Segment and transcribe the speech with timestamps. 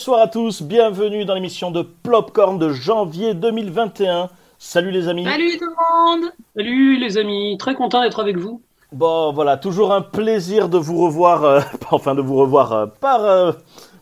[0.00, 4.30] Bonsoir à tous, bienvenue dans l'émission de Plopcorn de janvier 2021.
[4.58, 5.24] Salut les amis.
[5.24, 8.62] Salut tout le monde Salut les amis, très content d'être avec vous.
[8.92, 13.22] Bon voilà, toujours un plaisir de vous revoir, euh, enfin de vous revoir euh, par,
[13.26, 13.52] euh,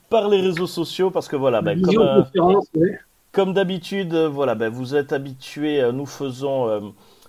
[0.08, 2.92] par les réseaux sociaux parce que voilà, ben, comme, euh,
[3.32, 6.78] comme d'habitude, voilà, ben, vous êtes habitués, nous faisons euh,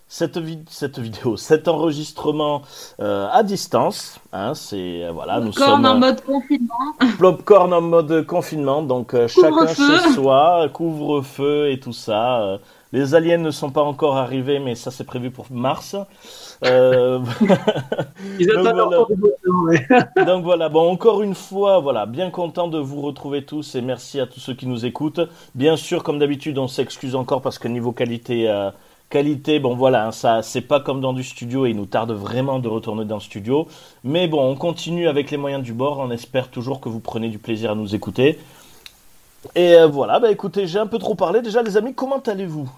[0.10, 2.64] cette, vid- cette vidéo, cet enregistrement
[3.00, 4.20] euh, à distance.
[4.34, 6.74] Hein, c'est euh, voilà, nous sommes en euh, mode confinement.
[7.18, 12.42] Plopcorn en mode confinement, donc euh, chacun chez soi, couvre-feu et tout ça.
[12.42, 12.58] euh,
[12.92, 15.96] les aliens ne sont pas encore arrivés, mais ça c'est prévu pour mars.
[16.66, 17.20] Euh,
[18.40, 18.98] Ils Donc attendent voilà.
[18.98, 19.08] temps,
[19.66, 19.88] ouais.
[20.26, 24.20] donc voilà, bon encore une fois, voilà, bien content de vous retrouver tous et merci
[24.20, 25.22] à tous ceux qui nous écoutent.
[25.56, 28.72] Bien sûr, comme d'habitude, on s'excuse encore parce que niveau qualité, euh,
[29.10, 32.12] qualité, bon voilà, hein, ça c'est pas comme dans du studio et il nous tarde
[32.12, 33.68] vraiment de retourner dans le studio.
[34.04, 36.00] Mais bon, on continue avec les moyens du bord.
[36.00, 38.40] On espère toujours que vous prenez du plaisir à nous écouter.
[39.56, 41.42] Et euh, voilà, bah écoutez, j'ai un peu trop parlé.
[41.42, 42.70] Déjà, les amis, comment allez-vous?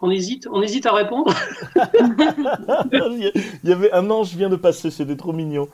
[0.00, 1.32] On hésite, on hésite à répondre.
[2.92, 3.32] Il
[3.64, 5.68] y avait un ange vient de passer, c'était trop mignon.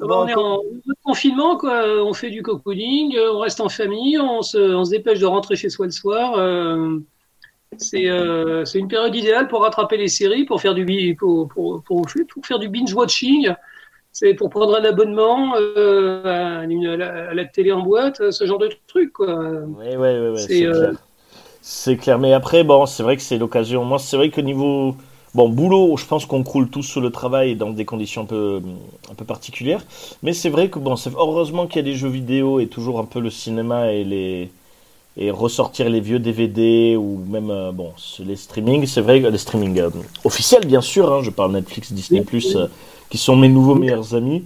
[0.00, 0.60] Bon, on est en
[1.04, 1.84] confinement, quoi.
[2.04, 5.26] On fait du cocooning, euh, on reste en famille, on se, on se dépêche de
[5.26, 6.34] rentrer chez soi le soir.
[6.36, 6.98] euh,
[7.78, 12.06] c'est euh, une période idéale pour rattraper les séries, pour faire du pour, pour, pour,
[12.06, 13.52] pour faire du binge watching.
[14.12, 18.30] C'est pour prendre un abonnement euh, à, une- à la, à la télé en boîte,
[18.30, 19.40] ce genre de truc, quoi.
[20.34, 21.02] C'est, c'est euh, clair.
[21.62, 22.18] C'est clair.
[22.18, 23.84] Mais après, bon, c'est vrai que c'est l'occasion.
[23.84, 24.96] Moi, c'est vrai que niveau.
[25.34, 28.62] Bon, boulot, je pense qu'on croule tous sous le travail dans des conditions un peu,
[29.10, 29.84] un peu particulières.
[30.22, 33.00] Mais c'est vrai que, bon, c'est heureusement qu'il y a des jeux vidéo et toujours
[33.00, 34.50] un peu le cinéma et les.
[35.18, 39.38] Et ressortir les vieux DVD ou même, euh, bon, les streamings, c'est vrai que les
[39.38, 39.88] streamings euh,
[40.24, 42.66] officiels, bien sûr, hein, je parle Netflix, Disney, euh,
[43.08, 44.44] qui sont mes nouveaux meilleurs amis.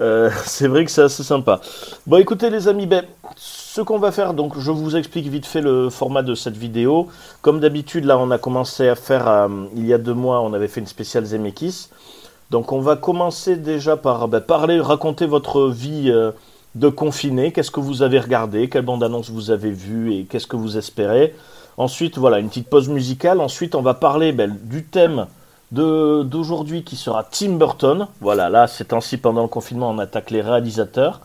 [0.00, 1.60] Euh, c'est vrai que c'est assez sympa.
[2.04, 3.04] Bon, écoutez, les amis, ben,
[3.36, 7.06] ce qu'on va faire, donc je vous explique vite fait le format de cette vidéo.
[7.40, 10.68] Comme d'habitude, là, on a commencé à faire, il y a deux mois, on avait
[10.68, 11.90] fait une spéciale Zemeckis.
[12.50, 16.12] Donc, on va commencer déjà par ben, parler, raconter votre vie
[16.74, 17.52] de confiné.
[17.52, 18.68] Qu'est-ce que vous avez regardé?
[18.68, 20.14] Quelle bande-annonce vous avez vue?
[20.14, 21.34] Et qu'est-ce que vous espérez?
[21.76, 23.40] Ensuite, voilà, une petite pause musicale.
[23.40, 25.26] Ensuite, on va parler ben, du thème
[25.70, 28.08] d'aujourd'hui qui sera Tim Burton.
[28.20, 31.20] Voilà, là, ces temps-ci, pendant le confinement, on attaque les réalisateurs.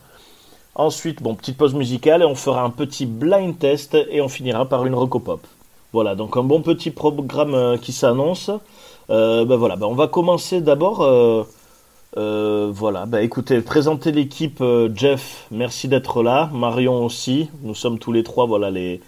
[0.75, 4.67] Ensuite, bon, petite pause musicale et on fera un petit blind test et on finira
[4.67, 5.45] par une recopop.
[5.91, 8.49] Voilà, donc un bon petit programme euh, qui s'annonce.
[9.09, 11.01] Euh, ben voilà, ben on va commencer d'abord.
[11.01, 11.43] euh,
[12.17, 14.61] euh, voilà, ben écoutez, présenter l'équipe.
[14.61, 16.49] euh, Jeff, merci d'être là.
[16.53, 17.49] Marion aussi.
[17.63, 19.01] Nous sommes tous les trois, voilà, les,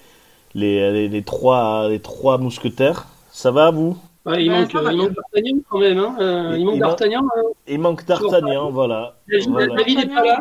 [0.56, 3.08] les, les, les trois, les trois mousquetaires.
[3.32, 3.98] Ça va, vous?
[4.26, 5.98] Ouais, il, Ouais, manque, il manque D'Artagnan quand même.
[6.00, 6.16] Hein.
[6.20, 7.22] Euh, Il- il manque il d'Artagnan.
[7.38, 7.42] hein.
[7.68, 9.16] Il manque D'Artagnan, voilà.
[9.30, 9.76] David Voilà.
[9.76, 10.40] David pas là.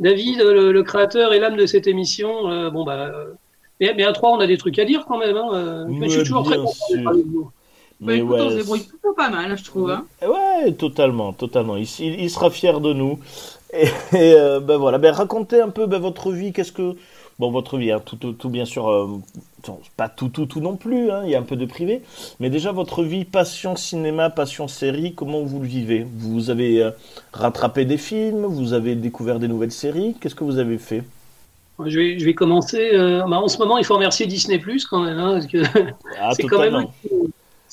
[0.00, 3.34] David, le, le créateur et l'âme de cette émission, euh, bon bah, euh,
[3.80, 5.36] mais, mais à trois, on a des trucs à dire quand même.
[5.36, 5.86] Hein.
[5.88, 7.04] Mais je suis toujours très content de sûr.
[7.04, 7.50] parler de vous.
[8.04, 9.90] Bah, Mais écoute, on se débrouille plutôt pas mal, je trouve.
[9.90, 10.06] Hein.
[10.22, 11.76] Ouais, totalement, totalement.
[11.76, 13.18] Il, il- il sera fier de nous.
[13.76, 16.52] Et, et, euh, ben voilà, ben racontez un peu ben, votre vie.
[16.52, 16.94] Qu'est-ce que
[17.40, 19.08] bon votre vie, hein, tout, tout, tout, bien sûr, euh,
[19.96, 21.10] pas tout, tout, tout non plus.
[21.10, 22.02] hein, il y a un peu de privé,
[22.38, 25.14] mais déjà votre vie, passion cinéma, passion série.
[25.14, 26.06] Comment vous le vivez?
[26.18, 26.90] Vous avez euh,
[27.32, 28.44] rattrapé des films?
[28.46, 30.14] Vous avez découvert des nouvelles séries?
[30.20, 31.02] Qu'est-ce que vous avez fait?
[31.84, 32.90] Je vais, je vais commencer.
[32.94, 35.58] euh, bah, en ce moment, il faut remercier Disney Plus quand même, hein, parce que
[36.14, 36.86] Ah, c'est quand même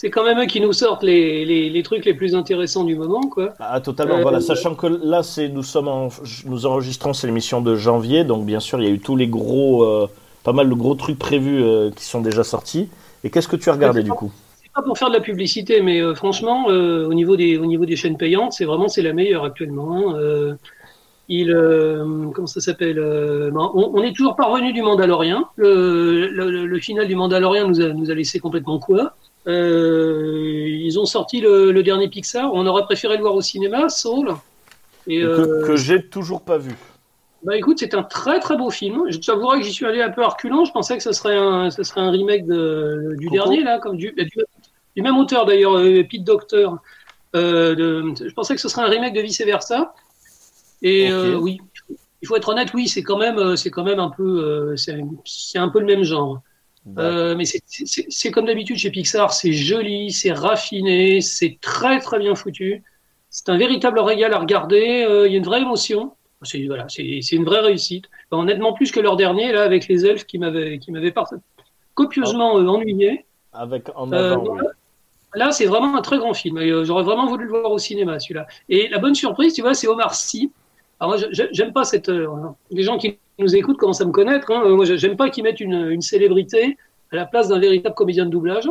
[0.01, 2.95] c'est quand même eux qui nous sortent les, les, les trucs les plus intéressants du
[2.95, 3.53] moment, quoi.
[3.59, 4.17] Ah, totalement.
[4.17, 6.09] Euh, voilà, sachant que là, c'est nous sommes en,
[6.45, 9.27] nous enregistrons, c'est l'émission de janvier, donc bien sûr, il y a eu tous les
[9.27, 10.07] gros, euh,
[10.43, 12.89] pas mal de gros trucs prévus euh, qui sont déjà sortis.
[13.23, 14.31] Et qu'est-ce que tu as regardé du coup?
[14.59, 17.67] C'est pas pour faire de la publicité, mais euh, franchement, euh, au niveau des au
[17.67, 19.89] niveau des chaînes payantes, c'est vraiment c'est la meilleure actuellement.
[19.97, 20.15] hein.
[20.15, 20.55] Euh,
[21.29, 22.03] il euh,
[22.33, 25.45] comment ça s'appelle euh, on, on est toujours pas revenu du Mandalorien.
[25.57, 29.13] Le, le, le- le final du Mandalorien nous a nous a laissé complètement quoi.
[29.47, 32.53] Euh, ils ont sorti le, le dernier Pixar.
[32.53, 34.35] On aurait préféré le voir au cinéma, Soul.
[35.07, 36.75] Et que, euh, que j'ai toujours pas vu.
[37.43, 39.05] bah écoute, c'est un très très beau film.
[39.09, 40.63] Je t'avouerai que j'y suis allé un peu à reculons.
[40.65, 43.97] Je pensais que ce serait un, ce serait un remake de, du dernier, là, comme
[43.97, 44.29] du, du,
[44.95, 46.67] du même auteur d'ailleurs, euh, Pete Docter.
[47.35, 49.95] Euh, de, je pensais que ce serait un remake de Vice Versa.
[50.83, 51.59] Et oui,
[52.21, 55.57] il faut être honnête, oui, c'est quand même, c'est quand même un peu, c'est c'est
[55.57, 56.41] un peu le même genre.
[56.97, 62.33] Euh, mais c'est- comme d'habitude chez Pixar, c'est joli, c'est raffiné, c'est très très bien
[62.35, 62.83] foutu.
[63.29, 65.05] C'est un véritable régal à regarder.
[65.07, 66.13] euh, Il y a une vraie émotion.
[66.43, 68.05] C'est voilà, une vraie réussite.
[68.31, 71.29] Enfin, honnêtement, plus que leur dernier là avec les elfes qui m'avaient qui m'avaient par-
[71.93, 73.25] copieusement euh, ennuyé.
[73.53, 74.61] Avec en avant, oui.
[75.35, 76.57] Là, c'est vraiment un très grand film.
[76.57, 78.47] Euh, J'aurais vraiment voulu le voir au cinéma, celui-là.
[78.69, 80.51] Et la bonne surprise, tu vois, c'est Omar Sy.
[81.01, 82.07] Alors je- j'aime pas cette.
[82.09, 82.27] euh,
[82.69, 84.49] les gens qui nous écoutent commencent à me connaître.
[84.51, 84.61] Hein.
[84.65, 86.77] Euh, Moi, j'aime pas qu'ils mettent une, une célébrité
[87.11, 88.69] à la place d'un véritable comédien de doublage.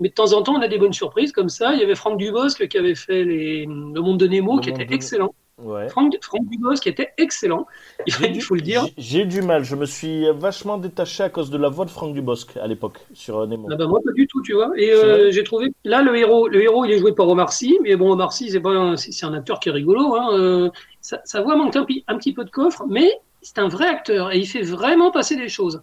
[0.00, 1.72] Mais de temps en temps, on a des bonnes surprises comme ça.
[1.74, 4.70] Il y avait Franck Dubosc qui avait fait les, Le Monde de Nemo, Le qui
[4.70, 5.32] était de- excellent.
[5.62, 5.88] Ouais.
[5.88, 7.64] Franck, Franck Dubosc qui était excellent.
[8.08, 8.86] Il du- faut le dire.
[8.98, 9.62] j'ai- du mal.
[9.62, 12.98] Je me suis vachement détaché à cause de la voix de Franck Dubosc à l'époque
[13.12, 13.68] sur euh, Nemo.
[13.70, 14.72] Ah bah moi pas du tout, tu vois.
[14.76, 17.78] Et euh, j'ai trouvé là le héros, le héros il est joué par Omar Sy,
[17.84, 20.16] mais bon Omar Sy c'est pas c'est un acteur qui est rigolo.
[20.16, 20.72] Hein.
[21.08, 23.08] Sa, sa voix manque un, un petit peu de coffre, mais
[23.42, 25.82] c'est un vrai acteur et il fait vraiment passer des choses.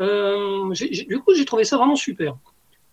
[0.00, 0.72] Euh,
[1.12, 2.36] du coup j'ai trouvé ça vraiment super.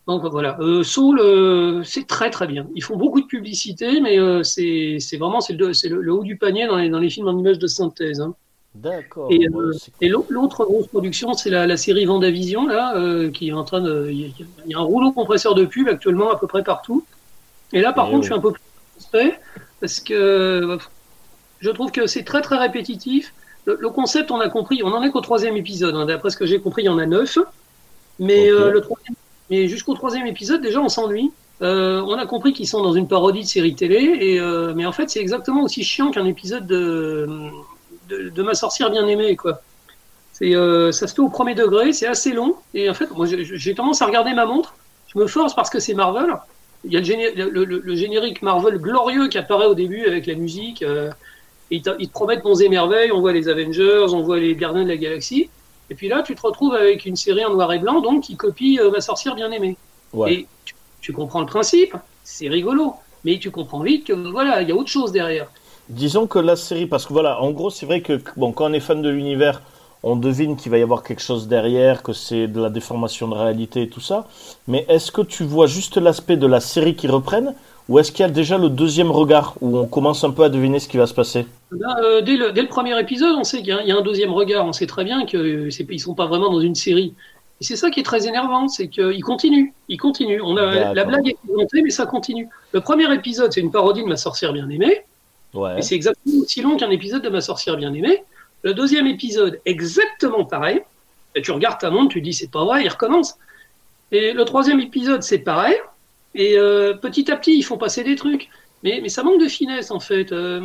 [0.07, 2.67] Donc voilà, euh, Soul euh, c'est très très bien.
[2.75, 6.23] Ils font beaucoup de publicité, mais euh, c'est vraiment c'est le, c'est le, le haut
[6.23, 8.19] du panier dans les, dans les films en images de synthèse.
[8.21, 8.33] Hein.
[8.73, 9.27] D'accord.
[9.31, 9.71] Et, Ouais, euh,
[10.01, 12.95] Et l'autre grosse production, c'est la, la série Vendavision, là,
[13.33, 14.09] qui est en train de.
[14.11, 16.63] Il y, a- il y a un rouleau compresseur de pub actuellement à peu près
[16.63, 17.05] partout.
[17.73, 18.23] Et là, par Et contre, oui.
[18.23, 18.61] je suis un peu plus
[19.79, 20.77] parce que
[21.61, 23.33] je trouve que c'est très très répétitif.
[23.65, 25.95] Le, le concept, on a compris, on en est qu'au troisième épisode.
[25.95, 26.05] hein.
[26.05, 27.37] D'après ce que j'ai compris, il y en a neuf.
[28.19, 29.15] Mais euh, le troisième,
[29.49, 31.31] mais jusqu'au troisième épisode, déjà, on s'ennuie.
[31.61, 34.85] Euh, on a compris qu'ils sont dans une parodie de série télé, et euh, mais
[34.85, 37.27] en fait, c'est exactement aussi chiant qu'un épisode de,
[38.09, 39.61] de, de Ma sorcière bien aimée, quoi.
[40.33, 43.25] C'est, euh, ça se fait au premier degré, c'est assez long, et en fait, moi,
[43.27, 44.73] j'ai j'ai tendance à regarder ma montre.
[45.13, 46.33] Je me force parce que c'est Marvel.
[46.83, 50.05] Il y a le, géné- le, le- le générique Marvel glorieux qui apparaît au début
[50.05, 50.83] avec la musique.
[51.71, 53.11] Et ils, te, ils te promettent bons et merveilles.
[53.11, 55.49] On voit les Avengers, on voit les Gardiens de la Galaxie.
[55.89, 58.35] Et puis là, tu te retrouves avec une série en noir et blanc, donc qui
[58.35, 59.77] copie euh, Ma sorcière bien aimée.
[60.13, 60.33] ouais.
[60.33, 62.93] Et tu, tu comprends le principe, c'est rigolo,
[63.25, 65.47] mais tu comprends vite que voilà, il y a autre chose derrière.
[65.89, 68.73] Disons que la série, parce que voilà, en gros, c'est vrai que bon, quand on
[68.73, 69.61] est fan de l'univers,
[70.03, 73.35] on devine qu'il va y avoir quelque chose derrière, que c'est de la déformation de
[73.35, 74.27] réalité et tout ça.
[74.67, 77.53] Mais est-ce que tu vois juste l'aspect de la série qui reprenne,
[77.89, 80.49] ou est-ce qu'il y a déjà le deuxième regard où on commence un peu à
[80.49, 83.43] deviner ce qui va se passer Là, euh, dès, le, dès le premier épisode, on
[83.43, 85.65] sait qu'il y, a- il y a un deuxième regard, on sait très bien qu'ils
[85.89, 87.13] ne sont pas vraiment dans une série.
[87.59, 90.41] Et c'est ça qui est très énervant, c'est qu'ils continuent, ils continuent.
[90.43, 92.49] On a, la blague est montée, mais ça continue.
[92.71, 95.01] Le premier épisode, c'est une parodie de Ma sorcière bien aimée,
[95.53, 95.79] Ouais.
[95.79, 98.23] et c'est exactement aussi long qu'un épisode de Ma sorcière bien aimée.
[98.63, 100.81] Le deuxième épisode, exactement pareil.
[101.35, 103.35] Et tu regardes ta montre, tu dis c'est pas vrai, il recommence.
[104.11, 105.75] Et le troisième épisode, c'est pareil.
[106.35, 108.49] Et euh, petit à petit, ils font passer des trucs.
[108.83, 110.31] Mais, mais ça manque de finesse en fait.
[110.31, 110.61] Euh,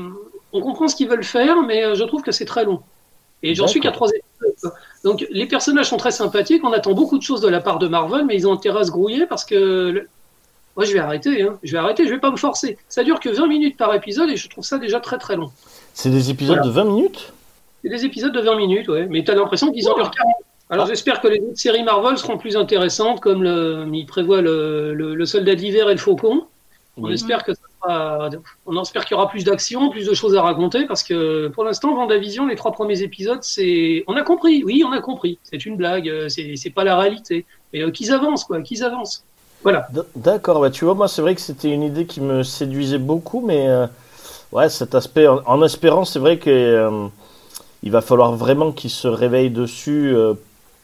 [0.52, 2.80] on comprend ce qu'ils veulent faire, mais euh, je trouve que c'est très long.
[3.42, 4.72] Et j'en suis qu'à trois épisodes.
[5.04, 7.86] Donc les personnages sont très sympathiques, on attend beaucoup de choses de la part de
[7.88, 9.54] Marvel, mais ils ont intérêt à se grouiller parce que
[9.90, 10.08] le-
[10.76, 11.58] moi je vais arrêter, hein.
[11.62, 12.78] je vais arrêter, je vais pas me forcer.
[12.88, 15.50] Ça dure que 20 minutes par épisode et je trouve ça déjà très très long.
[15.92, 16.70] C'est des épisodes Voilà.
[16.70, 17.32] de 20 minutes?
[17.82, 20.34] C'est des épisodes de 20 minutes, ouais, mais tu as l'impression qu'ils en durent 40.
[20.70, 20.88] Alors Ah.
[20.88, 25.14] j'espère que les autres séries Marvel seront plus intéressantes, comme le, il prévoit le, le,
[25.14, 26.46] le Soldat d'hiver et le Faucon.
[26.98, 28.30] On espère que ça sera-
[28.64, 31.62] on espère qu'il y aura plus d'action, plus de choses à raconter, parce que pour
[31.62, 35.66] l'instant, Vendavision, les trois premiers épisodes, c'est, on a compris, oui, on a compris, c'est
[35.66, 39.24] une blague, euh, c'est pas la réalité, mais euh, qu'ils avancent, quoi, qu'ils avancent.
[39.62, 39.88] Voilà.
[40.16, 43.42] D'accord, bah, tu vois, moi, c'est vrai que c'était une idée qui me séduisait beaucoup,
[43.44, 43.86] mais euh,
[44.52, 47.08] ouais, cet aspect, en, en espérant, c'est vrai que euh,
[47.82, 50.14] il va falloir vraiment qu'ils se réveillent dessus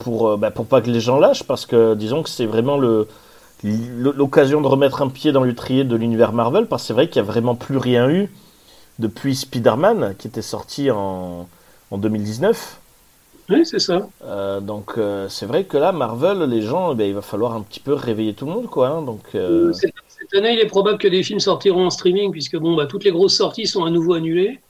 [0.03, 2.79] pour, euh, bah, pour pas que les gens lâchent, parce que disons que c'est vraiment
[2.79, 3.09] le
[3.65, 7.23] l'occasion de remettre un pied dans l'étrier de l'univers Marvel, parce que c'est vrai qu'il
[7.23, 8.31] n'y a vraiment plus rien eu
[8.99, 11.49] depuis Spider-Man, qui était sorti en,
[11.91, 12.81] en 2019.
[13.51, 14.09] Oui, c'est ça.
[14.25, 17.55] Euh, donc euh, c'est vrai que là, Marvel, les gens, eh ben, il va falloir
[17.55, 18.89] un petit peu réveiller tout le monde, quoi.
[18.89, 19.03] hein.
[19.03, 22.57] donc euh, Cette, cette année, il est probable que des films sortiront en streaming, puisque
[22.57, 24.61] bon, bah, toutes les grosses sorties sont à nouveau annulées.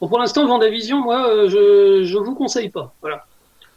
[0.00, 2.94] Bon, pour l'instant, Vendavision, moi, je, je vous conseille pas.
[3.02, 3.26] Voilà.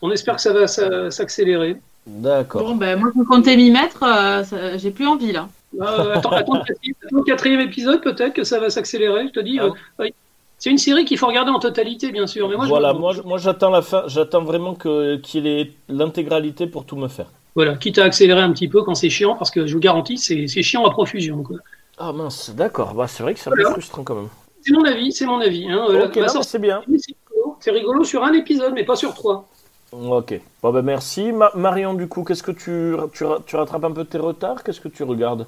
[0.01, 0.67] On espère que ça va
[1.11, 1.77] s'accélérer.
[2.07, 2.63] d'accord.
[2.63, 5.47] Bon, ben moi, je comptais m'y mettre, euh, j'ai plus envie là.
[5.79, 9.27] Euh, attends, attends le quatrième, attends le quatrième épisode, peut-être que ça va s'accélérer.
[9.27, 9.65] Je te dis, Ah.
[9.65, 10.13] euh, oui.
[10.57, 12.47] c'est une série qu'il faut regarder en totalité, bien sûr.
[12.49, 16.85] Mais moi, je voilà, moi, j'attends la fin, j'attends vraiment que qu'il ait l'intégralité pour
[16.85, 17.27] tout me faire.
[17.55, 20.17] voilà, quitte à accélérer un petit peu quand c'est chiant, parce que je vous garantis,
[20.17, 21.43] c'est c'est chiant à profusion.
[21.43, 21.57] quoi.
[21.97, 22.93] Ah mince, d'accord.
[22.93, 23.73] Bah, c'est vrai que c'est un peu Voilà.
[23.73, 24.29] frustrant quand même.
[24.61, 25.67] C'est mon avis, c'est mon avis.
[25.69, 25.85] Hein.
[25.89, 26.81] Euh, ok, la- non, la mais sortie, c'est bien.
[26.97, 27.57] c'est rigolo.
[27.59, 29.45] C'est rigolo sur un épisode, mais pas sur trois.
[29.91, 30.39] Ok.
[30.61, 31.31] Bon ben merci.
[31.31, 34.63] Ma- Marion, du coup, qu'est-ce que tu, tu tu rattrapes un peu tes retards?
[34.63, 35.47] Qu'est-ce que tu regardes?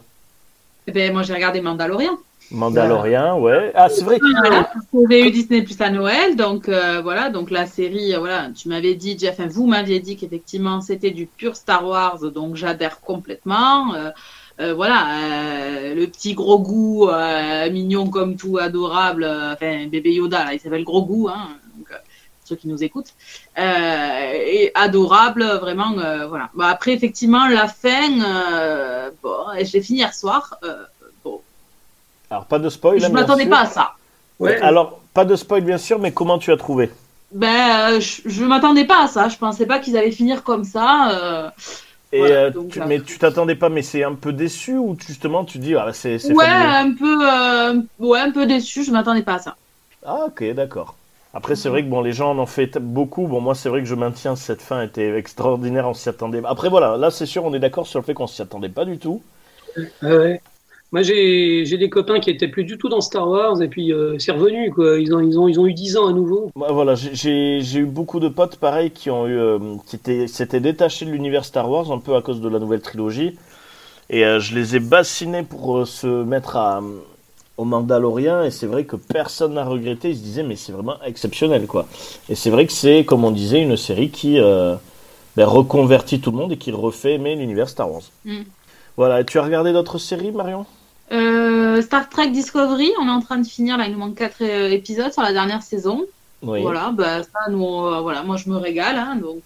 [0.87, 2.17] Eh ben, moi, j'ai regardé Mandalorian.
[2.51, 3.71] Mandalorian, ouais.
[3.75, 4.19] Ah, c'est vrai.
[4.19, 4.67] Voilà,
[5.05, 8.67] avait eu Disney Plus à Noël, donc euh, voilà, donc la série, euh, voilà, tu
[8.67, 12.99] m'avais dit, Jeff, enfin, vous m'aviez dit qu'effectivement c'était du pur Star Wars, donc j'adhère
[12.99, 13.93] complètement.
[13.93, 14.09] Euh,
[14.59, 20.13] euh, voilà, euh, le petit gros goût, euh, mignon comme tout, adorable, euh, enfin bébé
[20.13, 21.95] Yoda, là, il s'appelle gros goût, hein, donc, euh,
[22.51, 23.13] ceux qui nous écoutent,
[23.57, 26.49] euh, et adorable, vraiment, euh, voilà.
[26.53, 30.85] Bon, après, effectivement, la fin, euh, bon, je l'ai fini hier soir, euh,
[31.23, 31.43] bon,
[32.31, 33.03] Alors, pas de spoil.
[33.03, 33.95] je hein, bien m'attendais pas à ça.
[34.39, 34.61] Ouais.
[34.61, 36.89] Alors, pas de spoil, bien sûr, mais comment tu as trouvé?
[37.31, 39.29] Ben, euh, je, je m'attendais pas à ça.
[39.29, 41.11] Je pensais pas qu'ils allaient finir comme ça.
[41.47, 41.51] euh.
[42.11, 44.97] Et Voilà, euh, donc, tu- mais tu t'attendais pas, mais c'est un peu déçu ou
[44.99, 46.77] justement tu dis ah c'est c'est Ouais, fabuleux.
[46.77, 48.83] un peu, euh, ouais, un peu déçu.
[48.83, 49.57] Je m'attendais pas à ça.
[50.03, 51.00] Ah ok d'accord.
[51.33, 53.27] Après c'est vrai que bon les gens en ont fait beaucoup.
[53.27, 55.87] Bon moi c'est vrai que je maintiens cette fin était extraordinaire.
[55.87, 56.41] On s'y attendait.
[56.45, 58.85] Après voilà là c'est sûr on est d'accord sur le fait qu'on s'y attendait pas
[58.85, 59.21] du tout.
[60.03, 60.41] Ouais.
[60.91, 64.19] Moi, j'ai des copains qui étaient plus du tout dans Star Wars et puis euh,
[64.19, 64.99] c'est revenu quoi.
[64.99, 66.51] Ils ont ils ont ils ont eu 10 ans à nouveau.
[66.53, 70.59] Moi, voilà j'ai- eu beaucoup de potes pareil qui ont eu euh, qui étaient s'étaient
[70.59, 73.37] détachés de l'univers Star Wars un peu à cause de la nouvelle trilogie.
[74.09, 76.81] Et euh, je les ai bassinés pour euh, se mettre à,
[77.61, 80.09] au Mandalorian et c'est vrai que personne n'a regretté.
[80.09, 81.85] Ils se disaient mais c'est vraiment exceptionnel quoi.
[82.29, 84.75] Et c'est vrai que c'est comme on disait une série qui euh,
[85.35, 88.03] ben, reconvertit tout le monde et qui refait aimer l'univers Star Wars.
[88.25, 88.41] Mm.
[88.97, 89.21] Voilà.
[89.21, 90.65] Et tu as regardé d'autres séries Marion?
[91.11, 93.77] Euh, Star Trek Discovery, on est en train de finir.
[93.77, 96.05] Là, il nous manque quatre euh, épisodes sur la dernière saison.
[96.41, 96.61] Oui.
[96.63, 99.43] Voilà, bah ça, nous, euh, voilà, moi je me régale, hein, donc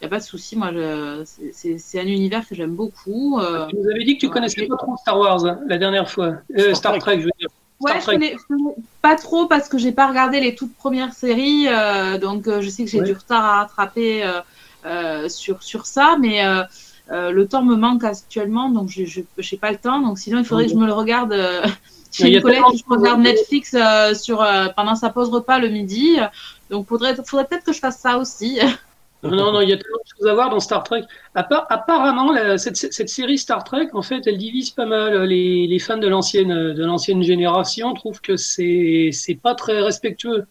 [0.00, 0.56] il y a pas de souci.
[0.56, 3.38] Moi, je- c'est- un univers que j'aime beaucoup.
[3.38, 3.66] euh.
[3.68, 4.32] Tu nous avais dit que tu Ouais.
[4.32, 6.34] connaissais pas trop Star Wars hein, la dernière fois.
[6.56, 7.20] Euh, Star Star, Trek.
[7.20, 7.48] Je veux dire.
[7.80, 8.14] Ouais, Star je Trek.
[8.14, 12.18] connais, je connais pas trop parce que j'ai pas regardé les toutes premières séries, euh,
[12.18, 13.04] donc euh, je sais que j'ai Ouais.
[13.06, 14.40] du retard à rattraper euh,
[14.86, 16.62] euh, sur sur ça, mais euh,
[17.10, 20.00] euh, le temps me manque actuellement, donc je je j'ai pas le temps.
[20.00, 21.32] Donc sinon, il faudrait que je me le regarde.
[21.32, 21.62] euh,
[22.12, 23.20] J'ai une collègue qui de regarde.
[23.20, 26.16] Netflix euh, sur euh, pendant sa pause repas le midi,
[26.70, 28.58] donc faudrait faudrait peut-être que je fasse ça aussi.
[29.22, 31.02] Non, non, non, il y a tellement de choses à voir dans Star Trek.
[31.34, 35.24] Appa- apparemment, la- cette, cette série Star Trek, en fait, elle divise pas mal.
[35.24, 40.46] Les, les fans de l'ancienne de l'ancienne génération trouvent que c'est c'est pas très respectueux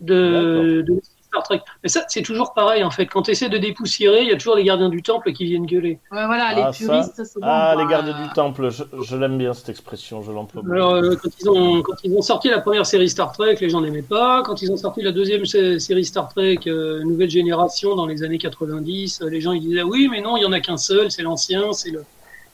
[0.00, 1.00] de, de
[1.32, 1.60] Star Trek.
[1.82, 3.06] Mais ça, c'est toujours pareil, en fait.
[3.06, 5.66] Quand tu essaies de dépoussiérer, il y a toujours les gardiens du temple qui viennent
[5.66, 5.98] gueuler.
[6.10, 6.84] Ouais, voilà, Ah, les ça.
[6.86, 7.46] puristes, c'est bon.
[7.48, 8.70] Ah les gardes euh, du temple.
[8.70, 10.22] Je, je l'aime bien cette expression.
[10.22, 10.62] Je l'emploie.
[10.70, 13.70] Alors, euh, quand, ils ont, quand ils ont sorti la première série Star Trek, les
[13.70, 14.42] gens n'aimaient pas.
[14.44, 18.22] Quand ils ont sorti la deuxième sé- série Star Trek, euh, nouvelle génération, dans les
[18.24, 20.76] années 90, euh, les gens ils disaient oui, mais non, il y en a qu'un
[20.76, 22.04] seul, c'est l'ancien, c'est le,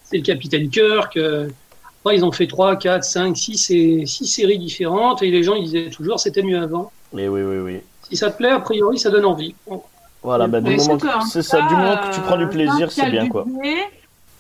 [0.05, 1.17] c'est le capitaine Kirk.
[1.17, 1.49] euh.
[2.05, 5.55] Après, ils ont fait 3, 4, 5, 6, et, six séries différentes, et les gens
[5.55, 6.93] ils disaient toujours c'était mieux avant.
[7.13, 7.81] Mais oui oui oui.
[8.09, 9.55] Si ça te plaît, a priori, ça donne envie.
[10.23, 10.47] Voilà.
[10.47, 11.27] bah, du Mais moment c'est que- ça, hein.
[11.27, 11.61] c'est ça.
[11.63, 13.45] Du moment que tu prends du Euh, plaisir, c'est bien quoi.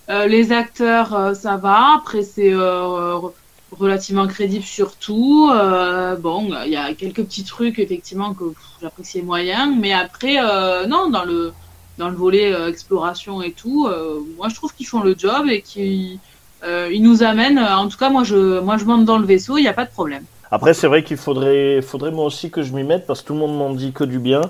[0.08, 1.94] Euh, les acteurs, euh, ça va.
[1.96, 3.32] Après, c'est euh, re-
[3.76, 5.50] relativement crédible surtout.
[5.52, 10.36] Euh, bon, il y a quelques petits trucs effectivement que pff, j'appréciais moyen, mais après,
[10.40, 11.52] euh, non, dans le
[11.98, 15.46] dans le volet euh, exploration et tout, euh, moi je trouve qu'ils font le job
[15.48, 16.18] et qu'ils
[16.64, 17.58] euh, ils nous amènent.
[17.58, 19.86] En tout cas, moi je moi je monte dans le vaisseau, il n'y a pas
[19.86, 20.24] de problème.
[20.50, 23.32] Après, c'est vrai qu'il faudrait, faudrait moi aussi que je m'y mette parce que tout
[23.34, 24.42] le monde m'en dit que du bien.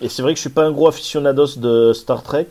[0.00, 2.48] Et c'est vrai que je suis pas un gros aficionados de Star Trek.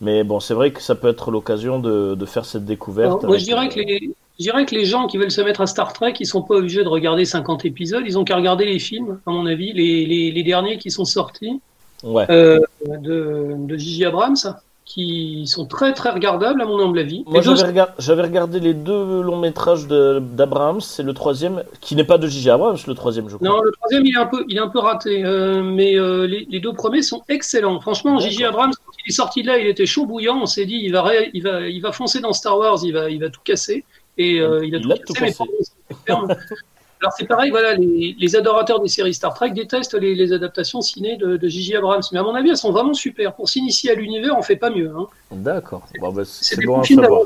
[0.00, 3.24] Mais bon, c'est vrai que ça peut être l'occasion de, de faire cette découverte.
[3.24, 5.40] Alors, moi, je dirais, euh, que les, je dirais que les gens qui veulent se
[5.40, 8.36] mettre à Star Trek, ils sont pas obligés de regarder 50 épisodes, ils ont qu'à
[8.36, 11.60] regarder les films, à mon avis, les, les, les derniers qui sont sortis.
[12.02, 12.28] Ouais.
[12.30, 14.36] euh, de, de Gigi Abrams,
[14.86, 17.24] qui sont très très regardables à mon humble avis.
[17.26, 20.80] Moi, deux- j'avais regard- j'avais regardé les deux longs métrages d'Abrams.
[20.80, 22.50] C'est le troisième, qui n'est pas de J.J.
[22.50, 23.48] Abrams, le troisième, je crois.
[23.48, 26.26] Non, le troisième il est un peu, il est un peu raté, euh, mais euh,
[26.26, 27.80] les, les deux premiers sont excellents.
[27.80, 28.20] Franchement.
[28.20, 30.38] Gigi Abrams, quand il est sorti de là, il était chaud bouillant.
[30.40, 32.92] On s'est dit, il va, ré- il va, il va foncer dans Star Wars, il
[32.92, 33.84] va, il va tout casser.
[34.18, 35.34] Et euh, il a Il tout a cassé.
[35.44, 36.14] tout.
[37.00, 40.80] Alors c'est pareil, voilà, les, les adorateurs des séries Star Trek détestent les, les adaptations
[40.80, 43.34] ciné de, de Gigi Abrams, mais à mon avis, elles sont vraiment super.
[43.34, 44.92] Pour s'initier à l'univers, on fait pas mieux.
[44.96, 45.06] Hein.
[45.30, 45.82] D'accord.
[46.00, 47.20] Bon, bah, C'est bon à savoir.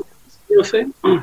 [0.49, 1.19] d'avant,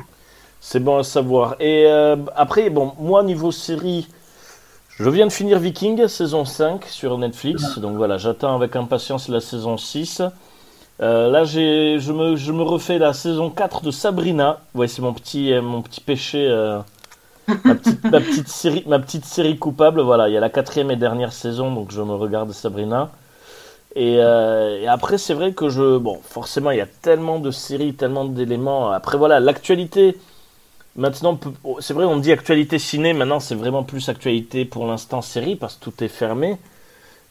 [0.59, 1.55] c'est bon à savoir.
[1.59, 4.07] Et euh, après, bon, moi, niveau série,
[4.97, 7.77] je viens de finir Viking, saison 5 sur Netflix.
[7.77, 10.21] Donc voilà, j'attends avec impatience la saison 6.
[11.01, 14.59] Euh, là, je, me, je me refais la saison 4 de Sabrina.
[14.75, 16.45] Ouais, c'est mon petit, euh, mon petit péché.
[16.49, 16.79] euh,
[17.63, 20.01] ma, petite, série, ma petite série coupable.
[20.01, 23.11] Voilà, il y a la quatrième et dernière saison, donc je me regarde Sabrina.
[23.95, 25.97] Et, euh, après, c'est vrai que je.
[25.97, 28.91] Bon, forcément, il y a tellement de séries, tellement d'éléments.
[28.91, 30.17] Après, voilà, l'actualité.
[30.95, 33.13] Maintenant, oh, c'est vrai, on dit actualité ciné.
[33.13, 36.57] Maintenant, c'est vraiment plus actualité pour l'instant série parce que tout est fermé.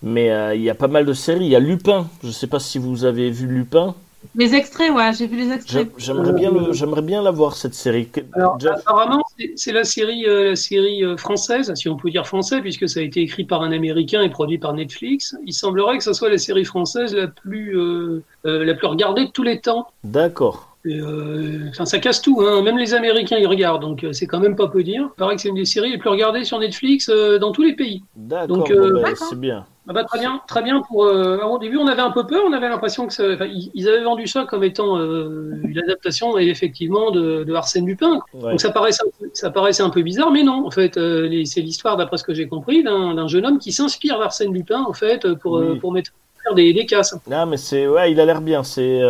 [0.03, 1.47] Mais euh, il y a pas mal de séries.
[1.47, 2.09] Il y a Lupin.
[2.23, 3.95] Je sais pas si vous avez vu Lupin.
[4.35, 5.89] Les extraits, ouais, j'ai vu les extraits.
[5.97, 8.09] J'ai- J'aimerais bien, le- j'aimerais bien la voir cette série.
[8.35, 12.11] Alors, Jeff apparemment, c'est- c'est la série, euh, la série euh, française, si on peut
[12.11, 15.37] dire français, puisque ça a été écrit par un Américain et produit par Netflix.
[15.47, 19.27] Il semblerait que ce soit la série française la plus, euh, euh, la plus regardée
[19.27, 19.87] de tous les temps.
[20.05, 20.77] D'accord.
[20.87, 22.63] Euh, enfin, ça casse tout, hein.
[22.63, 25.09] même les Américains ils regardent, donc euh, c'est quand même pas peu dire.
[25.17, 27.63] Il paraît que c'est une des séries les plus regardées sur Netflix euh, dans tous
[27.63, 28.03] les pays.
[28.17, 29.27] D'accord, Donc, bon, ben, D'accord.
[29.29, 29.67] c'est bien.
[29.91, 31.05] Ah bah, très bien, très bien pour.
[31.05, 33.25] euh, alors, au début, on avait un peu peur, on avait l'impression que ça,
[33.75, 38.21] ils avaient vendu ça comme étant euh, une adaptation effectivement de, de Arsène Lupin.
[38.35, 38.51] Ouais.
[38.51, 40.67] Donc ça paraissait, un peu- ça paraissait un peu bizarre, mais non.
[40.67, 44.19] En fait, euh, c'est l'histoire, d'après ce que j'ai compris, d'un jeune homme qui s'inspire
[44.19, 45.79] d'Arsène Lupin en fait pour euh, Oui.
[45.79, 46.11] pour mettre
[46.45, 47.17] faire des, des casses.
[47.31, 48.63] Ah, mais c'est ouais, il a l'air bien.
[48.63, 49.01] C'est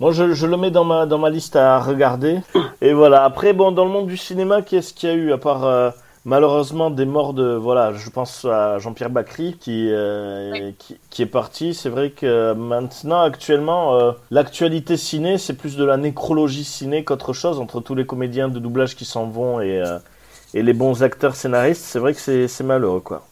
[0.00, 2.38] moi, je, je le mets dans ma dans ma liste à regarder.
[2.80, 3.22] Et voilà.
[3.24, 5.92] Après, bon, dans le monde du cinéma, qu'est-ce qu'il y a eu à part
[6.26, 11.26] malheureusement des morts de voilà, je pense à Jean-Pierre Bacry qui, euh, qui qui est
[11.26, 11.72] parti.
[11.72, 17.32] C'est vrai que maintenant, actuellement, euh, l'actualité ciné, c'est plus de la nécrologie ciné qu'autre
[17.32, 19.98] chose entre tous les comédiens de doublage qui s'en vont et euh,
[20.52, 21.82] et les bons acteurs scénaristes.
[21.84, 23.22] C'est vrai que c'est malheureux quoi.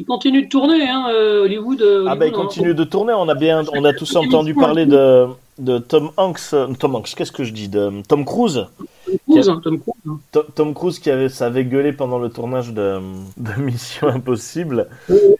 [0.00, 1.82] Il continue de tourner, hein, euh, Hollywood.
[1.82, 3.12] euh, Ah bah il Hollywood, continue de tourner.
[3.12, 5.26] On a bien, on a tous entendu parler de
[5.58, 8.66] de Tom Hanks, euh, Tom Hanks, qu'est-ce que je dis, de Tom Cruise,
[9.06, 10.18] Tom Cruise, hein, Tom Cruise, hein.
[10.32, 12.98] To- Tom Cruise qui avait, ça avait gueulé pendant le tournage de,
[13.36, 14.88] de Mission Impossible.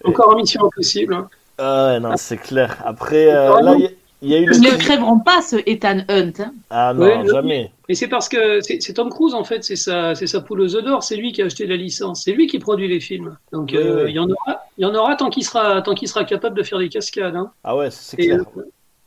[0.04, 1.14] Encore en mission impossible.
[1.14, 1.28] hein.
[1.56, 2.76] Ah ouais, non, c'est clair.
[2.84, 3.90] Après, euh, là, il y a-
[4.22, 4.54] il y, a eu le.
[4.56, 6.32] Ils ne crèveront pas ce Ethan Hunt.
[6.40, 6.52] hein.
[6.68, 7.26] Ah non.
[7.26, 7.70] jamais.
[7.90, 10.76] Et c'est parce que c'est Tom Cruise en fait, c'est sa, c'est sa poule aux
[10.76, 13.36] œufs d'or, c'est lui qui a acheté la licence, c'est lui qui produit les films.
[13.52, 14.10] Donc Oui, euh, oui.
[14.12, 16.56] il y en aura, il y en aura tant qu'il sera, tant qu'il sera capable
[16.56, 17.34] de faire des cascades.
[17.34, 17.50] hein.
[17.64, 18.42] Ah ouais, c'est clair.
[18.56, 18.62] euh,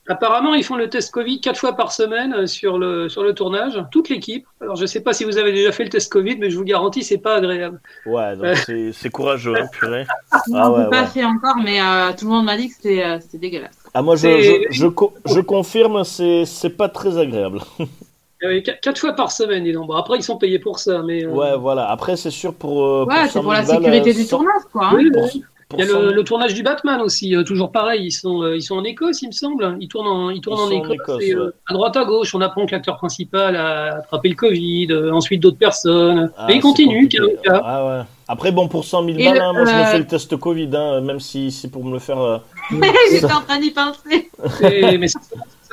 [0.10, 3.34] apparemment, ils font le test Covid quatre fois par semaine euh, sur le sur le
[3.34, 4.46] tournage, toute l'équipe.
[4.60, 6.66] Alors je sais pas si vous avez déjà fait le test Covid, mais je vous
[6.66, 7.80] garantis, c'est pas agréable.
[8.06, 10.06] Ouais, donc c'est c'est courageux, hein, purée.
[10.52, 11.08] On Ah ouais, pas ouais.
[11.08, 13.78] fait encore, mais euh, tout le monde m'a dit que c'était euh, dégueulasse.
[13.94, 17.62] Ah moi, je, je, je, co- je confirme, c'est c'est pas très agréable.
[18.44, 19.88] Euh, qu- quatre fois par semaine, dis donc.
[19.88, 21.24] Bon, après, ils sont payés pour ça, mais.
[21.26, 21.90] euh, Ouais, voilà.
[21.90, 22.84] Après, c'est sûr pour.
[22.84, 24.86] euh, Ouais, c'est 100 pour la 000 balles, sécurité euh, du tournage, quoi.
[24.88, 24.94] hein.
[24.96, 25.44] oui, pour- oui.
[25.70, 28.06] pour Il y a 100 le, le tournage du Batman aussi, euh, toujours pareil.
[28.06, 29.78] Ils sont, euh, ils sont en Écosse, il me semble.
[29.80, 31.22] Ils tournent en, ils tournent Ils en en Écosse.
[31.24, 31.52] Et, euh, ouais.
[31.68, 35.42] à droite, à gauche, on apprend que l'acteur principal a attrapé le Covid, euh, ensuite
[35.42, 36.32] d'autres personnes.
[36.38, 37.18] Ah, et il c'est continue, compliqué.
[37.18, 37.62] cas au cas.
[37.66, 38.02] Ah ouais.
[38.28, 40.36] Après, bon, pour 100 000 Et balles, le- hein, moi je me fais le test
[40.38, 42.20] Covid, hein, même si c'est pour me le faire.
[42.20, 42.38] euh,
[43.12, 44.30] J'étais en train d'y penser.
[44.62, 45.20] Mais ça-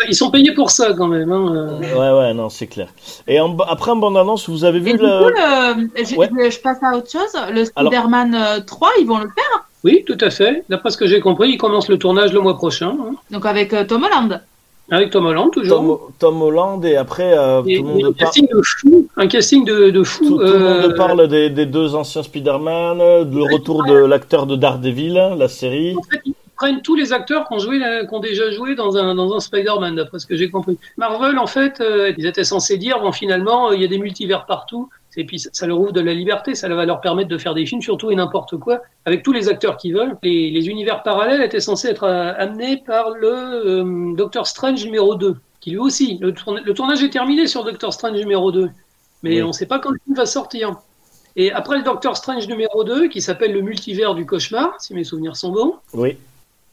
[0.09, 1.31] ils sont payés pour ça quand même.
[1.33, 1.99] hein, euh.
[2.15, 2.89] Ouais, ouais, non, c'est clair.
[3.29, 5.19] Et en, après, en bande-annonce, vous avez vu Et du le.
[5.25, 5.31] coup,
[5.97, 6.29] le- je, Ouais.
[6.45, 7.35] je- je passe à autre chose.
[7.53, 9.65] Le Spider-Man euh, 3, ils vont le faire.
[9.85, 10.65] Oui, tout à fait.
[10.69, 12.97] D'après ce que j'ai compris, ils commencent le tournage le mois prochain.
[13.01, 14.41] hein, Donc avec euh, Tom Holland.
[14.91, 16.11] avec Tom Holland, toujours.
[16.19, 18.15] Tom, Tom Holland, et après, euh, Et- tout le monde un parle.
[18.17, 19.07] casting de fou.
[19.17, 20.25] Un casting de, de fou.
[20.25, 23.95] Tout, tout le monde euh, parle des, des deux anciens Spider-Man, euh, le retour de
[23.95, 25.95] l'acteur de Daredevil, la série.
[25.97, 26.21] En fait,
[26.61, 29.40] prennent tous les acteurs qui ont, joué, qui ont déjà joué dans un, dans un
[29.40, 30.77] Spider-Man, d'après ce que j'ai compris.
[30.99, 33.96] Marvel, en fait, euh, ils étaient censés dire, bon, finalement, euh, il y a des
[33.99, 34.90] multivers partout.
[35.16, 37.64] Et puis, ça leur ouvre de la liberté, ça va leur permettre de faire des
[37.64, 40.18] films, surtout et n'importe quoi, avec tous les acteurs qu'ils veulent.
[40.23, 45.14] Les, les univers parallèles étaient censés être euh, amenés par le euh, Doctor Strange numéro
[45.14, 48.68] 2, qui lui aussi, le, tourna- le tournage est terminé sur Doctor Strange numéro 2,
[49.23, 49.42] mais Oui.
[49.42, 50.75] on ne sait pas quand le film va sortir.
[51.37, 55.05] Et après le Doctor Strange numéro 2, qui s'appelle Le multivers du cauchemar, si mes
[55.05, 56.18] souvenirs sont bons, Oui.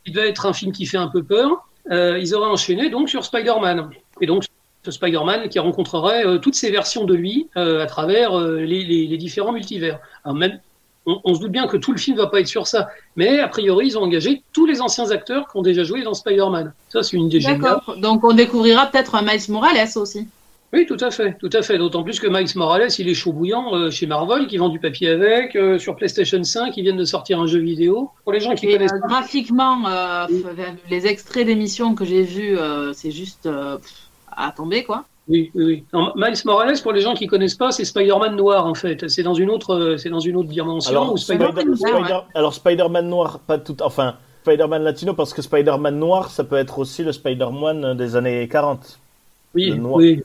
[0.08, 1.67] Il devait être un film qui fait un peu peur.
[1.91, 3.89] Euh, ils auraient enchaîné donc sur Spider-Man.
[4.22, 4.46] Et donc
[4.84, 9.52] ce Spider-Man qui rencontrerait euh, toutes ces versions de lui euh, à travers les, différents
[9.52, 10.00] multivers.
[10.24, 10.60] Alors même,
[11.06, 13.48] on, se doute bien que tout le film va pas être sur ça, mais a
[13.48, 16.74] priori ils ont engagé tous les anciens acteurs qui ont déjà joué dans Spider-Man.
[16.89, 17.60] Ça c'est une géniale.
[17.60, 17.96] D'accord.
[17.98, 20.28] Donc on découvrira peut-être un Miles Morales aussi.
[20.73, 21.77] Oui, tout à fait, tout à fait.
[21.77, 24.80] D'autant plus que Miles Morales, il est chaud bouillant euh, chez Marvel, qui vend du
[24.80, 28.12] papier avec, euh, sur PlayStation 5, ils viennent de sortir un jeu vidéo.
[28.25, 30.25] Pour les gens qui Et, connaissent euh, pas, graphiquement, euh,
[30.89, 33.77] les extraits d'émissions que j'ai vus, euh, c'est juste euh,
[34.36, 35.06] à tomber quoi.
[35.30, 35.84] Oui, oui, oui.
[35.93, 39.08] Non, Miles Morales, pour les gens qui connaissent pas, c'est Spider-Man noir en fait.
[39.10, 40.91] C'est dans une autre, c'est dans une autre dimension.
[40.91, 43.75] Alors, où Spider- Spider- Spider- alors Spider-Man noir, pas tout.
[43.82, 48.47] Enfin, Spider-Man latino, parce que Spider-Man noir, ça peut être aussi le Spider-Man des années
[48.49, 48.99] 40.
[49.53, 50.23] oui, oui.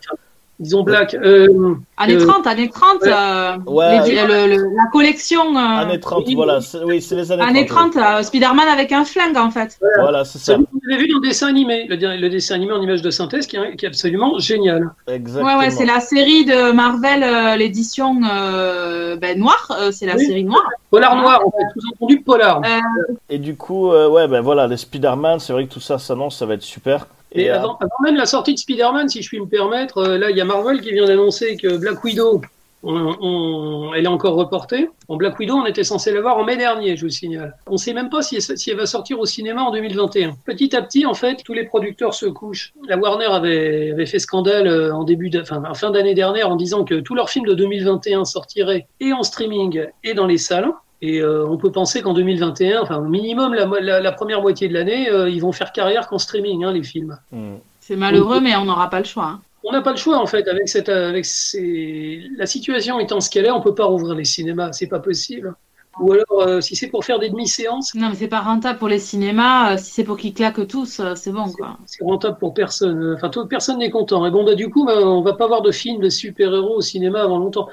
[0.62, 1.14] Disons black.
[1.14, 3.10] Euh, Années Euh, 30, années 30, ouais.
[3.12, 5.56] euh, Ouais, les- le- le- la collection.
[5.56, 6.34] euh, Années 30, oui.
[6.36, 6.60] voilà.
[6.60, 7.92] c'est- Oui, c'est les années, années 30.
[7.94, 9.76] 30, euh, Spider-Man avec un flingue en fait.
[10.00, 10.56] Voilà, c'est ça.
[10.56, 13.46] vous avez vu dans le dessin animé, le, le dessin animé en image de synthèse
[13.48, 14.90] qui est, qui est absolument génial.
[15.08, 15.58] Exactement.
[15.58, 20.14] Ouais, ouais, c'est la série de Marvel, euh, l'édition euh, ben, noire, euh, c'est la
[20.16, 20.24] Oui.
[20.24, 20.68] série noire.
[20.90, 22.60] Polar noir, en fait, sous-entendu polar.
[22.64, 25.98] Euh, Et du coup, euh, ouais, ben voilà, les Spider-Man, c'est vrai que tout ça
[25.98, 27.06] s'annonce, ça va être super.
[27.34, 29.98] Et Et, euh, avant, avant même la sortie de Spider-Man, si je puis me permettre,
[29.98, 32.40] euh, là, il y a Marvel qui vient d'annoncer que Black Widow
[32.82, 34.88] on, elle est encore reportée.
[35.08, 37.56] En Black Widow, on était censé la voir en mai dernier, je vous signale.
[37.66, 40.36] On ne sait même pas si, si, elle va sortir au cinéma en 2021.
[40.44, 42.72] Petit à petit, en fait, tous les producteurs se couchent.
[42.88, 46.84] La Warner avait, avait fait scandale euh, en début, de, fin d'année dernière, en disant
[46.84, 50.72] que tous leurs films de 2021 sortiraient et en streaming et dans les salles.
[51.02, 54.74] Et euh, on peut penser qu'en 2021, enfin au minimum la, la, première moitié de
[54.74, 57.18] l'année, euh, ils vont faire carrière qu'en streaming, hein, les films.
[57.32, 57.56] Hmm.
[57.80, 59.24] C'est malheureux, mais on n'aura pas le choix.
[59.24, 62.22] Hein on n'a pas le choix en fait avec cette avec ces...
[62.36, 65.54] la situation étant ce qu'elle est, on peut pas rouvrir les cinémas, c'est pas possible.
[66.00, 67.94] Ou alors, euh, si c'est pour faire des demi-séances.
[67.94, 69.74] Non, mais c'est pas rentable pour les cinémas.
[69.74, 71.76] Euh, si c'est pour qu'ils claquent tous, euh, c'est bon, quoi.
[71.86, 73.14] C'est rentable pour personne.
[73.16, 74.24] Enfin, personne n'est content.
[74.26, 76.80] Et bon, bah, du coup, bah, on va pas voir de films de super-héros au
[76.80, 77.68] cinéma avant longtemps.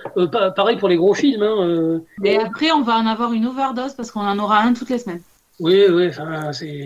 [0.55, 1.43] pareil pour les gros films.
[1.43, 4.89] Hein, Et après, on va en avoir une overdose parce qu'on en aura un toutes
[4.89, 5.21] les semaines.
[5.59, 6.09] Oui, oui,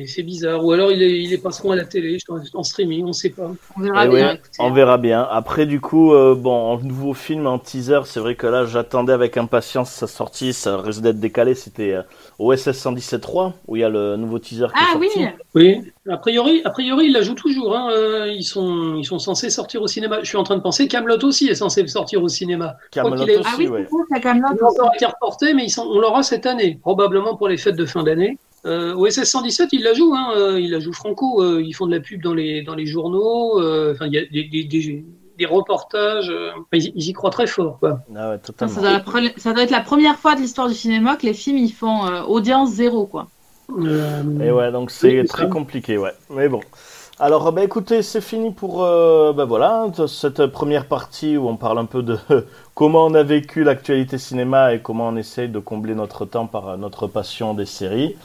[0.07, 0.63] c'est bizarre.
[0.65, 2.17] Ou alors il est, il est passeront à la télé,
[2.53, 3.51] en streaming, on ne sait pas.
[3.77, 5.27] On verra, eh bien, on verra bien.
[5.29, 9.13] Après, du coup, euh, bon, un nouveau film, en teaser, c'est vrai que là, j'attendais
[9.13, 10.53] avec impatience sa sortie.
[10.53, 11.53] Ça risque d'être décalé.
[11.53, 12.01] C'était euh,
[12.39, 15.19] OSS 117.3, où il y a le nouveau teaser qui ah, est sorti.
[15.53, 17.77] oui Oui, a priori, a priori, il la joue toujours.
[17.77, 17.91] Hein.
[17.91, 20.19] Euh, ils, sont, ils sont censés sortir au cinéma.
[20.23, 22.75] Je suis en train de penser Camelot aussi est censé sortir au cinéma.
[22.91, 23.87] Camelot aussi, ah oui, ouais.
[24.11, 24.47] c'est Camelot.
[24.55, 27.57] Il a encore été reporté, mais ils sont, on l'aura cette année, probablement pour les
[27.57, 28.39] fêtes de fin d'année.
[28.65, 31.43] Euh, OSS 117, il la joue, hein, euh, il la joue franco.
[31.43, 33.59] Euh, ils font de la pub dans les, dans les journaux.
[33.61, 35.03] Euh, enfin, il y a des, des,
[35.37, 36.31] des, reportages.
[36.71, 37.79] Ils, ils, y croient très fort.
[37.79, 37.99] Quoi.
[38.15, 38.73] Ah ouais, totalement.
[38.73, 41.57] Ça, doit, ça, doit, être la première fois de l'histoire du cinéma que les films
[41.57, 43.05] ils font audience zéro.
[43.05, 43.27] Quoi.
[43.69, 45.97] Et ouais, donc c'est très compliqué.
[45.97, 46.13] Ouais.
[46.29, 46.61] Mais bon.
[47.23, 51.85] Alors, bah, écoutez, c'est fini pour bah, voilà, cette première partie où on parle un
[51.85, 52.19] peu de
[52.75, 56.77] comment on a vécu l'actualité cinéma et comment on essaye de combler notre temps par
[56.77, 58.17] notre passion des séries.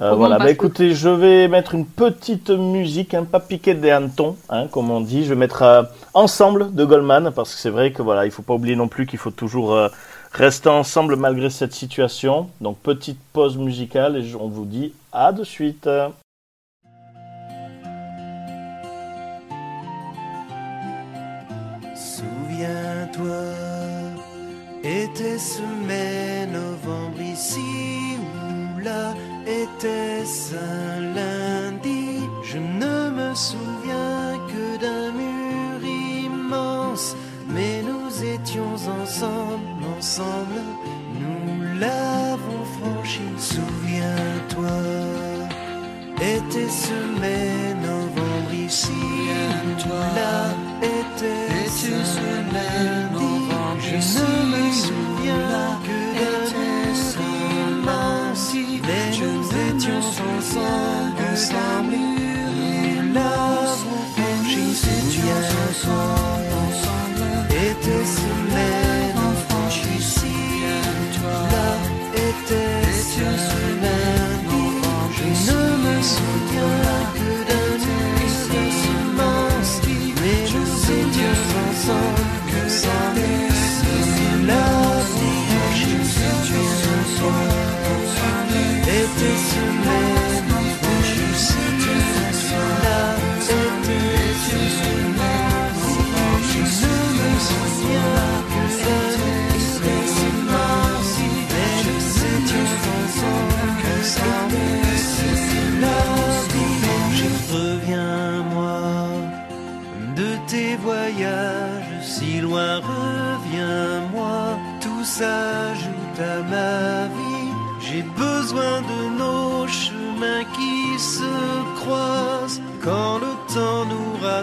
[0.00, 4.36] Euh, voilà, bah, écoutez, je vais mettre une petite musique, un pas piqué des hannetons,
[4.48, 5.24] hein, comme on dit.
[5.26, 5.82] Je vais mettre euh,
[6.14, 9.04] Ensemble de Goldman, parce que c'est vrai que voilà, il faut pas oublier non plus
[9.04, 9.88] qu'il faut toujours euh,
[10.32, 12.48] rester ensemble malgré cette situation.
[12.62, 15.86] Donc petite pause musicale et on vous dit à de suite.
[22.62, 23.82] Souviens-toi
[24.84, 29.14] était-ce mai, novembre ici ou là?
[29.46, 32.20] Était-ce un lundi?
[32.44, 37.16] Je ne me souviens que d'un mur immense
[37.48, 40.62] Mais nous étions ensemble, ensemble.
[41.20, 44.78] Nous l'avons franchi Souviens-toi.
[46.20, 48.92] Était-ce mai, novembre ici
[49.84, 50.61] ou là?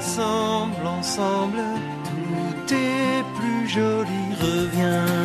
[0.10, 1.60] Rassemble ensemble.
[2.04, 5.18] Tout est plus joli, reviens-moi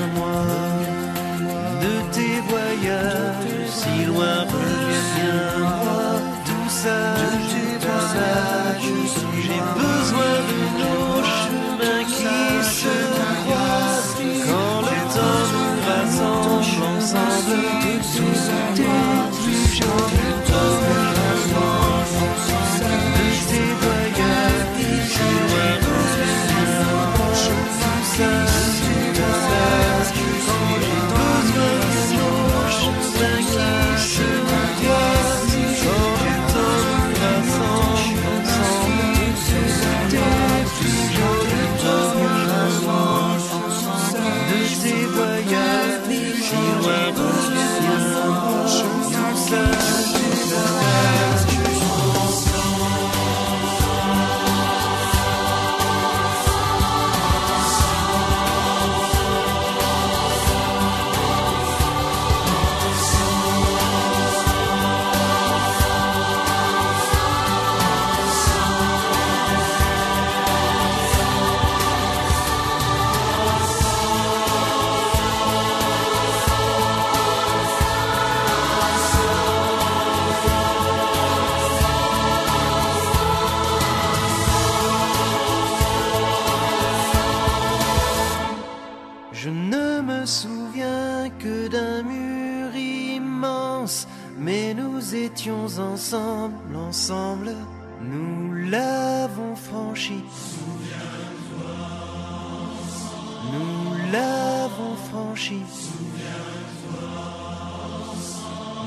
[104.14, 105.60] l'avons franchi.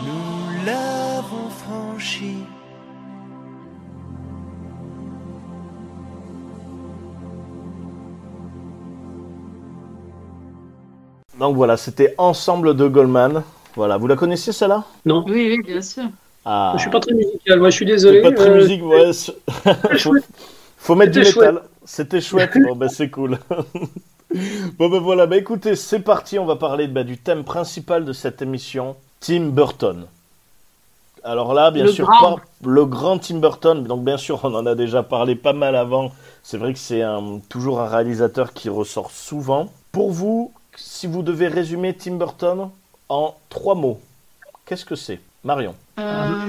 [0.05, 2.35] Nous l'avons franchi.
[11.39, 13.43] Donc voilà, c'était Ensemble de Goldman.
[13.75, 14.83] Voilà, vous la connaissiez celle-là?
[15.05, 16.03] Non, Oui, oui, bien sûr.
[16.45, 17.59] Ah, je suis pas très musical.
[17.59, 18.21] Moi, je suis désolé.
[18.21, 19.11] pas très Euh, musique, ouais.
[19.99, 20.13] faut,
[20.77, 21.61] faut mettre du C'était métal.
[21.85, 22.51] C'était chouette.
[22.67, 23.37] Bon, bah, c'est cool.
[24.33, 26.37] bon, ben voilà, bah écoutez, c'est parti.
[26.39, 30.05] On va parler bah, du thème principal de cette émission Tim Burton.
[31.23, 32.35] Alors là, bien Le sûr, grand.
[32.37, 33.83] pas le grand Tim Burton.
[33.83, 36.11] Donc, bien sûr, on en a déjà parlé pas mal avant.
[36.43, 39.69] C'est vrai que c'est un- toujours un réalisateur qui ressort souvent.
[39.91, 42.69] Pour vous, si vous devez résumer Tim Burton
[43.09, 43.99] en trois mots,
[44.65, 45.19] qu'est-ce que c'est?
[45.43, 45.75] Marion.
[45.99, 46.45] Euh,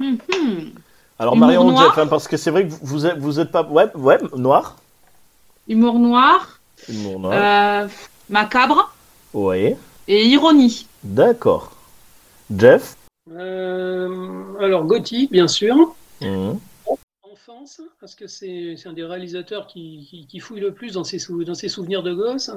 [0.00, 0.70] hum, hum.
[1.18, 1.84] Alors Humour Marion ou noir?
[1.84, 3.62] Jeff, hein, parce que c'est vrai que vous- vous êtes, vous êtes pas...
[3.64, 4.76] Ouais, ouais, noir.
[5.68, 6.53] Humour noir,
[6.90, 7.88] Euh,
[8.28, 8.94] macabre
[9.32, 9.74] Oui,
[10.08, 10.86] et ironie.
[11.02, 11.72] d'accord.
[12.54, 12.96] Jeff
[13.32, 14.08] euh,
[14.60, 15.94] alors, gothique, bien sûr.
[16.20, 16.58] Mhm.
[17.22, 21.04] Enfance, parce que c'est c'est un des réalisateurs qui, qui, qui fouille le plus dans
[21.04, 22.50] ses, sou- dans ses souvenirs de gosse.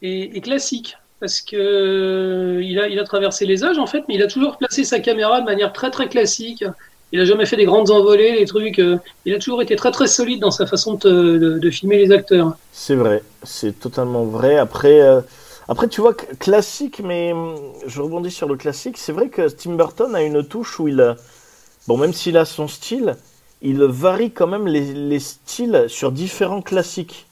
[0.00, 4.02] Et, et classique, parce que euh, il a, il a traversé les âges, en fait,
[4.08, 6.64] mais il a toujours placé sa caméra de manière très, très classique.
[7.12, 8.78] Il a jamais fait des grandes envolées, les trucs.
[8.78, 12.12] euh, il a toujours été très, très solide dans sa façon de, de, filmer les
[12.12, 12.56] acteurs.
[12.72, 14.58] C'est vrai, c'est totalement vrai.
[14.58, 15.20] Après, euh,
[15.68, 17.54] après tu vois, classique, mais hum,
[17.86, 18.98] je rebondis sur le classique.
[18.98, 21.00] C'est vrai que Tim Burton a une touche où il...
[21.00, 21.14] euh,
[21.86, 23.16] Bon, même s'il a son style,
[23.62, 27.24] il varie quand même les, les styles sur différents classiques.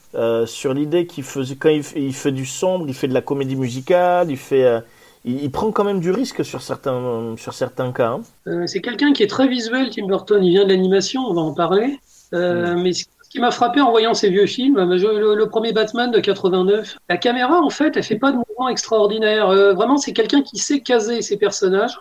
[0.46, 4.30] Sur l'idée qu'il faisait quand il, fait- du sombre, il fait de la comédie musicale,
[4.30, 4.80] il fait,
[5.26, 8.12] il, il prend quand même du risque sur certains, sur certains cas.
[8.12, 8.20] hein.
[8.46, 10.42] Euh, c'est quelqu'un qui est très visuel, Tim Burton.
[10.42, 11.98] Il vient de l'animation, on va en parler.
[12.32, 15.72] Euh, Mais ce qui m'a frappé en voyant ces vieux films, je- le, le premier
[15.72, 19.48] Batman de 89, la caméra, en fait, elle fait pas de mouvement extraordinaire.
[19.50, 21.98] Euh, vraiment, c'est quelqu'un qui sait caser ses personnages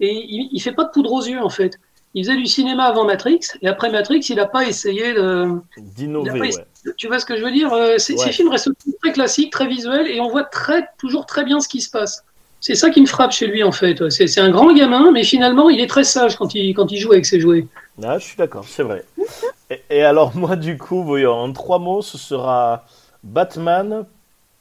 [0.00, 1.74] et il, il fait pas de poudre aux yeux, en fait.
[2.14, 5.48] Il faisait du cinéma avant Matrix et après Matrix, il n'a pas essayé de.
[5.78, 6.50] D'innover, ouais.
[6.96, 8.24] Tu vois ce que je veux dire ces, Ouais.
[8.24, 8.70] ces films restent
[9.02, 12.24] très classiques, très visuels, et on voit très, toujours très bien ce qui se passe.
[12.60, 14.08] C'est ça qui me frappe chez lui, en fait.
[14.10, 16.98] C'est c'est un grand gamin, mais finalement, il est très sage quand il, quand il
[16.98, 17.66] joue avec ses jouets.
[18.02, 19.04] Ah, je suis d'accord, c'est vrai.
[19.70, 22.84] Et, et alors, moi, du coup, voyons, en trois mots, ce sera
[23.22, 24.04] Batman,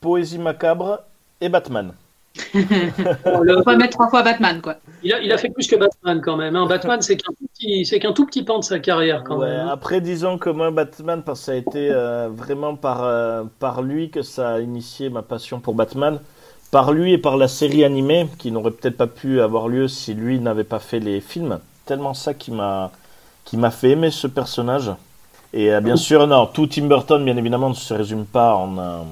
[0.01, 0.99] Poésie macabre
[1.41, 1.93] et Batman.
[3.25, 4.75] On peut mettre trois fois Batman, quoi.
[5.03, 6.55] il, a, il a fait plus que Batman, quand même.
[6.55, 6.65] hein.
[6.67, 9.47] Batman, c'est qu'un tout, petit- c'est qu'un tout petit pan de sa carrière, quand Ouais,
[9.47, 9.67] même.
[9.67, 9.69] hein.
[9.71, 13.81] après, disons que moi, Batman, parce que ça a été euh, vraiment par, euh, par
[13.81, 16.19] lui que ça a initié ma passion pour Batman.
[16.71, 20.13] Par lui et par la série animée, qui n'aurait peut-être pas pu avoir lieu si
[20.13, 21.59] lui n'avait pas fait les films.
[21.85, 22.91] Tellement ça qui m'a
[23.47, 24.91] qui m'a fait aimer ce personnage.
[25.53, 29.05] Et euh, bien sûr, non, tout Tim Burton, bien évidemment, ne se résume pas en,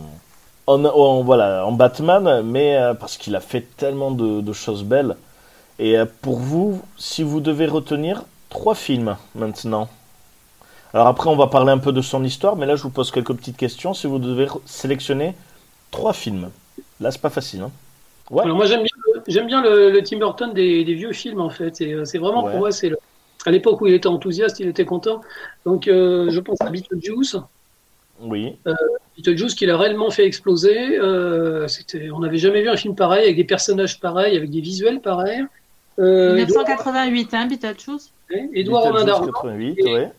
[0.67, 5.15] en, voilà, en Batman, mais euh, parce qu'il a fait tellement de, choses belles.
[5.79, 9.87] Et euh, pour vous, si vous devez retenir trois films maintenant.
[10.93, 13.11] Alors après, on va parler un peu de son histoire, mais là, je vous pose
[13.11, 13.93] quelques petites questions.
[13.93, 15.33] Si vous devez sélectionner
[15.91, 16.49] trois films.
[16.99, 17.61] Là, c'est pas facile.
[17.61, 17.71] Hein.
[18.31, 18.43] Ouais.
[18.43, 21.41] Alors, moi, j'aime bien, le- j'aime bien le, le Tim Burton des, des vieux films,
[21.41, 21.79] en fait.
[21.81, 22.51] Et, euh, C'est vraiment, Ouais.
[22.51, 22.97] pour moi, c'est le-
[23.45, 25.21] à l'époque où il était enthousiaste, il était content.
[25.65, 27.35] Donc, euh, je pense à Beetlejuice.
[28.21, 28.55] Oui.
[29.17, 30.97] Beetlejuice qu'il a réellement fait exploser.
[30.97, 34.61] Euh, c'était, on n'avait jamais vu un film pareil, avec des personnages pareils, avec des
[34.61, 35.43] visuels pareils.
[35.99, 38.11] Euh, Édouard, 1988, hein, Beetlejuice?
[38.53, 40.11] Édouard Romain d'Argent, 88, Et- ouais.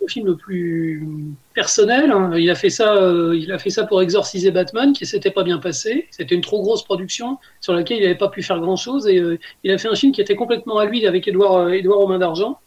[0.00, 1.06] Son film le plus
[1.54, 2.10] personnel.
[2.10, 2.32] hein.
[2.36, 5.42] Il a fait ça, euh, il a fait ça pour exorciser Batman, qui s'était pas
[5.44, 6.08] bien passé.
[6.10, 9.06] C'était une trop grosse production sur laquelle il n'avait pas pu faire grand chose.
[9.06, 11.70] Et euh, il a fait un film qui était complètement à lui avec Édouard, euh,
[11.70, 12.58] Édouard Romain d'Argent.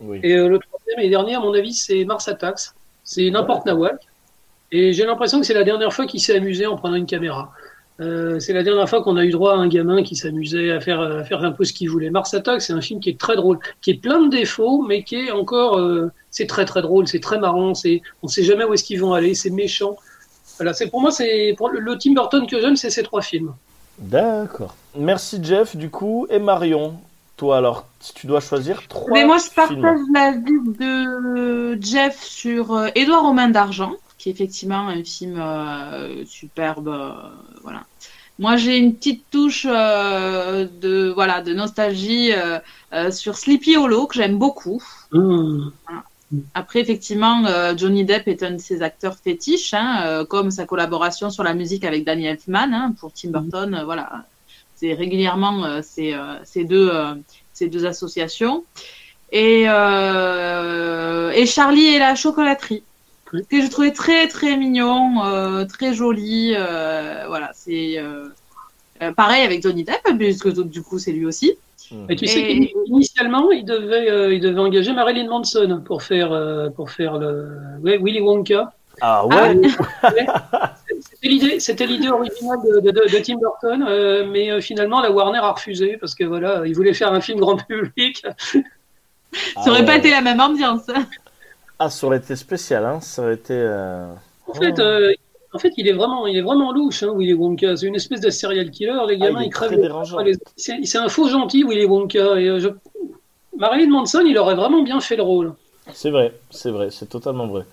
[0.00, 0.20] Oui.
[0.22, 2.72] Et euh, le troisième et dernier, à mon avis, c'est Mars Attacks.
[3.02, 4.00] C'est n'importe Nawak.
[4.72, 7.52] Et j'ai l'impression que c'est la dernière fois qu'il s'est amusé en prenant une caméra.
[8.00, 10.80] Euh, c'est la dernière fois qu'on a eu droit à un gamin qui s'amusait à
[10.80, 12.10] faire, à faire un peu ce qu'il voulait.
[12.10, 15.04] Mars Attack, c'est un film qui est très drôle, qui est plein de défauts, mais
[15.04, 18.64] qui est encore, euh, c'est très très drôle, c'est très marrant, c'est, on sait jamais
[18.64, 19.96] où est-ce qu'ils vont aller, c'est méchant.
[20.56, 23.22] Voilà, c'est pour moi, c'est pour le, le Tim Burton que j'aime, c'est ces trois
[23.22, 23.52] films.
[23.98, 24.74] D'accord.
[24.96, 26.26] Merci Jeff, du coup.
[26.30, 26.94] Et Marion,
[27.36, 29.82] toi alors, si tu dois choisir trois Mais moi, je films.
[29.82, 33.92] partage l'avis de Jeff sur euh, Édouard Romain d'Argent,
[34.24, 36.88] qui est effectivement un film euh, superbe.
[36.88, 37.12] euh,
[37.62, 37.82] voilà.
[38.38, 42.58] Moi, j'ai une petite touche euh, de voilà de nostalgie euh,
[42.94, 44.82] euh, sur Sleepy Hollow que j'aime beaucoup.
[45.12, 45.68] Mmh.
[46.54, 47.44] Après, effectivement,
[47.76, 51.84] Johnny Depp est un de ses acteurs fétiches, hein, comme sa collaboration sur la musique
[51.84, 53.74] avec Danny Elfman hein, pour Tim Burton.
[53.74, 54.24] euh, voilà,
[54.74, 56.90] c'est régulièrement ces, ces deux,
[57.52, 58.64] ces deux associations.
[59.32, 59.64] Et,
[61.40, 62.82] et Charlie et la chocolaterie.
[63.42, 66.54] Que je trouvais très très mignon, euh, très joli.
[66.56, 68.28] euh, voilà, c'est euh,
[69.16, 71.54] pareil avec Johnny Depp, puisque du coup c'est lui aussi.
[72.08, 76.70] Et tu sais qu'initialement, il devait, euh, il devait engager Marilyn Manson pour faire, euh,
[76.70, 77.50] pour faire le
[77.82, 78.72] ouais, Willy Wonka.
[79.00, 79.56] Ah ouais
[81.00, 85.00] C'était l'idée, c'était l'idée originale de, de- de- de Tim Burton, euh, mais euh, finalement
[85.02, 88.24] la Warner a refusé parce que voilà, il voulait faire un film grand public.
[89.62, 89.98] Ça aurait Ah pas ouais.
[89.98, 90.86] été la même ambiance.
[91.78, 93.00] Ah, ça aurait été spécial, hein.
[93.00, 93.52] Ça aurait été.
[93.54, 94.12] euh,
[94.46, 95.12] En fait, euh,
[95.52, 97.76] en fait, il est vraiment, il est vraiment louche, hein, Willy Wonka.
[97.76, 98.98] C'est une espèce de serial killer.
[99.08, 99.72] Les Ah, gamins, il est ils crèvent.
[100.24, 102.40] les- C'est un faux gentil, Willy Wonka.
[102.40, 102.68] Et euh, je...
[103.56, 105.54] Marilyn Manson, il aurait vraiment bien fait le rôle.
[105.92, 107.64] C'est vrai, c'est vrai, c'est totalement vrai.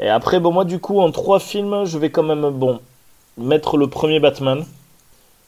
[0.00, 2.80] Et après, bon, moi, du coup, en trois films, je vais quand même, bon,
[3.38, 4.64] mettre le premier Batman.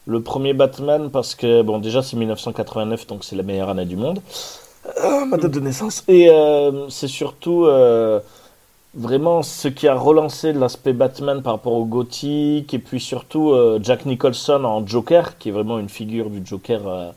[0.07, 3.97] Le premier Batman, parce que, bon, déjà, c'est 1989, donc c'est la meilleure année du
[3.97, 4.21] monde.
[5.03, 6.03] Euh, ma date de naissance.
[6.07, 8.19] Et euh, c'est surtout euh,
[8.93, 13.79] vraiment ce qui a relancé l'aspect Batman par rapport au gothique, et puis surtout euh,
[13.81, 17.13] Jack Nicholson en Joker, qui est vraiment une figure du Joker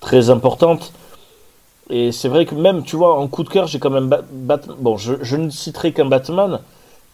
[0.00, 0.92] très importante.
[1.90, 4.14] Et c'est vrai que même, tu vois, en coup de cœur, j'ai quand même
[4.78, 6.60] Bon, je, je ne citerai qu'un Batman,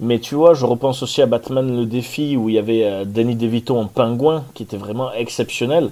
[0.00, 3.36] mais tu vois, je repense aussi à Batman le défi où il y avait Danny
[3.36, 5.90] DeVito en pingouin, qui était vraiment exceptionnel.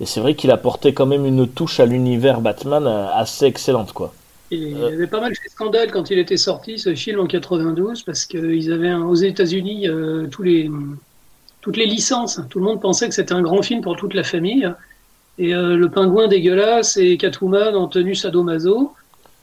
[0.00, 3.92] Et c'est vrai qu'il apportait quand même une touche à l'univers Batman euh, assez excellente,
[3.92, 4.12] quoi.
[4.50, 4.88] Il Euh.
[4.88, 8.72] avait pas mal fait scandale quand il était sorti, ce film en 92, parce qu'ils
[8.72, 10.70] avaient un- aux États-Unis euh, tous les,
[11.60, 12.40] toutes les licences.
[12.50, 14.70] Tout le monde pensait que c'était un grand film pour toute la famille.
[15.38, 18.92] Et euh, le pingouin dégueulasse et Catwoman en tenue sadomaso.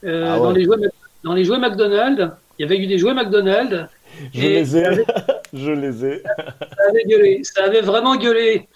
[0.04, 0.44] Euh, Ah ouais.
[0.44, 0.78] dans, les jouets,
[1.24, 3.88] dans les jouets McDonald's, il y avait eu des jouets McDonald's.
[4.34, 5.06] Je les ai, avait-
[5.54, 6.22] je les ai.
[6.24, 8.68] Ça avait gueulé, ça avait vraiment gueulé.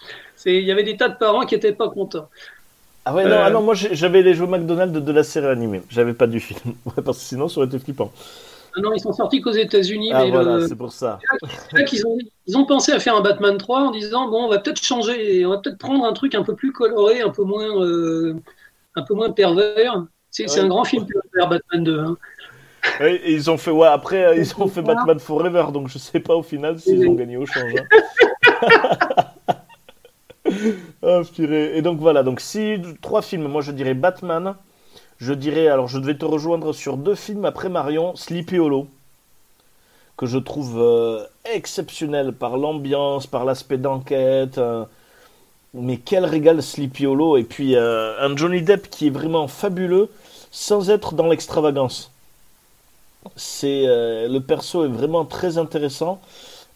[0.46, 2.28] Il y avait des tas de parents qui étaient pas contents.
[3.04, 3.42] Ah ouais, non, Euh.
[3.44, 5.82] ah non moi j'avais les jeux McDonald's de, la série animée.
[5.90, 6.74] J'avais pas du film.
[7.04, 8.10] Parce que sinon ça aurait été flippant.
[8.76, 11.18] Ah non, ils sont sortis qu'aux États-Unis, Ah mais voilà, le- c'est pour ça.
[11.86, 14.58] Qu'ils ont, ils ont pensé à faire un Batman 3 en disant bon, on va
[14.58, 17.80] peut-être changer, on va peut-être prendre un truc un peu plus coloré, un peu moins,
[17.82, 18.34] euh,
[18.96, 20.04] un peu moins pervers.
[20.30, 20.60] C'est Ouais.
[20.60, 21.98] un grand film pervers, Batman 2.
[22.00, 22.16] hein.
[23.00, 25.96] Ouais, et ils ont fait, ouais, après euh, ils ont fait Batman Forever, donc je
[25.98, 27.72] sais pas au final s'ils ont gagné au change.
[27.78, 29.24] hein.
[31.02, 31.76] Ah, purée.
[31.76, 34.54] Et donc voilà, donc si trois films, moi je dirais Batman,
[35.18, 38.88] je dirais, alors je devais te rejoindre sur deux films après Marion, Sleepy Hollow,
[40.16, 44.58] que je trouve euh, exceptionnel par l'ambiance, par l'aspect d'enquête.
[44.58, 44.84] euh,
[45.74, 50.10] mais quel régal Sleepy Hollow, et puis euh, un Johnny Depp qui est vraiment fabuleux
[50.50, 52.10] sans être dans l'extravagance.
[53.36, 56.20] C'est le perso est vraiment très intéressant.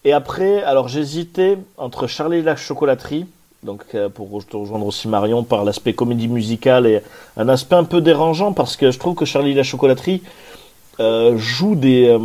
[0.04, 3.26] Et après, alors j'hésitais entre Charlie et la chocolaterie,
[3.62, 7.02] donc euh, pour te rejoindre aussi Marion par l'aspect comédie musicale et
[7.36, 10.22] un aspect un peu dérangeant parce que je trouve que Charlie la chocolaterie
[10.98, 12.18] euh, joue des, euh,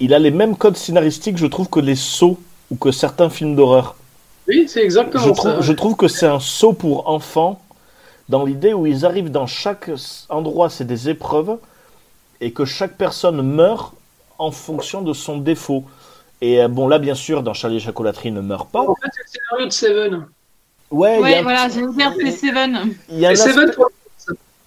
[0.00, 2.38] il a les mêmes codes scénaristiques, je trouve que les sauts
[2.70, 3.96] ou que certains films d'horreur.
[4.46, 5.60] Oui, c'est exactement Je ça.
[5.60, 7.60] je trouve que c'est un saut pour enfants
[8.28, 9.90] dans l'idée où ils arrivent dans chaque
[10.28, 11.58] endroit, c'est des épreuves
[12.40, 13.94] et que chaque personne meurt
[14.38, 15.84] en fonction de son défaut.
[16.40, 18.82] Et euh, bon, là, bien sûr, dans Charlie la chocolaterie, ne meurt pas.
[18.82, 20.26] En fait, c'est le scénario de Seven.
[20.90, 22.94] Ouais, y a voilà, j'aime bien c'est Seven.
[23.10, 23.82] il y a un Seven, aspect,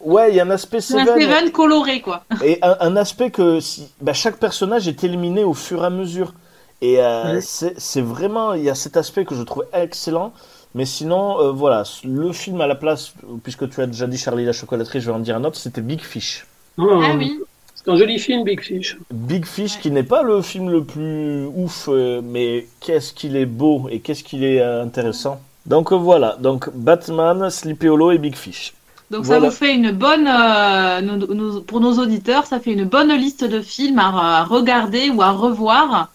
[0.01, 1.21] ouais, il y a un aspect C'est un Seven.
[1.21, 2.23] Seven coloré, quoi.
[2.43, 5.89] Et un, un aspect que si, bah, chaque personnage est éliminé au fur et à
[5.89, 6.33] mesure.
[6.81, 7.41] Et euh, Ouais.
[7.41, 10.33] c'est vraiment, il y a cet aspect que je trouve excellent.
[10.73, 14.45] Mais sinon, euh, voilà, le film à la place, puisque tu as déjà dit Charlie
[14.45, 16.45] la chocolaterie, je vais en dire un autre, c'était Big Fish.
[16.77, 17.37] Oh, Ah oui.
[17.75, 18.95] C'est un joli film, Big Fish.
[19.11, 23.45] Big Fish, qui n'est pas le film le plus ouf, euh, mais qu'est-ce qu'il est
[23.47, 25.41] beau et qu'est-ce qu'il est intéressant.
[25.65, 28.73] Donc voilà, donc Batman, Sleepy Hollow et Big Fish.
[29.11, 29.41] Donc Voilà.
[29.41, 33.11] ça vous fait une bonne, euh, nous- nous- pour nos auditeurs, ça fait une bonne
[33.13, 36.09] liste de films à, à regarder ou à revoir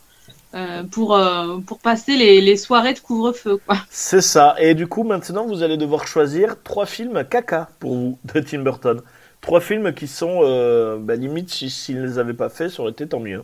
[0.55, 3.59] euh, pour, euh, pour passer les, les soirées de couvre-feu.
[3.67, 3.77] quoi.
[3.91, 4.55] C'est ça.
[4.59, 8.61] Et du coup, maintenant, vous allez devoir choisir trois films caca pour vous de Tim
[8.63, 9.01] Burton.
[9.41, 12.83] Trois films qui sont, euh, bah, limite, si- s'ils ne les avaient pas fait, ça
[12.83, 13.43] aurait été tant mieux.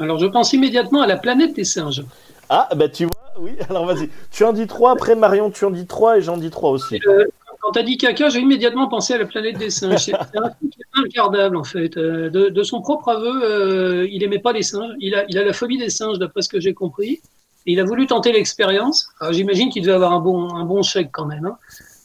[0.00, 2.04] Alors, je pense immédiatement à la planète des singes.
[2.48, 4.08] Ah, bah tu vois, oui, alors vas-y.
[4.30, 7.00] Tu en dis trois, après Marion, tu en dis trois et j'en dis trois aussi.
[7.06, 7.24] Euh,
[7.60, 10.04] quand tu as dit caca, j'ai immédiatement pensé à la planète des singes.
[10.04, 11.96] C'est un est inregardable, en fait.
[11.96, 14.92] Euh, De, son propre aveu, euh, il aimait pas les singes.
[15.00, 17.20] Il a, il a la phobie des singes, d'après ce que j'ai compris.
[17.66, 19.08] Et il a voulu tenter l'expérience.
[19.30, 21.46] J'imagine qu'il devait avoir un bon, un bon chèque quand même.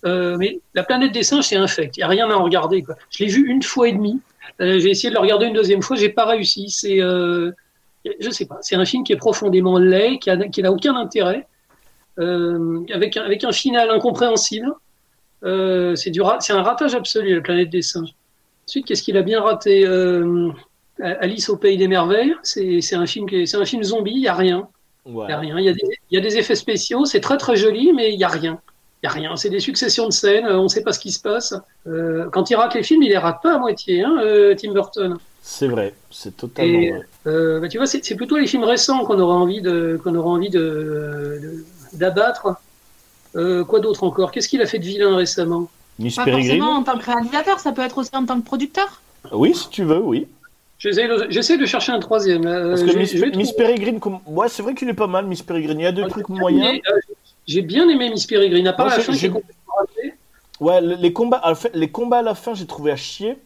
[0.04, 0.36] hein.
[0.38, 1.96] Mais la planète des singes, c'est infect.
[1.96, 2.84] Il n'y a rien à en regarder.
[3.10, 4.20] Je l'ai vu une fois et demie.
[4.60, 6.70] J'ai essayé de le regarder une deuxième fois, j'ai pas réussi.
[6.70, 7.00] C'est,
[8.20, 10.96] je sais pas, c'est un film qui est profondément laid, qui a- qui n'a aucun
[10.96, 11.48] intérêt.
[12.20, 14.72] euh, avec, un, avec un final incompréhensible.
[15.44, 18.14] Euh, c'est du ra- c'est un ratage absolu, la planète des singes.
[18.68, 20.50] Ensuite, qu'est-ce qu'il a bien raté euh,
[21.00, 24.12] Alice au pays des merveilles, c'est c'est un film qui est- c'est un film zombie,
[24.14, 24.68] il y a rien.
[25.06, 25.28] Ouais.
[25.28, 25.60] Y a rien.
[25.60, 25.82] Il y a des,
[26.12, 28.60] il y a des effets spéciaux, c'est très très joli, mais il y a rien.
[29.02, 29.36] Il a rien.
[29.36, 31.56] C'est des successions de scènes, on ne sait pas ce qui se passe.
[31.88, 34.18] Euh, quand il rate les films, il les rate pas à moitié, hein,
[34.56, 35.18] Tim Burton.
[35.46, 37.02] C'est vrai, c'est totalement Et- vrai.
[37.28, 40.30] Euh, bah, tu vois, c'est plutôt les films récents qu'on aura envie de qu'on aura
[40.30, 42.56] envie de d'abattre.
[43.36, 44.32] Euh, quoi d'autre encore?
[44.32, 45.70] Qu'est-ce qu'il a fait de vilain récemment?
[46.00, 49.02] Miss Pas forcément en tant que réalisateur, ça peut être aussi en tant que producteur.
[49.34, 50.28] Oui, si tu veux, oui.
[50.80, 52.46] J'essaie de, j'essaie de chercher un troisième.
[52.48, 53.52] Euh, Parce que Miss, Miss.
[53.54, 55.80] Peregrine, comme- ouais, c'est vrai qu'il est pas mal, Miss Peregrine.
[55.80, 56.80] Il y a deux Ah, trucs moyens.
[56.90, 57.00] euh,
[57.48, 60.14] J'ai bien aimé Miss Peregrine, à part Moi, la fin qui est j'ai- complètement ratée.
[60.62, 62.96] Ouais, le- les combats, à la fin- les combats à la fin, j'ai trouvé à
[62.96, 63.38] chier.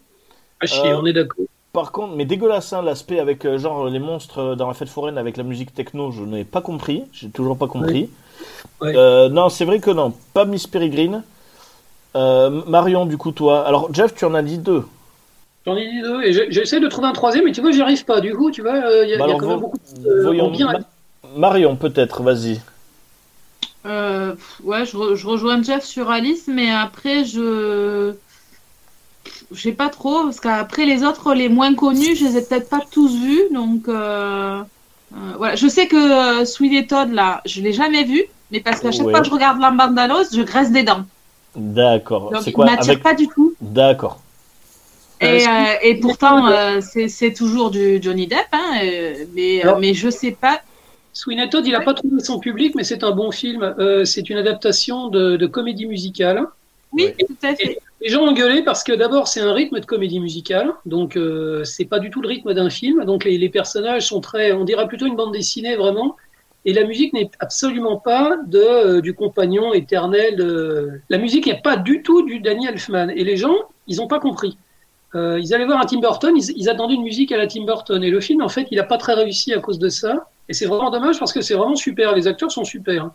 [0.59, 1.45] Ah chier, Euh, on est d'accord.
[1.74, 4.89] Par contre, mais dégueulasse, hein, l'aspect avec euh, genre les monstres euh, dans la fête
[4.89, 7.03] foraine avec la musique techno, je n'ai pas compris.
[7.13, 8.09] J'ai toujours pas compris.
[8.84, 11.24] Euh, non, c'est vrai que non, pas Miss Peregrine.
[12.15, 13.65] Euh, Marion, du coup, toi.
[13.68, 14.86] Alors, Jeff, tu en as dit deux.
[15.65, 17.82] J'en ai dit deux et je- j'essaie de trouver un troisième, mais tu vois, j'y
[17.82, 18.22] arrive pas.
[18.22, 19.59] Du coup, tu vois, euh, il y a, Bah il y a alors, quand même
[19.59, 20.72] vo- beaucoup de bien.
[20.72, 20.80] Ma-
[21.36, 22.61] Marion, peut-être, vas-y.
[23.86, 28.13] Euh, ouais, je, re- je rejoins Jeff sur Alice, mais après, je.
[29.51, 32.69] Je sais pas trop, parce qu'après, les autres, les moins connus, je les ai peut-être
[32.69, 33.87] pas tous vus, donc.
[33.87, 34.61] euh,
[35.13, 35.55] euh, voilà.
[35.55, 35.95] Je sais que
[36.41, 39.13] euh, Sweet Todd, là, je l'ai jamais vu, mais parce qu'à chaque Ouais.
[39.13, 41.05] fois que je regarde la bande-annonce, je graisse des dents.
[41.55, 42.31] D'accord.
[42.31, 43.03] Donc, C'est il quoi m'attire avec...
[43.03, 43.53] pas du tout.
[43.61, 44.19] D'accord.
[45.21, 48.81] Et, euh, pourtant, euh, c'est toujours du Johnny Depp, hein,
[49.33, 50.61] mais, euh, mais je sais pas.
[51.13, 53.63] Sweeney Todd, il n'a pas trouvé son public, mais c'est un bon film.
[53.79, 56.45] Euh, c'est une adaptation de, de comédie musicale.
[56.91, 57.79] Oui, tout à fait.
[57.99, 61.63] Les gens ont gueulé parce que d'abord c'est un rythme de comédie musicale, donc euh,
[61.63, 63.03] c'est pas du tout le rythme d'un film.
[63.05, 66.15] Donc les, personnages sont très, on dirait plutôt une bande dessinée vraiment.
[66.65, 71.01] Et la musique n'est absolument pas de, euh, du compagnon éternel.
[71.09, 73.09] La musique n'est pas du tout du Danny Elfman.
[73.09, 73.55] Et les gens,
[73.87, 74.57] ils n'ont pas compris.
[75.15, 77.63] Euh, ils allaient voir un Tim Burton, ils, ils attendaient une musique à la Tim
[77.63, 78.03] Burton.
[78.03, 80.27] Et le film, en fait, il n'a pas très réussi à cause de ça.
[80.49, 82.13] Et c'est vraiment dommage parce que c'est vraiment super.
[82.15, 83.11] Les acteurs sont super.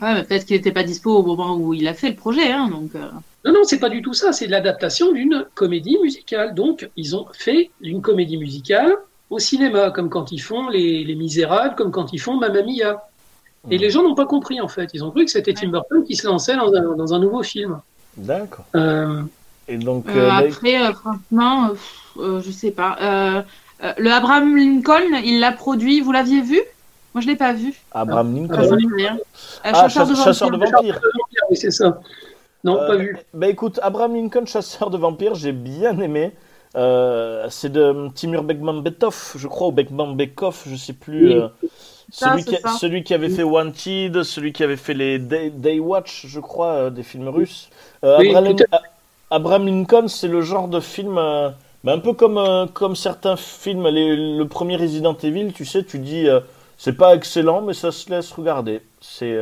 [0.00, 2.50] Ouais, mais peut-être qu'il n'était pas dispo au moment où il a fait le projet,
[2.50, 2.92] hein, donc.
[3.44, 4.32] Non, non, c'est pas du tout ça.
[4.32, 6.54] C'est l'adaptation d'une comédie musicale.
[6.54, 8.94] Donc, ils ont fait une comédie musicale
[9.30, 13.04] au cinéma, comme quand ils font Les, les Misérables, comme quand ils font Mamma Mia.
[13.70, 14.90] Et les gens n'ont pas compris, en fait.
[14.94, 17.42] Ils ont cru que c'était Tim Burton qui se lançait dans un, dans un nouveau
[17.42, 17.80] film.
[18.16, 18.66] D'accord.
[18.76, 19.22] Euh,
[19.68, 21.74] Et donc, euh, euh, après, euh, franchement, euh,
[22.22, 22.96] euh, je sais pas.
[23.00, 23.42] Euh,
[23.82, 26.00] euh, le Abraham Lincoln, il l'a produit.
[26.00, 26.60] Vous l'aviez vu?
[27.14, 27.72] Moi, je l'ai pas vu.
[27.92, 29.18] Abraham Lincoln.
[29.64, 30.74] Ah, Chasseur de chasse- chasseur de vampires.
[30.94, 31.00] vampires.
[31.50, 32.00] oui, c'est ça.
[32.64, 33.18] Non, Euh, pas vu.
[33.34, 36.32] Bah écoute, Abraham Lincoln, chasseur de vampires, j'ai bien aimé.
[36.76, 41.26] Euh, c'est de Timur Bekmambetov, je crois, ou Bekmambekov, je sais plus.
[41.26, 41.34] Oui.
[41.34, 41.48] euh,
[42.10, 42.80] Ça, celui, qui, ça.
[42.80, 46.72] celui qui avait fait Wanted, celui qui avait fait les Day, Day Watch, je crois,
[46.74, 47.70] euh, des films russes.
[48.04, 48.30] Euh, Oui,
[49.30, 51.50] Abraham, Lincoln, c'est le genre de film, euh,
[51.82, 55.84] bah, un peu comme, euh, comme certains films, les- le premier Resident Evil, tu sais,
[55.84, 56.40] tu dis, euh,
[56.78, 58.82] c'est pas excellent, mais ça se laisse regarder.
[59.00, 59.32] C'est.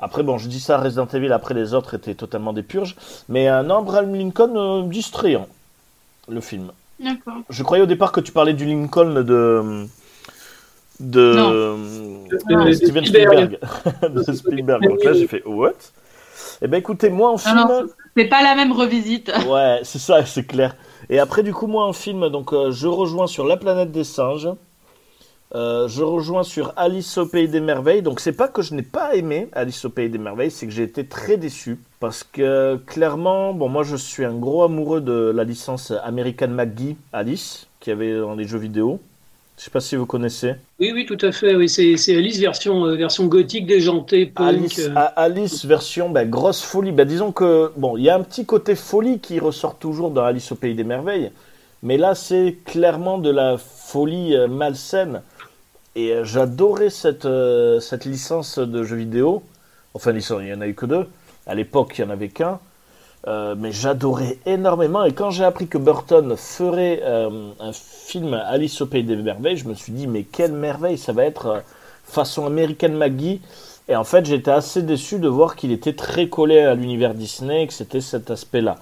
[0.00, 2.96] Euh, Après, bon, je dis ça, Resident Evil, après les autres étaient totalement des purges.
[3.28, 5.48] Mais euh, non, Abraham Lincoln, euh, distrayant,
[6.28, 6.70] le film.
[7.00, 7.34] D'accord.
[7.48, 9.86] Je croyais au départ que tu parlais du Lincoln de.
[11.00, 11.34] de.
[11.34, 11.50] Non.
[11.50, 11.56] de
[12.50, 13.58] Euh, Steven Spielberg.
[13.62, 14.14] Spielberg.
[14.26, 14.88] de Spielberg.
[14.88, 15.74] Donc là, j'ai fait What?
[16.60, 17.66] Eh ben écoutez, moi en film.
[18.16, 19.30] C'est pas la même revisite.
[19.48, 20.74] Ouais, c'est ça, c'est clair.
[21.08, 24.04] Et après, du coup, moi en film, donc euh, je rejoins sur La planète des
[24.04, 24.48] singes.
[25.54, 28.02] Euh, je rejoins sur Alice au pays des merveilles.
[28.02, 30.72] Donc c'est pas que je n'ai pas aimé Alice au pays des merveilles, c'est que
[30.72, 35.32] j'ai été très déçu parce que clairement, bon moi je suis un gros amoureux de
[35.34, 39.00] la licence American McGee Alice qui avait dans les jeux vidéo.
[39.56, 40.54] Je sais pas si vous connaissez.
[40.78, 41.56] Oui, oui, tout à fait.
[41.56, 44.46] Oui, c'est Alice version, euh, version gothique, déjantée, punk.
[44.46, 44.94] Alice, euh.
[45.16, 46.92] Alice version bah, grosse folie.
[46.92, 50.22] Bah, disons que bon, il y a un petit côté folie qui ressort toujours dans
[50.22, 51.32] Alice au pays des merveilles,
[51.82, 55.22] mais là c'est clairement de la folie malsaine.
[55.94, 59.42] Et euh, j'adorais cette euh, cette licence de jeux vidéo.
[59.94, 61.06] Enfin, il y en a eu que deux.
[61.46, 62.60] À l'époque, il y en avait qu'un.
[63.26, 65.04] Euh, mais j'adorais énormément.
[65.04, 69.66] Et quand j'ai appris que Burton ferait un film Alice au pays des merveilles, je
[69.66, 71.62] me suis dit mais quelle merveille, ça va être
[72.04, 73.40] façon American Maggie.
[73.88, 77.64] Et en fait, j'étais assez déçu de voir qu'il était très collé à l'univers Disney,
[77.64, 78.76] et que c'était cet aspect-là.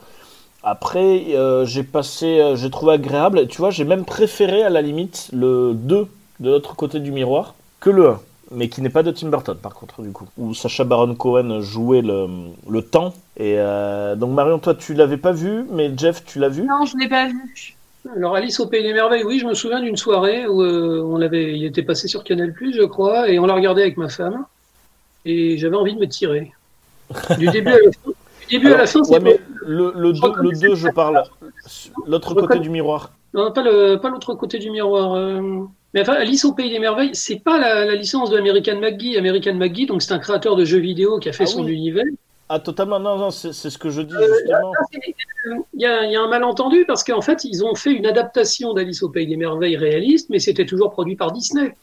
[0.63, 1.25] Après,
[1.65, 3.47] j'ai passé, j'ai trouvé agréable.
[3.47, 6.09] Tu vois, j'ai même préféré à la limite le 2
[6.41, 8.21] de l'autre côté du miroir que le 1.
[8.53, 10.29] Mais qui n'est pas de Tim Burton, par contre, du coup.
[10.39, 12.27] Où Sacha Baron Cohen jouait le,
[12.69, 13.13] le temps.
[13.37, 16.63] Et euh, donc, Marion, toi, tu l'avais pas vu, mais Jeff, tu l'as vu?
[16.63, 17.75] Non, je l'ai pas vu.
[18.15, 21.17] Alors Alice au pays des merveilles, oui, je me souviens d'une soirée où euh, on
[21.19, 24.45] l'avait, il était passé sur Canal+, je crois, et on l'a regardé avec ma femme.
[25.25, 26.53] et j'avais envie de me tirer.
[27.39, 28.11] Du début à la fin,
[28.49, 30.89] du début à la fin, ouais, c'est mais pas- le, le 2, le 2, je
[30.89, 31.25] parle.
[32.07, 33.11] L'autre côté du miroir.
[33.35, 35.15] Non, pas le pas l'autre côté du miroir.
[35.15, 35.65] euh.
[35.97, 39.17] Mais enfin, Alice au pays des merveilles, c'est pas la, la licence de American McGee.
[39.17, 41.73] American McGee, donc c'est un créateur de jeux vidéo qui a fait Ah son oui.
[41.73, 42.05] univers.
[42.51, 44.73] Ah, totalement, non, non, c'est ce que je dis Euh, justement.
[45.73, 48.05] Il y, a, il y a un malentendu parce qu'en fait, ils ont fait une
[48.07, 51.75] adaptation d'Alice au pays des merveilles réaliste, mais c'était toujours produit par Disney.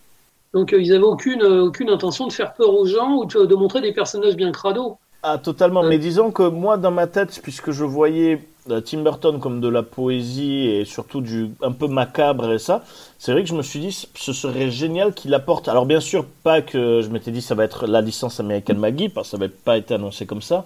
[0.53, 3.45] Donc euh, ils avaient aucune euh, aucune intention de faire peur aux gens ou de,
[3.45, 4.97] de montrer des personnages bien crado.
[5.23, 5.83] Ah, totalement.
[5.83, 5.89] Euh.
[5.89, 8.39] Mais disons que moi, dans ma tête, puisque je voyais
[8.69, 12.83] euh, Tim Burton comme de la poésie et surtout du un peu macabre et ça,
[13.19, 15.67] c'est vrai que je me suis dit, ce serait génial qu'il apporte.
[15.67, 19.09] Alors, bien sûr, pas que je m'étais dit ça va être la licence American Maggie,
[19.09, 20.65] parce que ça n'avait pas été annoncé comme ça.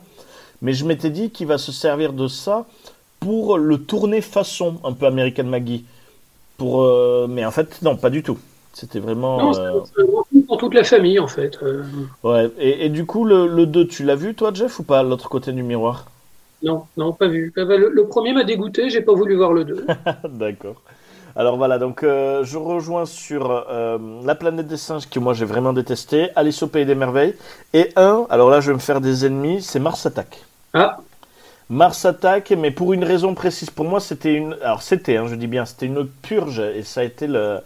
[0.62, 2.66] Mais je m'étais dit qu'il va se servir de ça
[3.20, 5.86] pour le tourner façon un peu American Maggie.
[6.58, 8.40] Pour, euh, mais en fait, non, pas du tout.
[8.74, 9.38] C'était vraiment.
[9.38, 9.82] Non, euh,
[10.48, 11.58] pour toute la famille en fait.
[11.64, 11.84] Euh,
[12.24, 12.50] Ouais.
[12.60, 15.30] Et, et du coup, le, le 2, tu l'as vu, toi, Jeff, ou pas, l'autre
[15.30, 16.06] côté du miroir?
[16.62, 17.52] Non, non, pas vu.
[17.58, 19.92] Euh, Le, le premier m'a dégoûté, j'ai pas voulu voir le 2.
[20.30, 20.82] D'accord.
[21.36, 25.46] Alors voilà, donc euh, je rejoins sur euh, La planète des singes que moi j'ai
[25.46, 27.36] vraiment détesté, Alice au pays des merveilles,
[27.74, 30.46] et un, alors là je vais me faire des ennemis, c'est Mars Attack.
[30.74, 30.98] Ah,
[31.70, 35.36] Mars Attack, mais pour une raison précise, pour moi c'était une, alors c'était, hein, je
[35.36, 37.60] dis bien, c'était une purge, et ça a été le,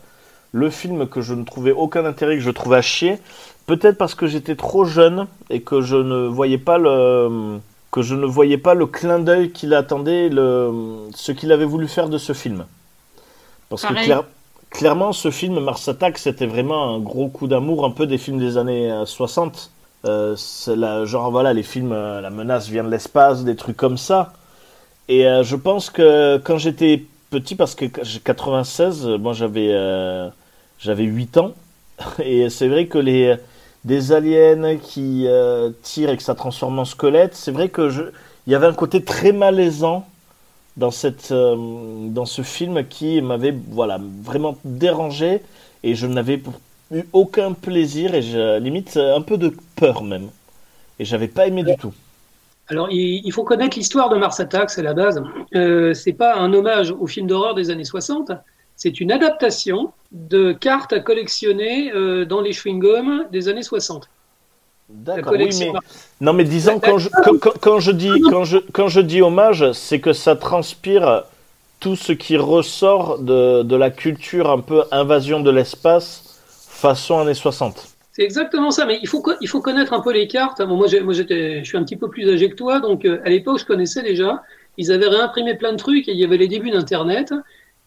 [0.54, 3.20] le film que je ne trouvais aucun intérêt, que je trouvais à chier,
[3.68, 7.60] peut-être parce que j'étais trop jeune et que je ne voyais pas le
[7.92, 11.88] que je ne voyais pas le clin d'œil qu'il attendait, le, ce qu'il avait voulu
[11.88, 12.66] faire de ce film.
[13.70, 14.26] Parce que clair-
[14.70, 18.40] clairement, ce film, Mars Attack, c'était vraiment un gros coup d'amour, un peu des films
[18.40, 19.72] des années euh, 60.
[20.06, 20.36] Euh,
[20.68, 24.34] la, genre, voilà, les films, euh, La menace vient de l'espace, des trucs comme ça.
[25.10, 29.70] Et euh, je pense que quand j'étais petit, parce que j'ai 96, euh, moi j'avais
[29.74, 30.30] euh,
[30.80, 31.54] j'avais 8 ans,
[32.24, 33.36] et c'est vrai que les
[33.86, 38.04] des aliens qui euh, tirent et que ça transforme en squelette, c'est vrai que je
[38.48, 40.08] il y avait un côté très malaisant
[40.78, 41.56] dans cette euh,
[42.10, 45.42] dans ce film qui m'avait voilà vraiment dérangé
[45.84, 46.42] et je n'avais
[46.92, 50.30] eu aucun plaisir et je, limite un peu de peur même
[51.00, 51.94] et j'avais pas aimé du tout.
[52.68, 55.22] alors il, il faut connaître l'histoire de Mars Attacks, c'est la base.
[55.56, 58.32] Euh, c'est pas un hommage au film d'horreur des années 60,
[58.82, 64.10] c'est une adaptation de cartes à collectionner euh, dans les chewing-gums des années 60.
[64.90, 65.34] La D'accord.
[65.38, 65.72] Oui, mais
[66.20, 67.10] non, mais disons quand je
[67.62, 71.26] quand, je dis quand je quand je dis hommage, c'est que ça transpire
[71.80, 77.36] tout ce qui ressort de de la culture un peu invasion de l'espace façon années
[77.36, 77.88] 60.
[78.14, 80.60] C'est exactement ça, mais il faut, il faut connaître un peu les cartes.
[80.64, 83.22] Bon, moi, moi j'étais, je suis un petit peu plus âgé que toi, donc euh,
[83.24, 84.42] à l'époque, je connaissais déjà.
[84.78, 87.32] Ils avaient réimprimé plein de trucs et il y avait les débuts d'Internet.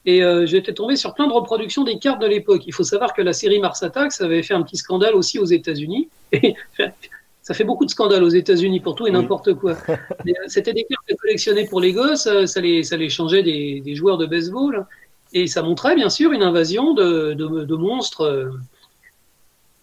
[0.07, 2.63] Et euh, j'étais tombé sur plein de reproductions des cartes de l'époque.
[2.67, 5.47] Il faut savoir que la série Mars Attacks avait fait un petit scandale aussi aux
[5.47, 6.09] États-Unis.
[6.33, 6.55] Et
[7.43, 9.77] ça fait beaucoup de scandales aux États-Unis pour tout et n'importe quoi.
[10.27, 13.43] Euh, C'était des cartes à collectionner pour les gosses, euh, ça les, ça les changeait
[13.43, 14.87] des, des joueurs de baseball.
[15.33, 18.51] Et ça montrait bien sûr une invasion de, de, de monstres.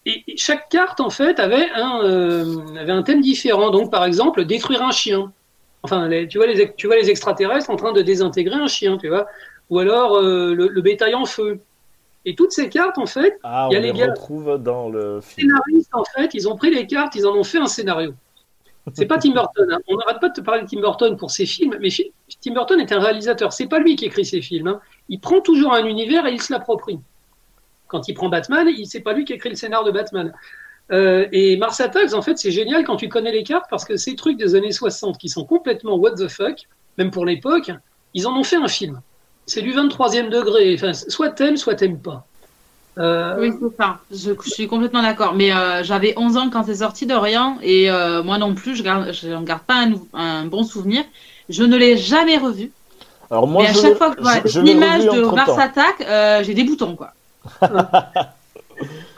[0.05, 3.69] et et chaque carte, en fait, avait un, euh, avait un thème différent.
[3.69, 5.32] Donc, par exemple, détruire un chien.
[5.84, 8.97] Enfin, les- tu, vois les, tu vois les extraterrestres en train de désintégrer un chien,
[8.97, 9.28] tu vois.
[9.72, 11.59] Ou alors euh, le, le bétail en feu.
[12.26, 14.61] Et toutes ces cartes, en fait, Ah, Il y on a les les gars- retrouve
[14.61, 15.49] dans le les film.
[15.65, 18.13] scénaristes, en fait, ils ont pris les cartes, ils en ont fait un scénario.
[18.93, 19.67] C'est pas Tim Burton.
[19.72, 19.80] hein.
[19.88, 21.89] On n'arrête pas de te parler de Tim Burton pour ses films, mais
[22.41, 23.53] Tim Burton est un réalisateur.
[23.53, 24.67] C'est pas lui qui écrit ses films.
[24.67, 24.82] hein.
[25.09, 26.99] Il prend toujours un univers et il se l'approprie.
[27.88, 30.34] Quand il prend Batman, c'est pas lui qui écrit le scénar de Batman.
[30.91, 33.97] Euh, et Mars Attacks, en fait, c'est génial quand tu connais les cartes parce que
[33.97, 36.67] ces trucs des années 60 qui sont complètement what the fuck,
[36.97, 37.72] même pour l'époque,
[38.13, 38.99] ils en ont fait un film.
[39.46, 40.74] C'est du 23e degré.
[40.76, 42.26] Enfin, soit t'aimes, soit t'aimes pas.
[42.98, 44.00] Euh, Oui, c'est ça.
[44.12, 45.34] Je, je suis complètement d'accord.
[45.34, 48.84] Mais euh, j'avais 11 ans quand c'est sorti d'Orient et euh, moi non plus, je
[48.84, 51.04] garde, je n'en garde pas un, bon souvenir.
[51.50, 52.72] Je ne l'ai jamais revu.
[53.30, 55.22] Alors moi, mais à je chaque fois que vois je- je une l'ai image revu
[55.22, 55.36] de.
[55.36, 57.14] Mars Attack, euh, j'ai des boutons quoi.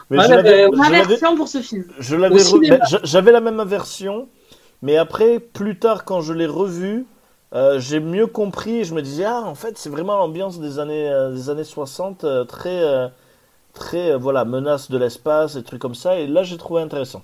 [0.10, 1.86] Mais Ah, l'avais- ben, Aversion pour ce film.
[2.00, 2.78] Je l'avais Au re- cinéma.
[2.78, 4.28] ben, j'a- j'avais la même version,
[4.82, 7.06] mais après plus tard quand je l'ai revu,
[7.54, 11.10] euh, j'ai mieux compris je me disais ah en fait c'est vraiment l'ambiance des années
[11.10, 13.08] euh, des années 60 euh, très euh,
[13.74, 17.24] très euh, voilà menace de l'espace et trucs comme ça et là j'ai trouvé intéressant.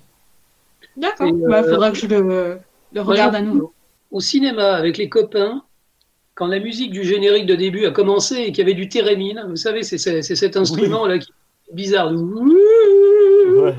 [0.97, 1.27] D'accord.
[1.27, 2.59] Il euh, faudra que je le,
[3.01, 3.73] regarde à nouveau.
[4.11, 5.63] au cinéma avec les copains,
[6.35, 9.45] quand la musique du générique de début a commencé et qu'il y avait du thérémine,
[9.47, 11.31] vous savez, c'est cet instrument-là qui
[11.71, 12.11] est bizarre.
[12.11, 13.75] Ouais.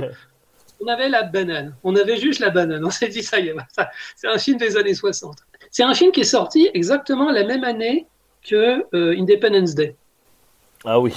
[0.81, 1.77] On avait la banane.
[1.85, 2.85] On avait juste la banane.
[2.85, 5.37] On s'est dit, ça y est, ça- c'est un film des années 60.
[5.71, 8.07] C'est un film qui est sorti exactement la même année
[8.43, 9.97] que euh, Independence Day.
[10.85, 11.13] Ah oui.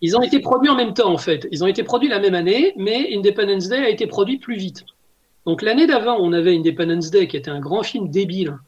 [0.00, 1.48] Ils ont été produits en même temps, en fait.
[1.50, 4.84] Ils ont été produits la même année, mais Independence Day a été produit plus vite.
[5.46, 8.58] Donc l'année d'avant, on avait Independence Day qui était un grand film débile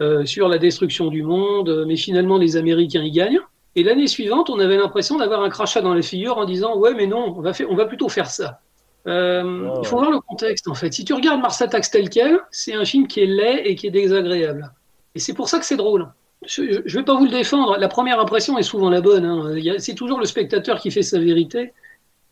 [0.00, 3.40] euh, sur la destruction du monde, mais finalement les Américains y gagnent.
[3.76, 6.94] Et l'année suivante, on avait l'impression d'avoir un crachat dans les figures en disant ouais
[6.94, 8.60] mais non, on va, faire, on va plutôt faire ça.
[9.06, 10.92] Euh, Ah Il faut voir le contexte en fait.
[10.92, 13.86] Si tu regardes Mars Attacks tel quel, c'est un film qui est laid et qui
[13.86, 14.70] est désagréable.
[15.14, 16.08] Et c'est pour ça que c'est drôle.
[16.46, 17.76] Je ne vais pas vous le défendre.
[17.78, 19.24] La première impression est souvent la bonne.
[19.24, 19.54] hein.
[19.78, 21.72] C'est toujours le spectateur qui fait sa vérité.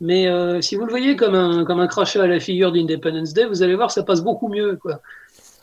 [0.01, 3.33] Mais euh, si vous le voyez comme un, comme un crachat à la figure d'Independence
[3.35, 4.77] Day, vous allez voir, ça passe beaucoup mieux.
[4.81, 5.01] Quoi.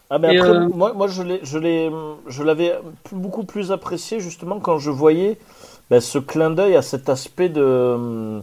[0.09, 2.73] Ah ben après, euh, moi, moi je l'avais
[3.11, 5.37] beaucoup plus apprécié justement quand je voyais
[5.89, 8.41] ben, ce clin d'œil à cet aspect de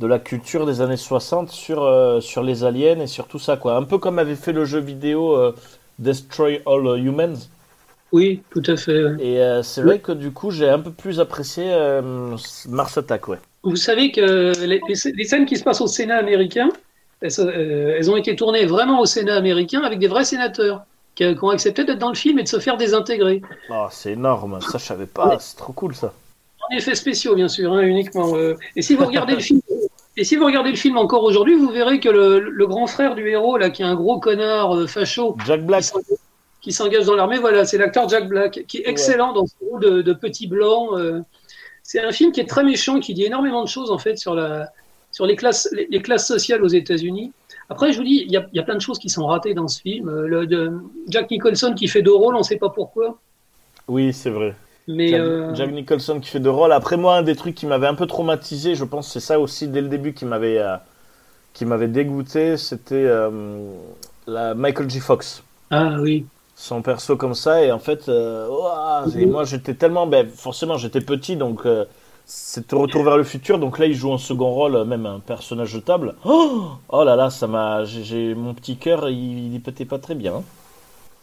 [0.00, 3.58] de la culture des années 60 sur euh, sur les aliens et sur tout ça
[3.58, 3.76] quoi.
[3.76, 5.54] Un peu comme avait fait le jeu vidéo euh,
[5.98, 7.36] Destroy All Humans.
[8.10, 9.04] Oui, tout à fait.
[9.04, 9.16] ouais.
[9.20, 11.70] Et euh, c'est vrai que du coup j'ai un peu plus apprécié
[12.68, 13.38] Mars Attack ouais.
[13.62, 16.70] Vous savez que les, scènes qui se passent au Sénat américain,
[17.20, 20.84] elles, ont été tournées vraiment au Sénat américain avec des vrais sénateurs
[21.14, 23.42] qui, qui ont accepté d'être dans le film et de se faire désintégrer.
[23.68, 26.14] Oh, c'est énorme, ça je savais pas, c'est trop cool ça.
[26.70, 28.34] En effets spéciaux, bien sûr, hein, uniquement.
[28.76, 29.60] Et si vous regardez le film,
[30.20, 33.14] et si vous regardez le film encore aujourd'hui, vous verrez que le, le grand frère
[33.14, 35.84] du héros, là, qui est un gros connard euh, facho, Jack Black.
[36.60, 39.80] qui s'engage dans l'armée, voilà, c'est l'acteur Jack Black, qui est excellent dans ce rôle
[39.80, 40.98] de, de petit blanc.
[40.98, 41.20] euh.
[41.82, 44.34] C'est un film qui est très méchant, qui dit énormément de choses en fait sur
[44.34, 44.68] la,
[45.10, 47.32] sur les classes, les, les classes sociales aux États-Unis.
[47.70, 49.68] Après, je vous dis, il y y a plein de choses qui sont ratées dans
[49.68, 50.08] ce film.
[50.10, 50.70] Euh, Le, de
[51.08, 53.18] Jack Nicholson qui fait deux rôles, on ne sait pas pourquoi.
[53.88, 54.54] Oui, c'est vrai.
[54.96, 56.72] Mais Jack, euh, Jack Nicholson qui fait deux rôles.
[56.72, 59.68] Après moi, un des trucs qui m'avait un peu traumatisé, je pense, c'est ça aussi
[59.68, 60.76] dès le début qui m'avait euh,
[61.54, 63.30] qui m'avait dégoûté, c'était euh,
[64.26, 65.00] la Michael J.
[65.00, 65.44] Fox.
[65.70, 70.28] ah oui, Son perso comme ça et en fait, ouah, et moi j'étais tellement, ben
[70.28, 71.66] forcément j'étais petit donc
[72.26, 75.72] c'était Retour vers le futur donc là il joue un second rôle, même un personnage
[75.74, 76.14] de table.
[76.24, 79.98] Oh, oh là là, ça m'a, j'ai- j'ai mon petit cœur, il, il pétait pas
[79.98, 80.34] très bien.
[80.36, 80.44] hein.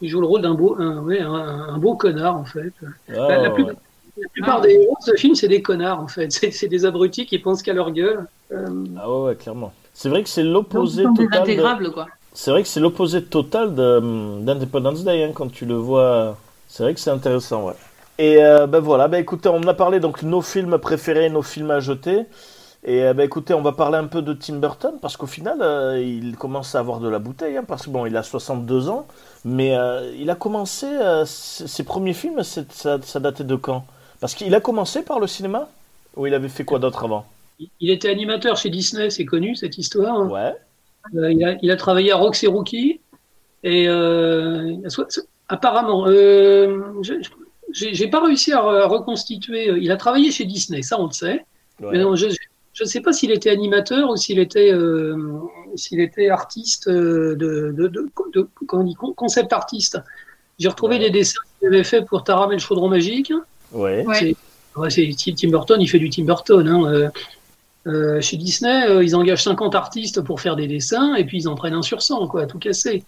[0.01, 2.73] Il joue le rôle d'un beau, un, ouais, un, un beau connard en fait.
[3.09, 3.73] Ah, La, la plus- ouais.
[4.17, 6.31] la plupart des héros de ce film, c'est des connards en fait.
[6.37, 8.25] C'est c'est des abrutis qui pensent qu'à leur gueule.
[8.51, 9.73] Euh, Ah ouais, ouais, clairement.
[9.93, 11.83] C'est vrai que c'est l'opposé total.
[11.83, 12.07] de- quoi.
[12.33, 16.37] C'est vrai que c'est l'opposé total de, d'Independence Day hein, quand tu le vois.
[16.67, 17.73] C'est vrai que c'est intéressant, ouais.
[18.19, 21.71] Et euh, ben voilà, ben écoutez, on a parlé donc nos films préférés, nos films
[21.71, 22.25] à jeter.
[22.83, 25.99] Et ben écoutez, on va parler un peu de Tim Burton parce qu'au final, euh,
[26.01, 29.07] il commence à avoir de la bouteille, hein, parce que bon, il a 62 ans,
[29.45, 32.63] mais euh, il a commencé euh, ses premiers films, ça,
[33.01, 33.85] ça datait de quand?
[34.19, 35.69] Parce qu'il a commencé par le cinéma?
[36.15, 37.25] Ou il avait fait quoi d'autre avant?
[37.79, 40.15] Il- était animateur chez Disney, c'est connu cette histoire.
[40.21, 40.27] hein.
[40.29, 40.55] Ouais.
[41.15, 42.99] Euh, il, a, il a travaillé à Rox et Rookie.
[43.63, 43.87] Et
[45.49, 46.05] apparemment,
[47.71, 49.69] j'ai pas réussi à, re- à reconstituer.
[49.79, 51.45] Il a travaillé chez Disney, ça on le sait.
[51.81, 51.89] ouais.
[51.91, 54.71] Mais non, je ne sais pas s'il était animateur ou s'il était,
[55.75, 59.99] s'il était artiste euh, de, de, de, de- comment on dit, con- concept artiste.
[60.59, 61.03] J'ai retrouvé Ouais.
[61.05, 63.31] des dessins qu'il avait fait pour Taram et le chaudron magique.
[63.71, 64.05] Ouais.
[64.05, 64.15] Ouais.
[64.15, 64.35] C'est-
[64.79, 66.67] ouais, c'est Tim Burton, il fait du Tim Burton.
[66.67, 66.85] Hein.
[66.91, 67.09] Euh,
[67.87, 71.47] euh, chez Disney, euh, ils engagent 50 artistes pour faire des dessins et puis ils
[71.47, 73.03] en prennent un sur 100, quoi, tout cassé.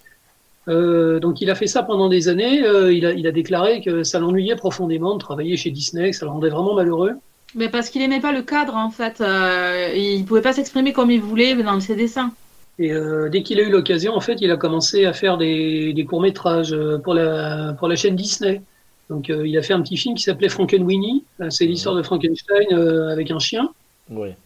[0.68, 2.64] Euh, donc il a fait ça pendant des années.
[2.64, 6.16] euh, il, a, il a déclaré que ça l'ennuyait profondément de travailler chez Disney, que
[6.16, 7.14] ça le rendait vraiment malheureux.
[7.56, 9.22] Mais parce qu'il aimait pas le cadre, en fait.
[9.22, 12.32] Euh, il pouvait pas s'exprimer comme il voulait dans ses dessins.
[12.80, 15.92] Et euh, dès qu'il a eu l'occasion, en fait, il a commencé à faire des,
[15.94, 18.62] des courts métrages pour la, pour la chaîne Disney.
[19.10, 21.26] Donc euh, il a fait un petit film qui s'appelait Frankenweenie.
[21.42, 23.70] Euh, C'est l'histoire de Frankenstein euh, avec un chien.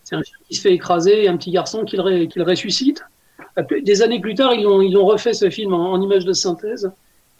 [0.04, 2.40] C'est un chien qui se fait écraser et un petit garçon qui le, ré- qui
[2.40, 3.04] le ressuscite.
[3.84, 6.92] Des années plus tard, ils ont, ils refait ce film en, en image de synthèse.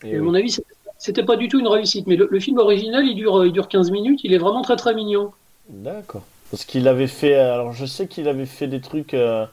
[0.04, 0.68] Et Et à mon avis, c'était-
[1.00, 2.06] c'était pas du tout une réussite.
[2.08, 4.20] Mais le, le film original, il dure, il dure 15 minutes.
[4.24, 5.32] Il est vraiment très très mignon.
[5.70, 6.24] D'accord.
[6.52, 7.34] Parce qu'il avait fait.
[7.36, 9.14] Alors, je sais qu'il avait fait des trucs.
[9.16, 9.46] Euh,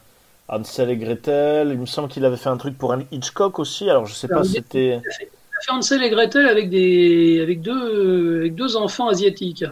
[0.51, 1.69] Hansel et Gretel.
[1.71, 3.89] Il me semble qu'il avait fait un truc pour un Hitchcock aussi.
[3.89, 4.87] Alors, je sais pas Alors, si c'était.
[4.87, 5.01] Il a
[5.65, 9.65] fait Hansel et Gretel avec, des, avec, deux, avec deux enfants asiatiques.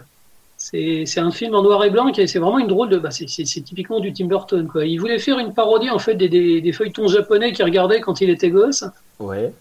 [0.56, 2.98] C'est un film en noir et blanc et c'est vraiment une drôle de.
[2.98, 4.66] Bah, c'est- typiquement du Tim Burton.
[4.68, 4.84] Quoi.
[4.84, 8.20] Il voulait faire une parodie en fait des, des, des feuilletons japonais qu'il regardait quand
[8.20, 8.84] il était gosse.
[9.18, 9.52] Ouais.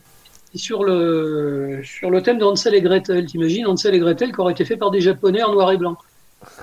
[0.54, 3.26] Et sur le, sur le thème d'Hansel et Gretel.
[3.28, 5.98] T'imagines Hansel et Gretel qui auraient été faits par des japonais en noir et blanc.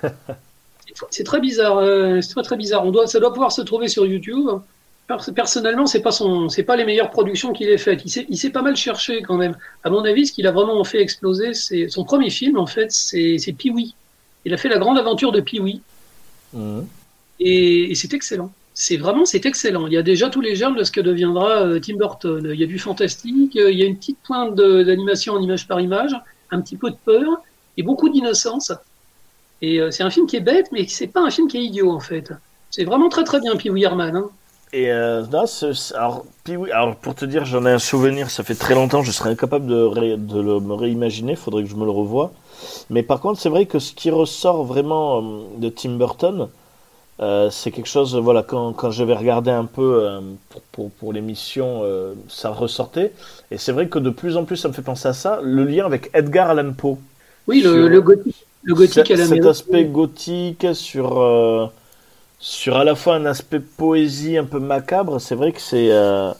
[1.11, 1.79] C'est- très bizarre.
[1.79, 2.85] euh, c'est très très bizarre.
[2.87, 4.49] On doit, ça doit pouvoir se trouver sur YouTube.
[5.09, 8.03] Pers- Personnellement, c'est pas son, c'est pas les meilleures productions qu'il ait faites.
[8.05, 9.57] Il s'est, il s'est pas mal cherché quand même.
[9.85, 12.91] À mon avis, ce qu'il a vraiment fait exploser, c'est son premier film en fait,
[12.91, 13.95] c'est, c'est Pee-wee.
[14.45, 15.81] Il a fait la grande aventure de Pee-wee
[16.53, 16.87] Mhm.
[17.41, 18.53] et, et c'est excellent.
[18.75, 19.87] C'est vraiment, c'est excellent.
[19.87, 22.51] Il y a déjà tous les germes de ce que deviendra euh, Tim Burton.
[22.53, 25.67] Il y a du fantastique, euh, il y a une petite pointe d'animation en image
[25.67, 26.13] par image,
[26.51, 27.43] un petit peu de peur
[27.79, 28.73] et beaucoup d'innocence.
[29.61, 31.65] Et euh, c'est un film qui est bête, mais c'est pas un film qui est
[31.65, 32.33] idiot en fait.
[32.71, 34.17] C'est vraiment très très bien, Pee Wee Herman.
[34.17, 34.31] hein.
[34.73, 35.45] Et euh, non,
[35.95, 39.13] alors, oui, alors pour te dire, j'en ai un souvenir, ça fait très longtemps, je
[39.13, 42.33] serais incapable de, ré- de le, me réimaginer, faudrait que je me le revoie.
[42.91, 46.49] Mais par contre, c'est vrai que ce qui ressort vraiment euh, de Tim Burton,
[47.21, 51.13] euh, c'est quelque chose, voilà, quand, quand j'avais regardé un peu euh, pour, pour, pour
[51.15, 51.83] l'émission,
[52.29, 53.13] ça ressortait.
[53.53, 55.65] Et c'est vrai que de plus en plus, ça me fait penser à ça, le
[55.65, 56.99] lien avec Edgar Allan Poe.
[57.47, 61.67] Oui, Sur- le, le gothique, le gothique Cet- à la Cet aspect gothique sur, euh,
[62.39, 66.33] sur à la fois un aspect poésie un peu macabre, c'est vrai que c'est euh,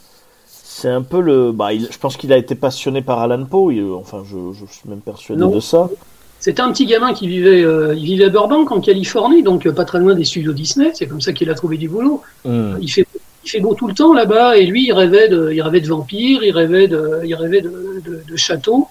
[0.47, 1.53] c'est un peu le.
[1.53, 4.71] Bah, il- je pense qu'il a été passionné par Alan Poe, il- enfin je, je
[4.73, 5.51] suis même persuadé Non.
[5.51, 5.89] de ça.
[6.41, 9.85] C'était un petit gamin qui vivait, euh, il vivait à Burbank en Californie, donc pas
[9.87, 10.91] très loin des studios Disney.
[10.95, 12.23] C'est comme ça qu'il a trouvé du boulot.
[12.45, 12.75] Hmm.
[12.81, 13.07] Il fait,
[13.45, 15.89] il fait beau tout le temps là-bas, et lui, il rêvait de, il rêvait de
[15.89, 18.87] vampires, il rêvait de, il rêvait de, de, de châteaux.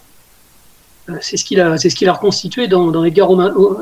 [1.10, 3.30] Euh, C'est ce qu'il a, c'est ce qu'il a reconstitué dans, dans Edgar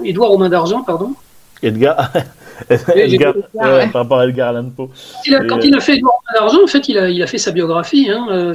[0.03, 1.13] Édouard aux mains d'argent, pardon.
[1.61, 2.11] Edgar,
[2.95, 4.89] Edgar ouais, par rapport à Edgar Allan Poe.
[5.25, 6.97] Il a- Et, quand euh, il a fait Édouard aux mains d'argent, en fait, il
[6.97, 8.53] a, il a fait sa biographie, hein, euh,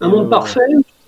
[0.00, 0.60] un monde euh, parfait,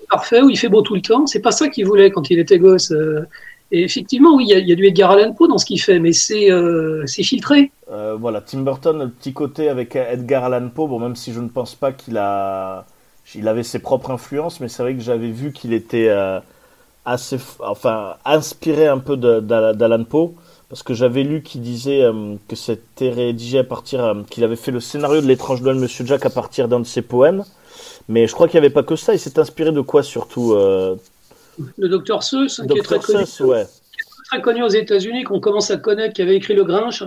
[0.09, 1.27] parfait où il fait beau tout le temps.
[1.27, 2.91] C'est pas ça qu'il voulait quand il était gosse.
[2.91, 3.25] euh.
[3.69, 5.65] Et effectivement, oui, il y, a, il y a du Edgar Allan Poe dans ce
[5.65, 7.69] qu'il fait, mais c'est, euh, c'est filtré.
[7.91, 11.41] Euh, voilà, Tim Burton, le petit côté avec Edgar Allan Poe, bon, même si je
[11.41, 12.85] ne pense pas qu'il a,
[13.35, 16.39] il avait ses propres influences, mais c'est vrai que j'avais vu qu'il était euh,
[17.05, 20.33] assez, enfin, inspiré un peu de- d'Al- d'Allan Poe,
[20.69, 24.55] parce que j'avais lu qu'il disait euh, que c'était rédigé à partir, euh, qu'il avait
[24.55, 27.43] fait le scénario de l'étrange Noël Monsieur Jack à partir d'un de ses poèmes,
[28.09, 30.55] mais je crois qu'il n'y avait pas que ça, il s'est inspiré de quoi surtout
[30.55, 33.05] Le docteur Seuss, qui est très Dr.
[33.05, 33.65] connu, Seuss, ouais.
[34.29, 37.03] très connu aux États-Unis, qu'on commence à connaître, qui avait écrit Le Grinch.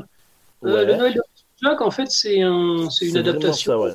[0.62, 0.84] Ouais.
[0.84, 1.20] le Noël de
[1.62, 3.92] Jack, en fait, c'est un, c'est une adaptation ça, ouais.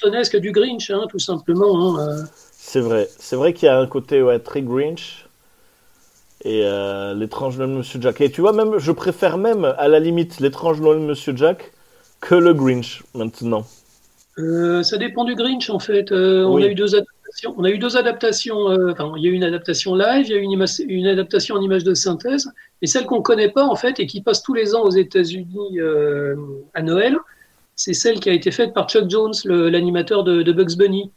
[0.00, 1.98] Burtonesque du Grinch, hein, tout simplement.
[1.98, 2.22] hein, euh.
[2.52, 3.08] C'est vrai.
[3.18, 5.26] C'est vrai qu'il y a un côté ouais, très Grinch.
[6.42, 8.20] Et euh, l'étrange Noël de Monsieur Jack.
[8.22, 11.72] Et tu vois, même, je préfère même, à la limite, l'étrange Noël de Monsieur Jack
[12.20, 13.66] que le Grinch, maintenant.
[14.38, 16.12] Euh, ça dépend du Grinch, en fait.
[16.12, 17.54] Euh, on a eu deux adaptations.
[17.58, 18.70] On a eu deux adaptations.
[18.70, 21.06] euh, enfin, il y a eu une adaptation live, il y a eu une, une
[21.06, 22.50] adaptation en image de synthèse.
[22.80, 25.78] Et celle qu'on connaît pas, en fait, et qui passe tous les ans aux États-Unis
[26.72, 27.18] à Noël,
[27.82, 29.32] c'est celle qui a été faite par Chuck Jones,
[29.76, 31.10] l'animateur de, de Bugs Bunny.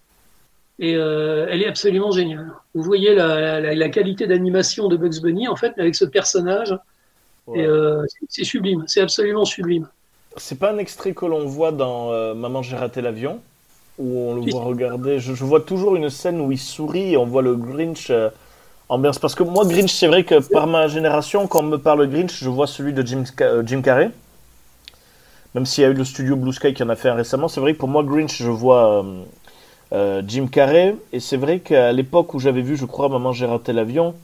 [0.80, 2.52] Et euh, elle est absolument géniale.
[2.74, 6.72] Vous voyez la, la- la qualité d'animation de Bugs Bunny, en fait, avec ce personnage.
[7.50, 8.84] Euh, c'est- sublime.
[8.88, 9.88] C'est absolument sublime.
[10.38, 13.40] C'est pas un extrait que l'on voit dans euh, Maman, j'ai raté l'avion,
[14.00, 15.20] où on le voit regarder.
[15.20, 18.12] Je, je vois toujours une scène où il sourit et on voit le Grinch
[18.90, 19.20] ambiance.
[19.20, 22.34] Parce que moi, Grinch, c'est vrai que par ma génération, quand on me parle Grinch,
[22.44, 24.12] je vois celui de Jim Carrey.
[25.56, 27.48] Même s'il y a eu le studio Blue Sky qui en a fait un récemment,
[27.48, 29.24] c'est vrai que pour moi, Grinch, je vois euh,
[29.94, 30.96] euh, Jim Carrey.
[31.14, 34.16] Et c'est vrai qu'à l'époque où j'avais vu, je crois, Maman, j'ai raté l'avion,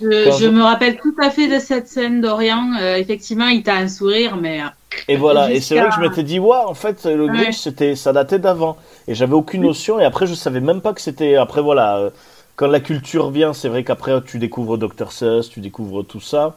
[0.00, 2.72] Je, Quand je je- me rappelle tout à fait de cette scène d'Orient.
[2.80, 4.60] Euh, effectivement, il t'a un sourire, mais
[5.08, 7.58] Et voilà, et c'est vrai que je m'étais dit, ouais, en fait, le Grinch, Ouais.
[7.58, 8.76] c'était, ça datait d'avant.
[9.06, 11.36] Et j'avais aucune notion, et après, je savais même pas que c'était.
[11.36, 12.10] Après, voilà,
[12.56, 15.12] quand la culture vient, c'est vrai qu'après, tu découvres Dr.
[15.12, 16.56] Seuss, tu découvres tout ça.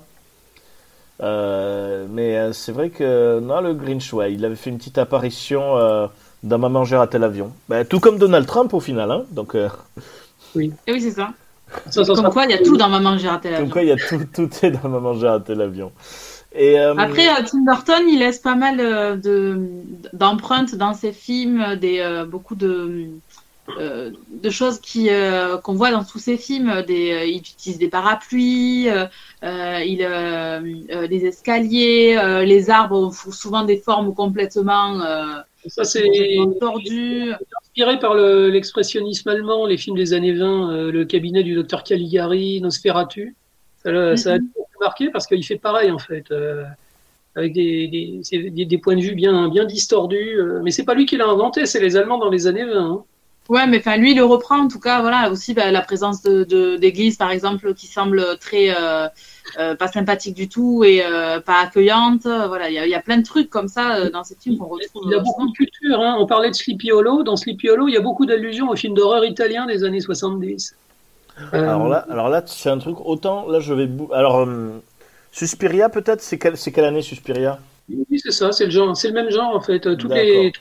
[1.21, 4.97] Euh, mais euh, c'est vrai que, non, le Grinch, ouais, il avait fait une petite
[4.97, 6.07] apparition euh,
[6.43, 7.51] dans Maman, j'ai raté l'avion.
[7.67, 9.23] Bah, tout comme Donald Trump, au final, hein.
[9.31, 9.67] Donc, euh,
[10.55, 11.29] et oui, c'est ça.
[11.89, 13.69] Ça, ça Comme sera- quoi, il y a tout dans Maman, j'ai raté comme l'avion.
[13.69, 15.91] quoi, il y a tout, tout est dans Maman, j'ai raté l'avion.
[16.51, 19.59] Et, euh, Après, Tim Burton, il laisse pas mal euh, de
[20.13, 23.05] d'empreintes dans ses films, des euh, beaucoup de
[23.77, 26.83] euh, de choses qui euh, qu'on voit dans tous ses films.
[26.87, 29.05] Des, euh, il utilise des parapluies, euh,
[29.85, 32.15] il euh, les escaliers,
[32.45, 34.99] les arbres font souvent des formes complètement
[35.67, 36.07] ça, c'est
[36.59, 37.33] tordues.
[37.61, 41.83] inspiré par le- l'expressionnisme allemand, les films des années 20, euh, le cabinet du docteur
[41.83, 43.35] Caligari, Nosferatu.
[43.83, 44.49] Ça, l'a- ça a Mhm.
[44.55, 46.25] beaucoup marqué parce qu'il fait pareil en fait,
[47.35, 50.37] avec des, des, c'est des- des points de vue bien, bien distordus.
[50.63, 52.91] mais c'est pas lui qui l'a inventé, c'est les Allemands dans les années 20.
[52.91, 53.03] hein.
[53.49, 55.01] Ouais, mais enfin lui il le reprend en tout cas.
[55.01, 59.07] Voilà aussi bah, la présence de d'églises par exemple qui semble très euh,
[59.57, 62.23] euh, pas sympathique du tout et euh, pas accueillante.
[62.25, 64.67] Voilà, il y a, y plein de trucs comme ça euh, dans ces films qu'on
[64.67, 65.01] retrouve.
[65.07, 65.99] Il a beaucoup de culture.
[65.99, 66.17] Hein.
[66.19, 67.23] On parlait de Sleepy Hollow.
[67.23, 70.75] Dans Sleepy Hollow, il y a beaucoup d'allusions aux films d'horreur italiens des années 70.
[71.53, 73.47] Euh, Alors là, alors là, c'est un truc autant.
[73.49, 73.87] Là, je vais.
[73.87, 74.81] bou- Alors, euh,
[75.31, 76.21] Suspiria, peut-être.
[76.21, 77.59] C'est quelle, c'est quelle année Suspiria?
[77.89, 79.97] Oui, c'est ça, c'est le genre, c'est le même genre en fait.
[79.97, 80.51] Toutes les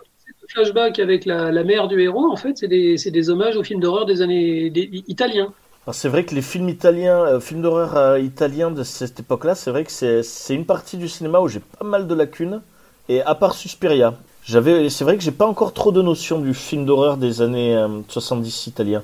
[0.48, 4.06] flashbacks avec la, la mère du héros, en fait, c'est des, hommages aux films d'horreur
[4.06, 5.52] des années des, italiens.
[5.86, 9.54] Alors, C'est vrai que les films italiens, euh, films d'horreur euh, italiens de cette époque-là,
[9.54, 12.60] c'est vrai que c'est, une partie du cinéma où j'ai pas mal de lacunes.
[13.08, 16.54] Et à part Suspiria, j'avais, c'est vrai que j'ai pas encore trop de notion du
[16.54, 19.02] film d'horreur des années euh, 70 italiens.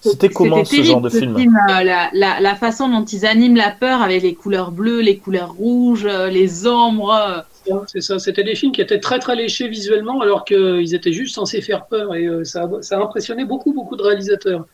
[0.00, 3.56] C'était comment ce terrible, genre de film euh, la, la, la façon dont ils animent
[3.56, 7.44] la peur avec les couleurs bleues, les couleurs rouges, euh, les ombres.
[7.66, 8.18] Ça, c'est ça.
[8.18, 11.86] C'était des films qui étaient très très léchés visuellement, alors qu'ils étaient juste censés faire
[11.86, 12.14] peur.
[12.14, 14.66] Et euh, ça, a, ça a impressionné beaucoup beaucoup de réalisateurs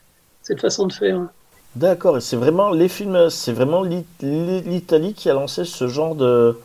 [0.43, 1.29] cette façon de faire.
[1.75, 5.89] D'accord, et c'est vraiment les films, c'est vraiment l'I- l'I- l'Italie qui a lancé ce
[5.89, 6.57] genre de,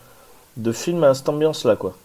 [0.56, 1.96] de film à cette ambiance-là, quoi.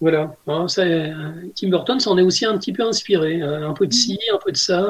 [0.00, 0.34] Voilà.
[0.46, 3.40] Hein, euh, Tim Burton s'en est aussi un petit peu inspiré.
[3.42, 4.80] Euh, un peu de ci, un peu de ça.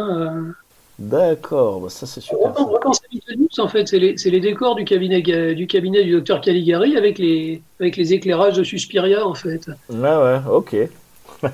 [0.98, 2.52] D'accord, bah ça c'est super.
[2.56, 5.22] On repense à Beetlejuice, en fait, c'est les, décors du cabinet,
[5.54, 9.68] du cabinet du docteur Caligari avec les, avec les éclairages de Suspiria, en fait.
[9.88, 10.76] Ouais, ouais, ok.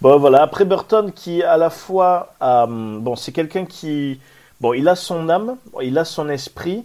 [0.00, 0.42] bon, voilà.
[0.42, 4.20] Après Burton, qui à la fois, a, hum, bon, c'est quelqu'un qui,
[4.60, 6.84] bon, il a son âme, il a son esprit.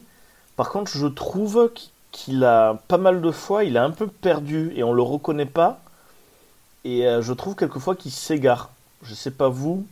[0.55, 4.07] Par contre, je trouve qu- qu'il a pas mal de fois, il est un peu
[4.07, 5.80] perdu et on le reconnaît pas.
[6.84, 8.72] Et euh, je trouve quelquefois qu'il s'égare.
[9.03, 9.86] Je sais pas vous.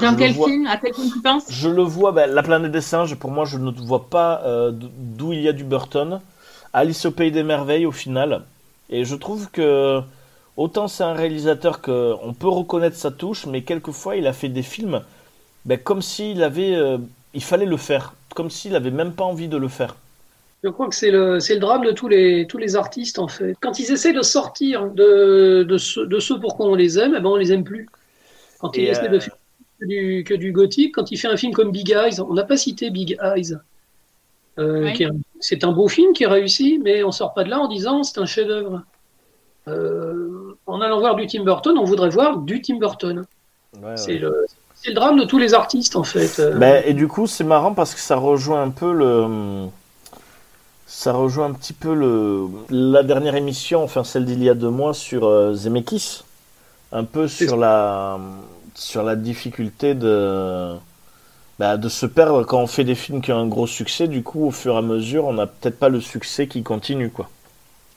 [0.00, 1.48] Dans Je quel le vois- film À quel film tu penses?
[1.48, 4.72] Je le vois, ben, La planète des singes, pour moi, je ne vois pas euh,
[4.72, 6.20] d'où il y a du Burton.
[6.72, 8.42] Alice au pays des merveilles, au final.
[8.90, 10.00] Et je trouve que,
[10.56, 14.48] autant c'est un réalisateur que on peut reconnaître sa touche, mais quelquefois, il a fait
[14.50, 15.02] des films
[15.66, 16.74] ben, comme s'il avait.
[16.76, 16.98] euh,
[17.34, 18.14] il fallait le faire.
[18.34, 19.96] Comme s'il avait même pas envie de le faire.
[20.64, 23.54] Je crois que c'est le, drame de tous les, tous les artistes, en fait.
[23.60, 27.14] Quand ils essaient de sortir de, de, ce, de ceux pour quoi on les aime,
[27.16, 27.88] eh ben on les aime plus.
[28.58, 29.36] Quand ils Et, essaient euh, de faire
[29.80, 32.44] que du, que du gothique, quand il fait un film comme Big Eyes, on n'a
[32.44, 33.56] pas cité Big Eyes.
[34.58, 35.06] Euh, Oui.
[35.40, 38.02] c'est un beau film qui est réussi, mais on sort pas de là en disant
[38.02, 38.82] c'est un chef-d'œuvre.
[39.68, 43.24] Euh, en allant voir du Tim Burton, on voudrait voir du Tim Burton.
[43.96, 46.40] C'est le, c'est le drame de tous les artistes, en fait.
[46.40, 49.66] Euh, et du coup, c'est marrant parce que ça rejoint un peu le.
[50.86, 54.70] Ça rejoint un petit peu le, la dernière émission, enfin celle d'il y a deux
[54.70, 56.22] mois sur euh, Zemeckis.
[56.92, 58.18] Un peu sur la,
[58.78, 60.74] sur la difficulté de,
[61.58, 64.08] bah, de se perdre quand on fait des films qui ont un gros succès.
[64.08, 67.10] Du coup, au fur et à mesure, on n'a peut-être pas le succès qui continue,
[67.10, 67.28] quoi.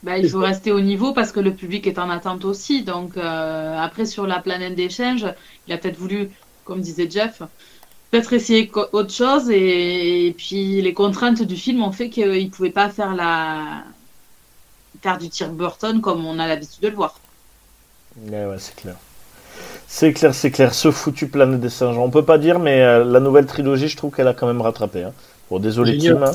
[0.04, 2.84] Bah, il faut rester au niveau parce que le public est en attente aussi.
[2.84, 5.28] Donc euh, après sur la planète d'échange,
[5.68, 6.32] il a peut-être voulu,
[6.64, 7.44] comme disait Jeff,
[8.12, 12.72] peut-être essayer autre chose et, et puis les contraintes du film ont fait qu'il pouvait
[12.72, 13.84] pas faire la
[15.02, 17.20] faire du Tim Burton comme on a l'habitude de le voir.
[18.16, 18.96] Ouais, ouais, c'est clair.
[19.94, 20.74] C'est clair, c'est clair.
[20.74, 21.98] Ce foutu Planète des Singes.
[21.98, 24.62] On peut pas dire, mais euh, la nouvelle trilogie, je trouve qu'elle a quand même
[24.62, 25.04] rattrapé.
[25.04, 25.14] Hein.
[25.50, 26.16] Bon, désolé, Génial.
[26.16, 26.24] Tim.
[26.24, 26.32] hein.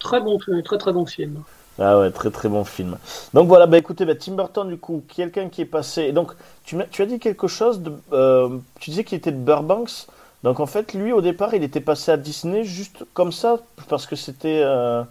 [0.00, 1.42] Très bon, très très bon film.
[1.80, 2.98] Ah ouais, très très bon film.
[3.34, 6.02] Donc voilà, bah écoutez, bah, Tim Burton, du coup, quelqu'un qui est passé.
[6.04, 6.32] et Donc,
[6.64, 7.92] tu as dit quelque chose de.
[8.12, 10.06] euh, tu disais qu'il était de Burbanks.
[10.44, 13.58] Donc en fait, lui, au départ, il était passé à Disney juste comme ça,
[13.88, 14.62] parce que c'était.
[14.64, 15.02] euh,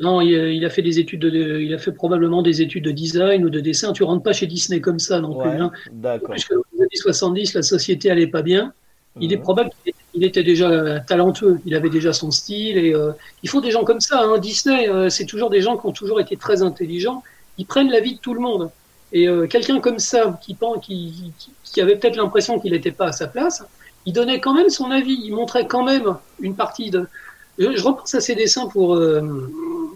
[0.00, 2.90] Non, il, il a fait des études, de, il a fait probablement des études de
[2.90, 3.92] design ou de dessin.
[3.92, 5.50] Tu rentres pas chez Disney comme ça non plus.
[5.50, 5.70] Hein.
[5.92, 6.30] d'accord.
[6.30, 8.72] Puisque dans les années 70, la société allait pas bien.
[9.20, 9.42] Il est Mhm.
[9.42, 9.70] probable
[10.12, 11.60] qu'il était- déjà euh, talentueux.
[11.64, 13.12] Il avait déjà son style et euh,
[13.44, 14.20] il faut des gens comme ça.
[14.24, 14.38] Hein.
[14.38, 17.22] Disney, euh, c'est toujours des gens qui ont toujours été très intelligents.
[17.56, 18.70] Ils prennent la vie de tout le monde.
[19.12, 21.32] Et euh, quelqu'un comme ça, qui, qui,
[21.62, 23.62] qui avait peut-être l'impression qu'il n'était pas à sa place,
[24.06, 25.16] il donnait quand même son avis.
[25.22, 27.06] Il montrait quand même une partie de.
[27.58, 29.50] Je, je repense à ses dessins pour euh,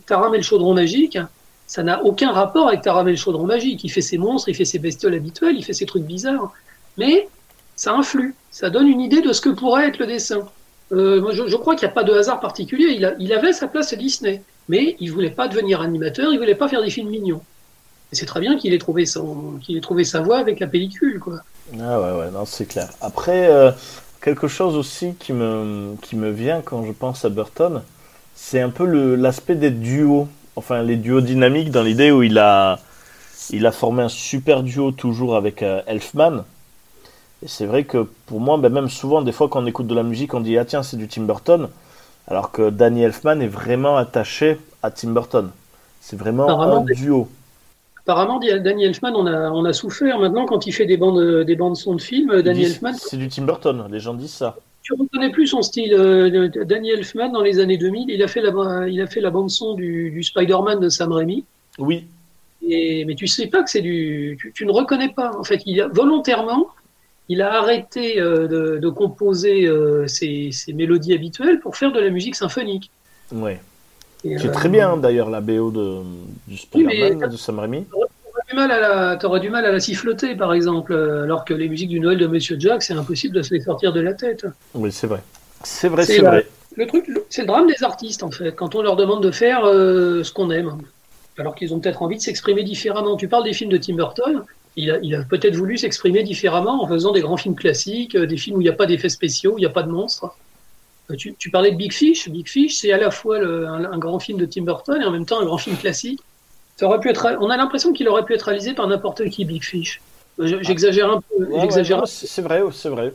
[0.06, 1.18] Taram et le chaudron magique.
[1.66, 3.84] Ça n'a aucun rapport avec Taram et le chaudron magique.
[3.84, 6.52] Il fait ses monstres, il fait ses bestioles habituelles, il fait ses trucs bizarres.
[6.96, 7.28] Mais
[7.76, 10.48] ça influe, ça donne une idée de ce que pourrait être le dessin.
[10.92, 12.98] Euh, moi, je, crois qu'il n'y a pas de hasard particulier.
[13.18, 16.68] Il, avait sa place à Disney, mais il voulait pas devenir animateur, il voulait pas
[16.68, 17.42] faire des films mignons.
[18.10, 21.40] Et c'est très bien qu'il ait trouvé sa voie avec la pellicule, quoi.
[21.78, 22.88] Ah ouais, ouais, non, c'est clair.
[23.02, 23.70] Après, euh,
[24.20, 27.82] quelque chose aussi qui me, qui me vient quand je pense à Burton,
[28.34, 30.28] c'est un peu l'aspect des duos.
[30.56, 32.78] Enfin, les duos dynamiques dans l'idée où il a,
[33.50, 36.44] il a formé un super duo toujours avec euh, Elfman.
[37.42, 39.94] Et c'est vrai que pour moi, ben, même souvent, des fois, quand on écoute de
[39.94, 41.68] la musique, on dit Ah tiens, c'est du Tim Burton.
[42.26, 45.50] Alors que Danny Elfman est vraiment attaché à Tim Burton.
[46.00, 47.28] C'est vraiment un duo.
[48.08, 51.56] Apparemment, Danny Elfman, on a, on a souffert maintenant quand il fait des bandes, des
[51.56, 52.40] bandes son de films.
[52.40, 54.56] Disent, Elfman, C'est du Tim Burton, les gens disent ça.
[54.82, 55.92] tu reconnais plus son style.
[55.92, 59.28] Euh, Danny Elfman, dans les années 2000, il a fait la, il a fait la
[59.28, 61.44] bande son du, du Spider-Man de Sam Raimi.
[61.78, 62.06] Oui,
[62.66, 65.32] Et, mais tu sais pas que c'est du, tu, tu ne reconnais pas.
[65.38, 66.68] En fait, il a volontairement,
[67.28, 72.00] il a arrêté euh, de, de composer euh, ses, ses mélodies habituelles pour faire de
[72.00, 72.90] la musique symphonique.
[73.32, 73.60] ouais.
[74.24, 76.02] Et, C'est euh, très bien d'ailleurs la BO de,
[76.46, 77.84] du Spider-Man de Sam Raimi.
[77.84, 81.44] T'aurais du mal à la, t'aurais du mal à la siffloter, par exemple, euh, alors
[81.44, 84.00] que les musiques du Noël de Monsieur Jack, c'est impossible de se les sortir de
[84.00, 84.46] la tête.
[84.74, 85.22] Oui, c'est vrai.
[85.64, 86.46] C'est vrai, C'est vrai.
[86.76, 89.64] Le truc, c'est le drame des artistes, en fait, quand on leur demande de faire
[89.64, 90.78] euh, ce qu'on aime,
[91.36, 93.16] alors qu'ils ont peut-être envie de s'exprimer différemment.
[93.16, 94.44] Tu parles des films de Tim Burton,
[94.76, 98.36] il a, il a peut-être voulu s'exprimer différemment en faisant des grands films classiques, des
[98.36, 100.36] films où il n'y a pas d'effets spéciaux, où il n'y a pas de monstres.
[101.10, 102.28] Euh, Tu, tu parlais de Big Fish.
[102.28, 105.04] Big Fish, c'est à la fois le- un, un grand film de Tim Burton et
[105.04, 106.20] en même temps un grand film classique.
[106.76, 109.44] Ça aurait pu être, on a l'impression qu'il aurait pu être réalisé par n'importe qui,
[109.44, 110.00] Big Fish.
[110.38, 111.44] Je- J'exagère un peu.
[111.44, 113.12] Ouais, c'est c'est vrai, c'est vrai.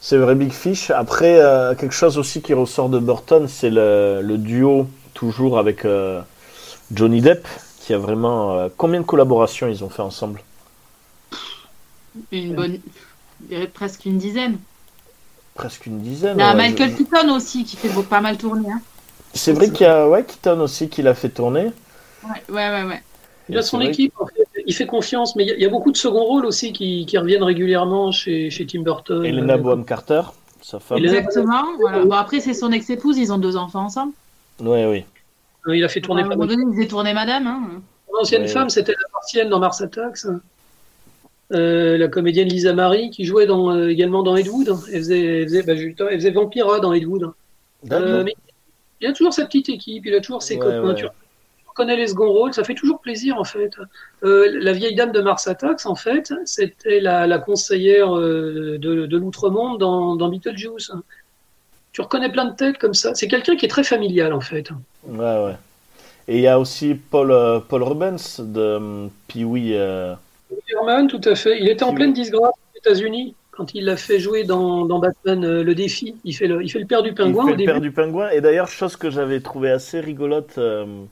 [0.00, 0.90] C'est vrai, Big Fish.
[0.90, 5.84] Après, euh, quelque chose aussi qui ressort de Burton, c'est le, le duo, toujours avec
[5.84, 6.20] euh,
[6.92, 7.46] Johnny Depp,
[7.80, 8.58] qui a vraiment.
[8.58, 10.42] euh, combien de collaborations ils ont fait ensemble?
[12.32, 12.78] Une bonne.
[13.42, 14.58] Je dirais presque une dizaine.
[15.56, 16.36] Presque une dizaine.
[16.38, 16.54] Il y a.
[16.54, 18.70] Michael Keaton aussi qui fait pas mal tourner.
[18.70, 18.80] hein.
[19.34, 21.72] C'est vrai qu'il y a ouais, Keaton aussi qui l'a fait tourner.
[22.24, 22.84] Ouais, ouais, ouais.
[22.84, 23.02] ouais.
[23.48, 24.42] Il a Et son équipe, en fait.
[24.66, 26.72] il fait confiance, mais il y, a- il y a beaucoup de second rôles aussi
[26.72, 29.24] qui, qui reviennent régulièrement chez, chez Tim Burton.
[29.24, 30.22] Elena Euh, Bonham Carter,
[30.62, 30.98] sa femme.
[30.98, 31.62] Exactement.
[31.80, 32.04] Voilà.
[32.04, 34.12] Bon, après, c'est son ex-épouse, ils ont deux enfants ensemble.
[34.60, 35.04] Oui, oui.
[35.72, 37.46] Il a fait À tourner un pas moment donné, ils faisaient tourner madame.
[37.46, 37.60] Hein.
[38.10, 38.70] Son ancienne Ouais, femme, ouais.
[38.70, 40.18] c'était la martienne dans Mars Attacks.
[41.52, 44.68] Euh, la comédienne Lisa Marie, qui jouait dans, euh, également dans Ed Wood.
[44.92, 47.30] Elle faisait, elle faisait, bah, justement, elle faisait Vampira dans Ed Wood.
[47.84, 48.08] D'accord.
[48.08, 48.34] Euh, mais
[49.00, 50.82] il a toujours sa petite équipe, il a toujours ses Ouais, copains.
[50.88, 50.94] ouais.
[50.96, 51.06] Tu
[51.68, 53.70] reconnais les second rôles, ça fait toujours plaisir en fait.
[54.24, 58.76] Euh, la vieille dame de Mars Attacks, en fait, c'était la, la conseillère de,
[59.06, 60.90] de l'outre-monde dans, dans Beetlejuice.
[61.92, 63.14] Tu reconnais plein de têtes comme ça.
[63.14, 64.68] C'est quelqu'un qui est très familial en fait.
[65.06, 65.56] Ouais, ouais.
[66.26, 67.32] Et il y a aussi Paul,
[67.68, 69.76] Paul Rubens de um, Pee-wee.
[70.76, 71.58] Euh, Herman, tout à fait.
[71.60, 75.44] Il était en pleine disgrâce aux États-Unis quand il l'a fait jouer dans, dans Batman
[75.44, 76.20] euh, le défi.
[76.24, 77.64] Il fait le, il fait le père du Il pingouin fait au le début.
[77.64, 78.30] père du pingouin.
[78.30, 80.56] Et d'ailleurs, chose que j'avais trouvé assez rigolote.
[80.58, 81.04] euh,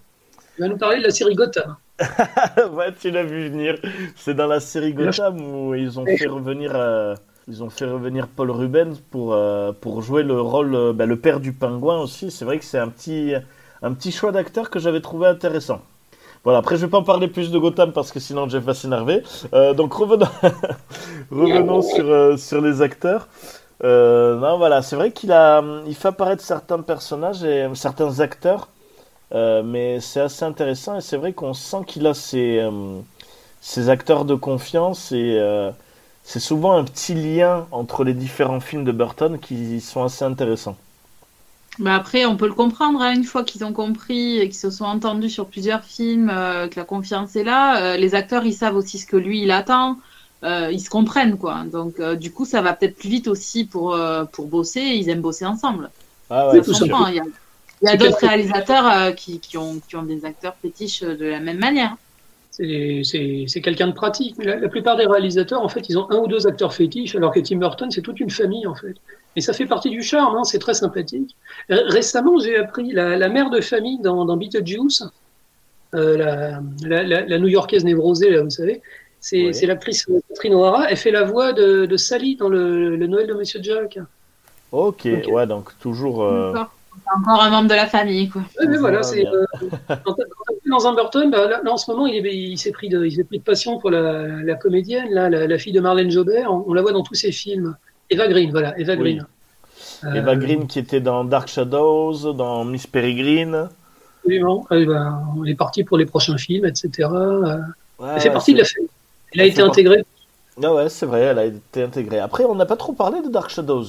[0.59, 1.77] Il va nous parler de la série Gotham.
[2.73, 3.79] ouais, tu l'as vu venir.
[4.17, 7.15] C'est dans la série Gotham où ils ont fait revenir, euh,
[7.49, 11.41] ils ont fait revenir Paul Rubens pour euh, pour jouer le rôle, bah, le père
[11.41, 12.31] du pingouin aussi.
[12.31, 13.35] C'est vrai que c'est un petit
[13.83, 15.83] un petit choix d'acteur que j'avais trouvé intéressant.
[16.45, 16.59] Voilà.
[16.59, 19.23] Après, je vais pas en parler plus de Gotham parce que sinon Jeff va s'énerver.
[19.55, 20.27] Euh, donc revenons
[21.31, 23.29] revenons sur euh, sur les acteurs.
[23.83, 28.69] Euh, non, voilà, c'est vrai qu'il a, il fait apparaître certains personnages et certains acteurs
[29.33, 32.65] mais c'est assez intéressant et c'est vrai qu'on sent qu'il a ses,
[33.61, 35.41] ses acteurs de confiance et
[36.23, 40.77] c'est souvent un petit lien entre les différents films de Burton qui sont assez intéressants.
[41.81, 44.70] Bah après, on peut le comprendre, hein, une fois qu'ils ont compris et qu'ils se
[44.70, 48.53] sont entendus sur plusieurs films, euh, que la confiance est là, euh, les acteurs, ils
[48.53, 49.99] savent aussi ce que lui, il attend,
[50.45, 51.64] euh, ils se comprennent, quoi.
[51.64, 55.09] Donc, euh, du coup, ça va peut-être plus vite aussi pour, euh, pour bosser, ils
[55.09, 55.91] aiment bosser ensemble.
[56.31, 56.85] Ah ouais, ça.
[57.83, 61.27] Il y a, d'autres réalisateurs euh, qui, qui, ont, qui ont des acteurs fétiches de
[61.27, 61.97] la même manière.
[62.57, 64.37] C'est quelqu'un de pratique.
[64.39, 67.33] La, la plupart des réalisateurs, en fait, ils ont un ou deux acteurs fétiches, alors
[67.33, 68.95] que Tim Burton, c'est toute une famille, en fait.
[69.35, 71.35] Et ça fait partie du charme, hein, c'est très sympathique.
[71.69, 75.03] Récemment, j'ai appris la, la mère de famille dans, dans Beetlejuice,
[75.95, 78.81] euh, la, la, la, la New-Yorkaise névrosée, là, vous savez,
[79.19, 80.89] c'est l'actrice Catherine O'Hara.
[80.91, 83.99] Elle fait la voix de, de Sally dans le, le Noël de Monsieur Jack.
[84.71, 86.23] Ok, ouais, donc toujours.
[86.23, 86.53] euh,
[87.17, 88.43] encore un membre de la famille, quoi.
[88.59, 89.45] Ouais, mais voilà, c'est euh,
[90.05, 90.17] quand
[90.71, 93.05] dans un Burton, bah, là, là, en ce moment, il est- il s'est pris de,
[93.05, 96.11] il s'est pris de passion pour la, la comédienne, là, la, la fille de Marlène
[96.11, 96.53] Jobert.
[96.53, 97.77] On, on la voit dans tous ses films.
[98.11, 99.17] Eva Green, voilà, Eva Oui.
[99.17, 99.27] Green.
[100.05, 103.69] Euh, Eva Green qui était dans Dark Shadows, dans Miss Peregrine.
[104.23, 104.67] Absolument.
[104.73, 107.09] Euh, ben, on est parti pour les prochains films, etc.
[107.13, 107.59] Euh,
[107.99, 108.89] Ouais, elle fait ouais, partie de la famille.
[109.33, 110.05] Elle a été intégrée.
[110.63, 112.19] Ah ouais, c'est vrai, elle a été intégrée.
[112.21, 113.87] Après, on n'a pas trop parlé de Dark Shadows.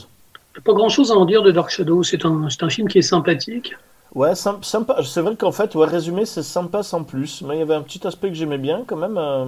[0.63, 2.03] Pas grand chose à en dire de Dark Shadow.
[2.03, 3.73] C'est un, un film qui est sympathique.
[4.13, 4.97] Ouais, symp- sympa.
[5.03, 7.41] C'est vrai qu'en fait, ouais, résumé, c'est sympa sans plus.
[7.41, 9.17] Mais il y avait un petit aspect que j'aimais bien quand même.
[9.17, 9.45] euh,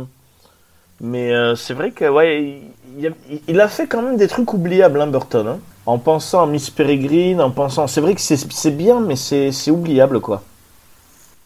[1.01, 2.61] Mais euh, c'est vrai que ouais,
[2.99, 3.13] il,
[3.47, 5.47] il a, fait quand même des trucs oubliables, hein, Burton.
[5.47, 5.59] hein.
[5.85, 7.87] En pensant à Miss Peregrine, en pensant.
[7.87, 10.43] C'est vrai que c'est bien, mais c'est oubliable, quoi.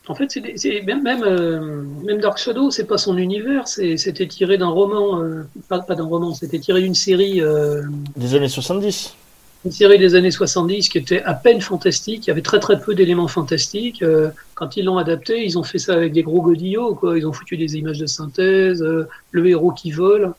[0.07, 3.67] En fait, c'est même même, euh, même Dark Shadow, c'est pas son univers.
[3.67, 6.33] C'était tiré d'un roman, euh, pas, pas d'un roman.
[6.33, 7.39] C'était tiré d'une série.
[7.41, 7.83] euh,
[8.15, 9.15] Des années 70.
[9.63, 12.25] Une série des années 70 qui était à peine fantastique.
[12.25, 14.01] Il y avait très très peu d'éléments fantastiques.
[14.01, 16.95] Euh, quand ils l'ont adapté, ils ont fait ça avec des gros godillots.
[16.95, 17.17] Quoi.
[17.17, 20.33] Ils ont foutu des images de synthèse, euh, le héros qui vole.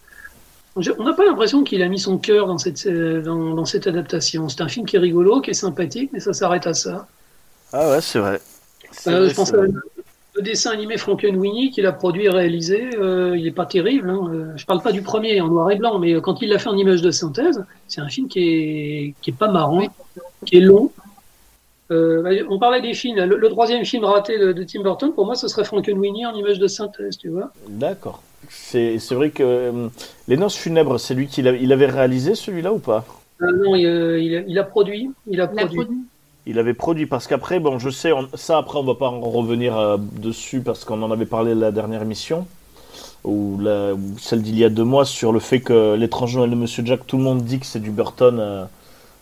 [0.74, 3.86] On n'a pas l'impression qu'il a mis son cœur dans cette, euh, dans, dans cette
[3.86, 4.48] adaptation.
[4.48, 7.06] C'est un film qui est rigolo, qui est sympathique, mais ça s'arrête à ça.
[7.72, 8.40] Ah ouais, c'est vrai.
[9.06, 9.68] Euh, je pense à vrai.
[10.34, 12.88] Le dessin animé Frankenweenie qu'il a produit et réalisé.
[12.98, 14.08] euh, il est pas terrible.
[14.10, 14.30] Hein.
[14.32, 16.70] Euh, Je parle pas du premier en noir et blanc, mais quand il l'a fait
[16.70, 19.86] en image de synthèse, c'est un film qui est, qui est pas marrant,
[20.46, 20.90] qui est long.
[21.90, 23.16] Euh, bah, on parlait des films.
[23.22, 26.34] Le, le troisième film raté de, de Tim Burton, pour moi, ce serait Frankenweenie en
[26.34, 27.52] image de synthèse, tu vois.
[27.68, 28.22] D'accord.
[28.48, 29.88] C'est c'est vrai que euh,
[30.28, 33.04] Les Noces Funèbres, c'est lui qui il avait réalisé celui-là ou pas?
[33.40, 35.10] Non, il, euh, il a, il a produit.
[35.26, 35.98] Il a Il a produit.
[36.46, 39.20] Il avait produit parce qu'après, bon, je sais, on- ça après on va pas en
[39.20, 42.46] revenir euh, dessus parce qu'on en avait parlé la dernière émission
[43.24, 46.50] ou, la, ou celle d'il y a deux mois sur le fait que l'étrange Noël
[46.50, 48.64] de Monsieur Jack, tout le monde dit que c'est du Burton euh,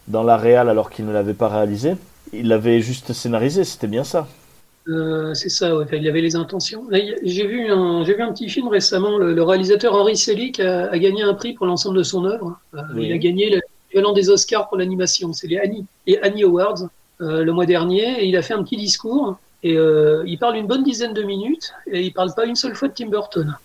[0.09, 1.95] dans la réal alors qu'il ne l'avait pas réalisé.
[2.33, 4.29] Il l'avait juste scénarisé, c'était bien ça.
[4.89, 5.85] Euh, c'est ça, ouais.
[5.85, 6.87] Enfin, il avait les intentions.
[7.23, 9.19] J'ai vu, un, j'ai vu un petit film récemment.
[9.19, 12.59] Le, le réalisateur Henri Selick a, a gagné un prix pour l'ensemble de son œuvre.
[12.95, 13.07] Oui.
[13.07, 15.33] Il a gagné l'équivalent des Oscars pour l'animation.
[15.33, 16.89] C'est les Annie, les Annie Awards
[17.21, 18.23] le mois dernier.
[18.23, 19.39] Et il a fait un petit discours.
[19.63, 21.73] Et euh, il parle une bonne dizaine de minutes.
[21.87, 23.57] Et il parle pas une seule fois de Tim Burton.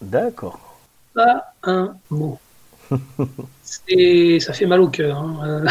[0.00, 0.58] D'accord.
[1.14, 2.38] Pas un mot.
[3.64, 5.18] Ça fait mal au cœur.
[5.18, 5.38] hein.
[5.44, 5.66] Euh,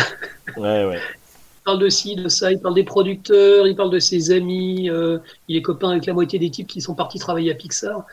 [0.57, 0.99] Ouais, ouais.
[0.99, 4.89] Il parle de ci, de ça, il parle des producteurs, il parle de ses amis,
[4.89, 8.03] euh, il est copain avec la moitié des types qui sont partis travailler à Pixar.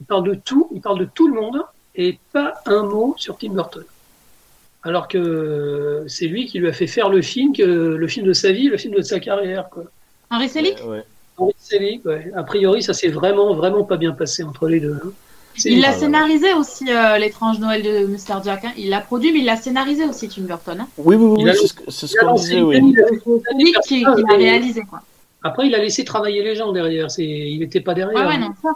[0.00, 1.60] Il parle de tout, il parle de tout le monde,
[1.94, 3.84] et pas un mot sur Tim Burton.
[4.84, 8.32] Alors que c'est lui qui lui a fait faire le film, que, le film de
[8.34, 9.68] sa vie, le film de sa carrière.
[9.70, 9.84] Quoi.
[10.30, 11.04] Henri Selick Ouais, ouais.
[11.38, 12.30] Henri Selick, ouais.
[12.36, 14.98] A priori, ça s'est vraiment, vraiment pas bien passé entre les deux.
[15.04, 15.10] hein.
[15.64, 18.42] Il l'a Ah, scénarisé aussi, euh, L'étrange Noël de Mr.
[18.44, 18.64] Jack.
[18.64, 18.72] hein.
[18.76, 20.80] Il l'a produit, mais il l'a scénarisé aussi, Tim Burton.
[20.80, 20.88] Hein.
[20.98, 22.80] Oui, oui, oui, Il a- c'est ce, qu'on lancé disait, oui.
[22.80, 24.82] lui qui, qui l'a réalisé.
[24.82, 25.00] Quoi.
[25.44, 27.08] Après, il a laissé travailler les gens derrière.
[27.10, 27.24] C'est...
[27.24, 28.18] Il n'était pas derrière.
[28.18, 28.48] Ouais, ouais, hein.
[28.48, 28.70] non, ça.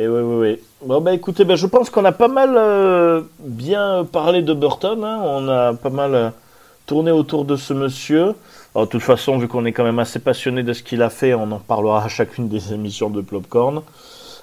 [0.00, 0.60] Et oui, oui, oui.
[0.86, 5.02] Bon, bah écoutez, bah, je pense qu'on a pas mal euh, bien parlé de Burton.
[5.04, 5.20] hein.
[5.24, 6.30] On a pas mal euh,
[6.86, 8.34] tourné autour de ce monsieur.
[8.74, 11.10] Alors, de toute façon, vu qu'on est quand même assez passionné de ce qu'il a
[11.10, 13.82] fait, on en parlera à chacune des émissions de Plopcorn.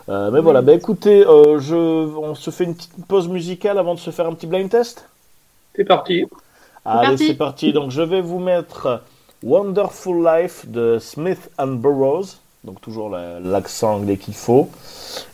[0.09, 1.75] Euh, mais voilà, bah écoutez, euh, je...
[1.75, 5.07] on se fait une petite pause musicale avant de se faire un petit blind test?
[5.73, 6.25] C'est parti.
[6.83, 7.27] Allez, parti.
[7.27, 7.73] c'est parti.
[7.73, 9.01] Donc, je vais vous mettre
[9.41, 12.39] Wonderful Life de Smith and Burroughs.
[12.65, 14.69] Donc, toujours la- l'accent anglais qu'il faut.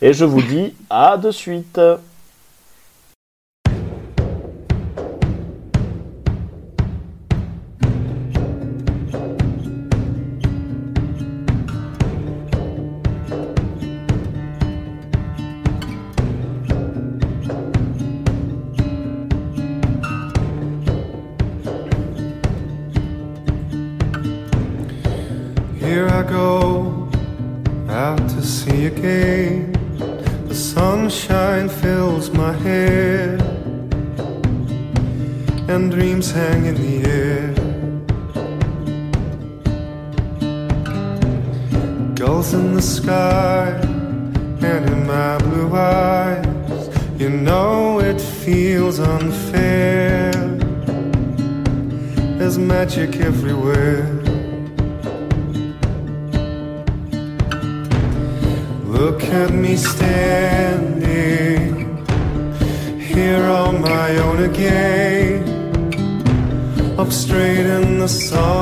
[0.02, 1.80] Et je vous dis à de suite.
[35.82, 37.54] And dreams hang in the air.
[42.14, 43.70] Gulls in the sky,
[44.70, 46.84] and in my blue eyes,
[47.18, 50.32] you know it feels unfair.
[52.38, 54.06] There's magic everywhere.
[58.86, 61.72] Look at me standing
[63.00, 65.51] here on my own again,
[67.02, 68.62] up straight in the sunshine.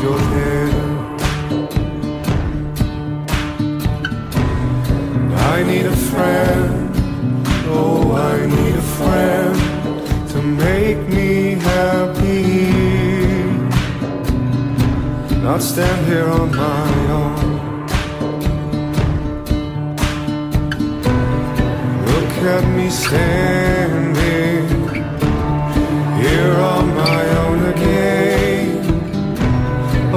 [0.00, 0.58] Because you're.
[5.36, 6.92] I need a friend,
[7.66, 9.56] oh, I need a friend
[10.30, 12.70] to make me happy.
[15.42, 17.86] Not stand here on my own.
[22.06, 24.68] Look at me standing
[26.22, 26.54] here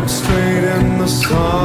[0.02, 1.62] up straight in the sunshine.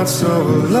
[0.00, 0.80] not so alone.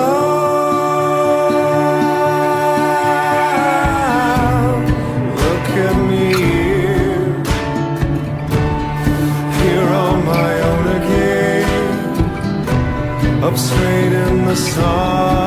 [5.42, 7.28] Look at me here,
[9.60, 11.68] here on my own again,
[13.44, 15.39] up straight in the sun.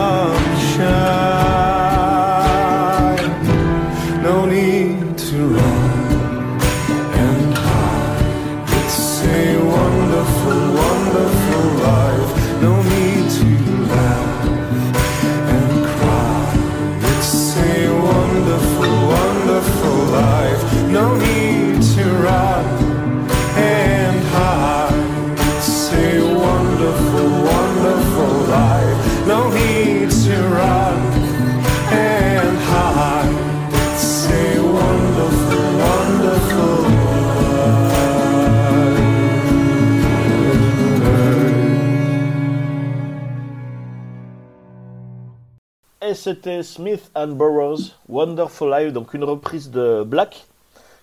[46.33, 50.45] C'était Smith and Burroughs, Wonderful Life, donc une reprise de Black,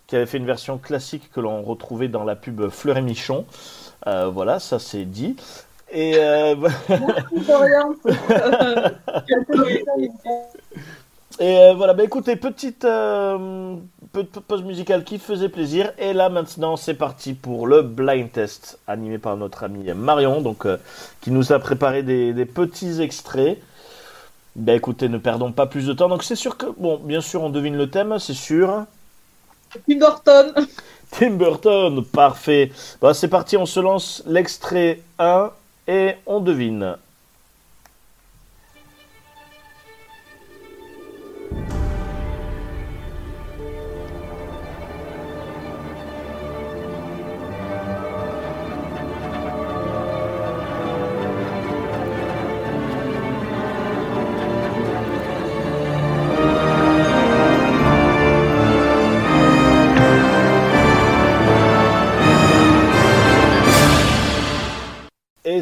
[0.07, 3.45] qui avait fait une version classique que l'on retrouvait dans la pub Fleur et Michon.
[4.07, 5.37] Euh, voilà, ça c'est dit.
[5.93, 6.57] Et euh,
[11.39, 13.75] Et euh, voilà, bah écoutez, petite euh,
[14.13, 15.93] pe- pe- pause musicale qui faisait plaisir.
[15.99, 20.67] Et là maintenant, c'est parti pour le blind test animé par notre ami Marion, donc
[20.67, 20.77] euh,
[21.23, 23.59] qui nous a préparé des, des petits extraits.
[24.57, 26.09] Bah écoutez, ne perdons pas plus de temps.
[26.09, 28.85] Donc c'est sûr que, bon, bien sûr, on devine le thème, c'est sûr.
[29.89, 30.67] Tim Burton.
[31.11, 32.73] Tim Burton, parfait.
[33.01, 35.51] Bah c'est parti, on se lance l'extrait 1
[35.89, 36.97] et on devine.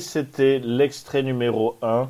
[0.00, 2.08] C'était l'extrait numéro 1.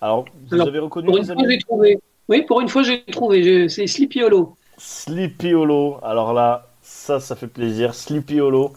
[0.00, 1.98] Alors, vous Alors, avez reconnu Pour les fois, amis trouvé.
[2.28, 3.42] Oui, pour une fois, j'ai trouvé.
[3.42, 4.56] Je- C'est Sleepy Hollow.
[4.78, 5.98] Sleepy Hollow.
[6.02, 7.94] Alors là, ça, ça fait plaisir.
[7.94, 8.72] Sleepy Hollow.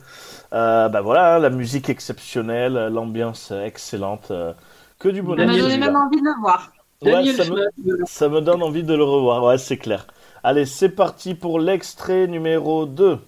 [0.53, 4.31] Euh, bah voilà, hein, la musique exceptionnelle, l'ambiance excellente.
[4.31, 4.53] euh,
[4.99, 5.47] que du Ça bonheur.
[5.47, 5.85] m'a donné celui-là.
[5.87, 6.71] même envie de le voir.
[7.01, 10.07] Ouais, ça, me, ça me donne envie de le revoir, ouais, c'est clair.
[10.43, 13.19] Allez, c'est parti pour l'extrait numéro 2.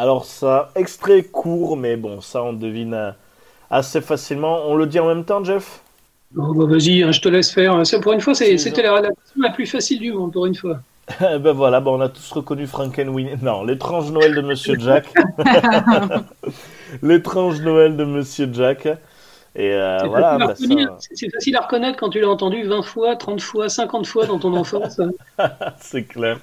[0.00, 3.12] Alors ça, extrait court, mais bon, ça on devine euh,
[3.70, 4.62] assez facilement.
[4.66, 5.82] On le dit en même temps, Jeff?
[6.36, 7.84] Oh, bah, Vas-y, hein, je te laisse faire.
[7.86, 10.80] C'est- Pour une fois, c'était la rédaction la plus facile du monde, pour une fois.
[11.20, 13.36] Eh ben voilà, ben on a tous reconnu Frankenweenie.
[13.42, 15.12] Non, l'étrange Noël de Monsieur Jack.
[17.02, 18.88] l'étrange Noël de Monsieur Jack.
[19.54, 20.64] Et euh, C'est voilà, facile à bah, ça,
[20.98, 24.26] c'est- c'est facile à reconnaître quand tu l'as entendu 20 fois, 30 fois, 50 fois
[24.26, 25.00] dans ton enfance.
[25.80, 26.38] c'est clair.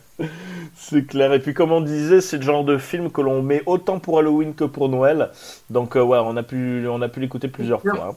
[0.75, 1.33] C'est clair.
[1.33, 4.19] Et puis comme on disait, c'est le genre de film que l'on met autant pour
[4.19, 5.31] Halloween que pour Noël.
[5.69, 8.07] Donc euh, ouais, on a pu, on a pu l'écouter plusieurs fois.
[8.11, 8.15] hein.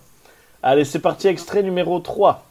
[0.62, 2.44] Allez, c'est parti, extrait numéro 3.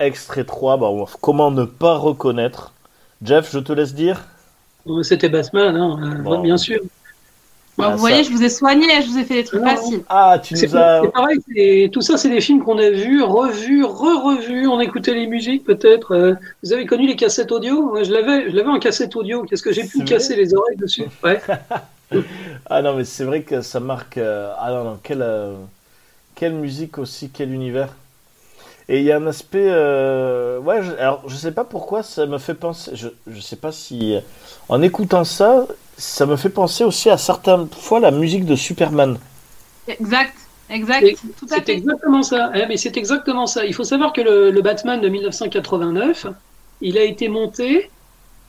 [0.00, 2.72] Extrait 3, bon, comment ne pas reconnaître
[3.22, 4.24] Jeff, je te laisse dire.
[4.88, 6.40] Euh, C'était Batman, hein, euh, Bon.
[6.40, 6.80] bien sûr.
[7.78, 9.60] Bon, Ah, vous ça- voyez, je vous ai soigné, je vous ai fait des trucs
[9.62, 9.68] Non.
[9.76, 10.02] faciles.
[10.08, 11.02] Ah, tu nous as...
[11.02, 14.66] c'est pareil, c'est- tout ça, c'est des films qu'on a vus, revus, re-revus.
[14.68, 16.14] On écoutait les musiques, peut-être.
[16.14, 17.82] euh, vous avez connu les cassettes audio?
[17.82, 19.44] Moi, je l'avais, je l'avais en cassette audio.
[19.44, 21.40] Qu'est-ce que j'ai pu me casser les oreilles dessus Ouais.
[22.68, 24.18] Ah non, mais c'est vrai que ça marque.
[24.18, 25.54] euh, Ah non, non, quelle, euh,
[26.34, 27.94] quelle musique aussi, quel univers.
[28.90, 29.66] Et il y a un aspect.
[29.68, 30.92] euh, Ouais, je...
[30.94, 32.92] alors je sais pas pourquoi ça me fait penser.
[32.94, 34.16] Je, je sais pas si.
[34.16, 34.20] euh,
[34.68, 39.18] En écoutant ça, ça me fait penser aussi à certaines fois la musique de Superman.
[39.86, 40.36] Exact,
[40.68, 42.50] exact, Et tout à C'est exactement ça.
[42.54, 43.64] Eh, mais c'est exactement ça.
[43.66, 46.26] Il faut savoir que le, le Batman de 1989,
[46.80, 47.92] il a été monté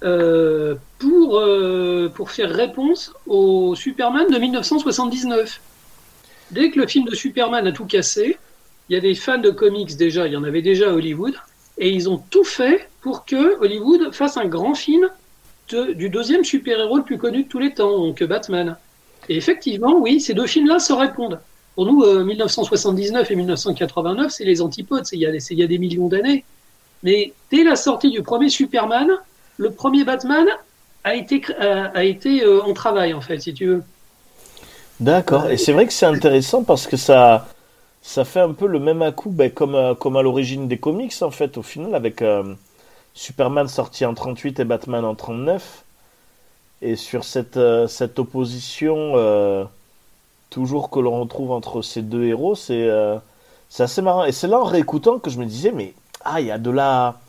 [0.03, 5.63] euh, pour, euh, pour faire réponse au Superman de 1979.
[6.51, 8.39] Dès que le film de Superman a tout cassé,
[8.91, 11.33] il y a des fans de comics déjà, il y en avait déjà à Hollywood,
[11.77, 15.09] et ils ont tout fait pour que Hollywood fasse un grand film
[15.95, 18.75] du deuxième super-héros le plus connu de tous les temps, donc Batman.
[19.29, 21.39] Et effectivement, oui, ces deux films-là se répondent.
[21.75, 26.43] Pour nous, euh, 1979 et 1989, c'est les antipodes, il y, a des- millions d'années.
[27.01, 29.07] Mais dès la sortie du premier Superman,
[29.55, 30.47] le premier Batman
[31.05, 33.83] a été euh, en travail, en fait, si tu veux.
[34.99, 35.49] D'accord.
[35.49, 37.47] Et c'est vrai que c'est intéressant parce que ça,
[38.01, 40.77] ça fait un peu le même à coup, ben, comme, euh, comme à l'origine des
[40.77, 42.55] comics, en fait, au final, avec euh,
[43.13, 45.83] Superman sorti en 38 et Batman en 39.
[46.81, 49.13] Et sur cette, euh, cette opposition,
[50.49, 52.89] toujours que l'on retrouve entre ces deux héros, c'est
[53.69, 54.25] c'est assez marrant.
[54.25, 55.93] Et c'est là, en réécoutant, que je me disais, mais
[56.25, 57.19] ah, il y a de la.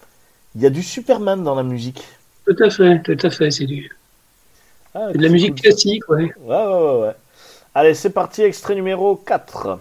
[0.54, 2.02] Il y a du Superman dans la musique.
[2.46, 3.90] Tout à fait, tout à fait, c'est du,
[4.94, 6.32] Ah, c'est de la musique classique, ouais.
[6.40, 7.14] Ouais, ouais, ouais, ouais.
[7.74, 9.78] Allez, c'est parti, extrait numéro 4.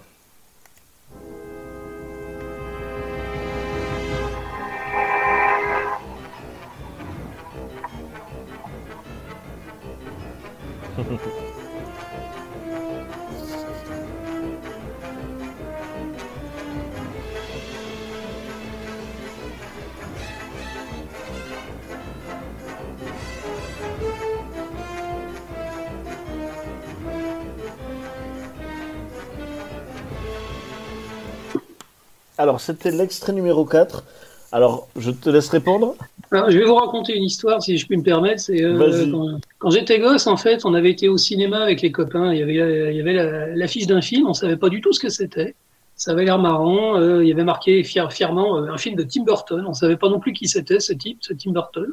[32.42, 34.04] Alors, c'était l'extrait numéro 4.
[34.50, 35.94] Alors, je te laisse répondre.
[36.32, 38.40] Alors, je vais vous raconter une histoire, si je puis me permettre.
[38.40, 39.10] C'est euh, Vas-y.
[39.10, 42.34] quand, quand j'étais gosse, en fait, on avait été au cinéma avec les copains.
[42.34, 43.04] Il y avait, il
[43.54, 44.26] l'affiche d'un film.
[44.26, 45.54] On savait pas du tout ce que c'était.
[45.94, 46.96] Ça avait l'air marrant.
[46.96, 49.64] euh, il y avait marqué fièrement euh, un film de Tim Burton.
[49.68, 51.92] On savait pas non plus qui c'était ce type, ce Tim Burton.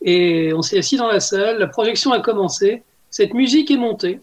[0.00, 1.58] Et on s'est assis dans la salle.
[1.58, 2.82] La projection a commencé.
[3.10, 4.20] Cette musique est montée.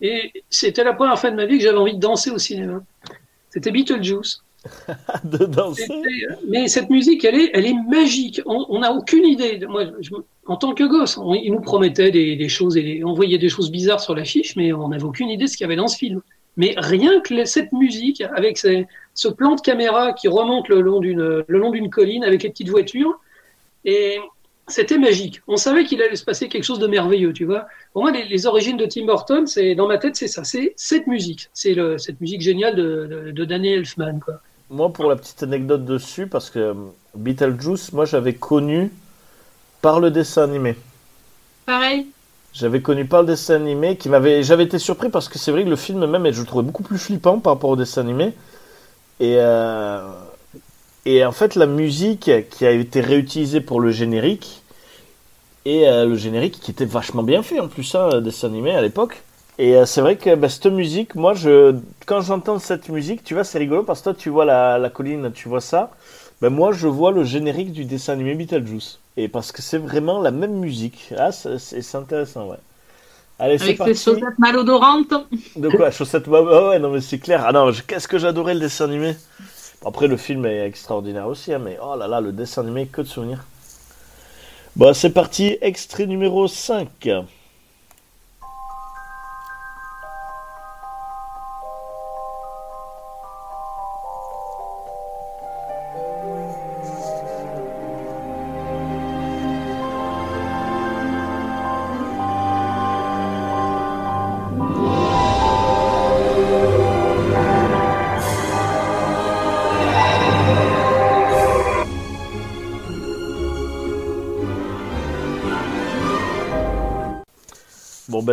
[0.00, 2.82] Et c'était la première fois de ma vie que j'avais envie de danser au cinéma.
[3.48, 4.42] C'était Beetlejuice.
[5.24, 5.82] de danser.
[5.82, 8.40] C'était- Mais cette musique, elle est, elle est magique.
[8.46, 9.60] On n'a aucune idée.
[9.68, 9.84] Moi,
[10.46, 13.70] en tant que gosse, on, ils nous promettaient des, choses et on voyait des choses
[13.70, 15.96] bizarres sur l'affiche, mais on n'avait aucune idée de ce qu'il y avait dans ce
[15.96, 16.20] film.
[16.56, 21.00] Mais rien que cette musique, avec ce plan de caméra qui remonte le long
[21.70, 23.20] d'une colline avec les petites voitures,
[23.84, 24.18] et
[24.68, 25.42] c'était magique.
[25.48, 27.66] On savait qu'il allait se passer quelque chose de merveilleux, tu vois.
[27.92, 31.48] Pour moi, les, origines de Tim Burton, dans ma tête, c'est ça, c'est cette musique,
[31.52, 34.40] c'est cette musique géniale de, de, de Danny Elfman, quoi.
[34.72, 36.74] Moi, pour la petite anecdote dessus, parce que euh,
[37.14, 38.90] Beetlejuice, moi, j'avais connu
[39.82, 40.76] par le dessin animé.
[41.66, 42.06] Pareil.
[42.54, 44.42] J'avais connu par le dessin animé qui m'avait.
[44.42, 46.84] J'avais été surpris parce que c'est vrai que le film même, je le trouvais beaucoup
[46.84, 48.32] plus flippant par rapport au dessin animé.
[49.20, 50.10] Et, euh,
[51.04, 54.62] et en fait, la musique qui a été réutilisée pour le générique,
[55.66, 58.74] et euh, le générique qui était vachement bien fait en plus, hein, le dessin animé
[58.74, 59.22] à l'époque.
[59.58, 61.76] Et euh, c'est vrai que bah, cette musique, moi, je,
[62.06, 64.90] quand j'entends cette musique, tu vois, c'est rigolo parce que toi, tu vois la, la
[64.90, 65.90] colline, tu vois ça.
[66.40, 68.98] Ben moi, je vois le générique du dessin animé Beetlejuice.
[69.16, 71.12] Et parce que c'est vraiment la même musique.
[71.18, 72.56] Ah, c'est intéressant, ouais.
[73.38, 73.94] Allez, Avec parti.
[73.94, 75.14] chaussettes malodorantes.
[75.56, 77.42] De quoi Chaussettes bah ouais, non, mais c'est clair.
[77.46, 79.16] Ah non, je- qu'est-ce que j'adorais le dessin animé?
[79.84, 83.02] Après, le film est extraordinaire aussi, hein, mais oh là là, le dessin animé, que
[83.02, 83.44] de souvenirs.
[84.76, 87.08] Bon, c'est parti, extrait numéro 5.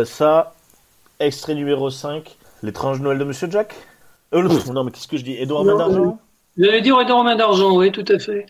[0.00, 0.54] Ben ça,
[1.18, 2.34] extrait numéro 5.
[2.62, 3.74] L'étrange Noël de Monsieur Jack.
[4.32, 6.18] Euh, non, mais qu'est-ce que je dis Édouard Non, Main d'Argent
[6.56, 8.46] J'allais dire Edouard Romain d'Argent, oui, tout à fait.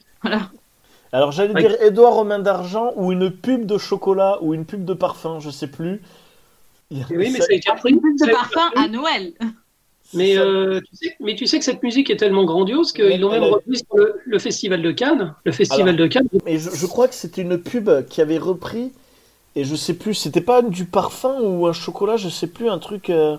[1.12, 4.94] Alors j'allais dire Édouard Romain d'Argent ou une pub de chocolat ou une pub de
[4.94, 6.02] parfum, je sais plus.
[6.92, 7.90] A- Oui, mais ça- ça a été repris.
[7.94, 8.84] Une pub de parfum repris.
[8.84, 9.32] à Noël.
[10.14, 13.32] Mais, euh, tu sais, mais tu sais que cette musique est tellement grandiose qu'ils l'ont
[13.32, 15.34] même reprise pour le, le festival de Cannes.
[15.44, 16.28] Le festival Alors- de Cannes.
[16.44, 18.92] Mais je, je crois que c'était une pub qui avait repris
[19.56, 22.78] et je sais plus, c'était pas du parfum ou un chocolat, je sais plus, un
[22.78, 23.36] truc euh,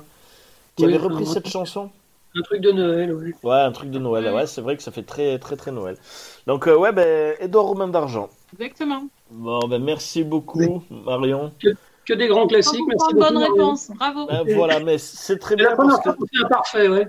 [0.76, 1.92] qui Oui, avait repris cette chanson.
[2.36, 3.34] Un truc de Noël, oui.
[3.44, 4.34] Ouais, un truc de Noël.
[4.34, 5.98] Ouais, c'est vrai que ça fait très très très Noël.
[6.48, 8.30] Donc euh, ouais, ben Édouard Romain d'Argent.
[8.54, 9.08] Exactement.
[9.30, 11.54] Bon, ben merci beaucoup Marion.
[12.06, 12.82] Que des grands classiques.
[12.88, 13.20] Merci beaucoup.
[13.20, 13.54] bonne Marion.
[13.54, 13.92] réponse.
[13.92, 14.26] Bravo.
[14.28, 17.08] Ben, voilà, mais c'est très la bien parce que parfait, ouais.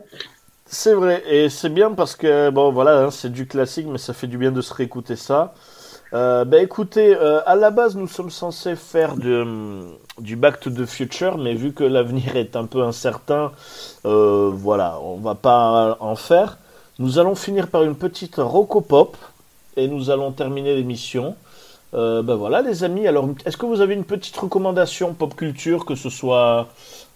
[0.66, 4.14] C'est vrai, et c'est bien parce que, bon voilà, hein, c'est du classique, mais ça
[4.14, 5.54] fait du bien de se réécouter ça.
[6.14, 9.46] Euh, ben écoutez, euh, à la base, nous sommes censés faire de,
[10.18, 13.50] du Back to the Future, mais vu que l'avenir est un peu incertain,
[14.04, 16.58] euh, voilà, on va pas en faire.
[16.98, 19.16] Nous allons finir par une petite Rocopop,
[19.78, 21.34] et nous allons terminer l'émission.
[21.94, 25.86] Euh, ben voilà, les amis, alors, est-ce que vous avez une petite recommandation pop culture,
[25.86, 26.68] que ce soit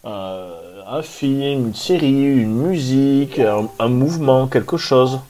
[0.06, 5.20] euh, un film, une série, une musique, un mouvement, quelque chose?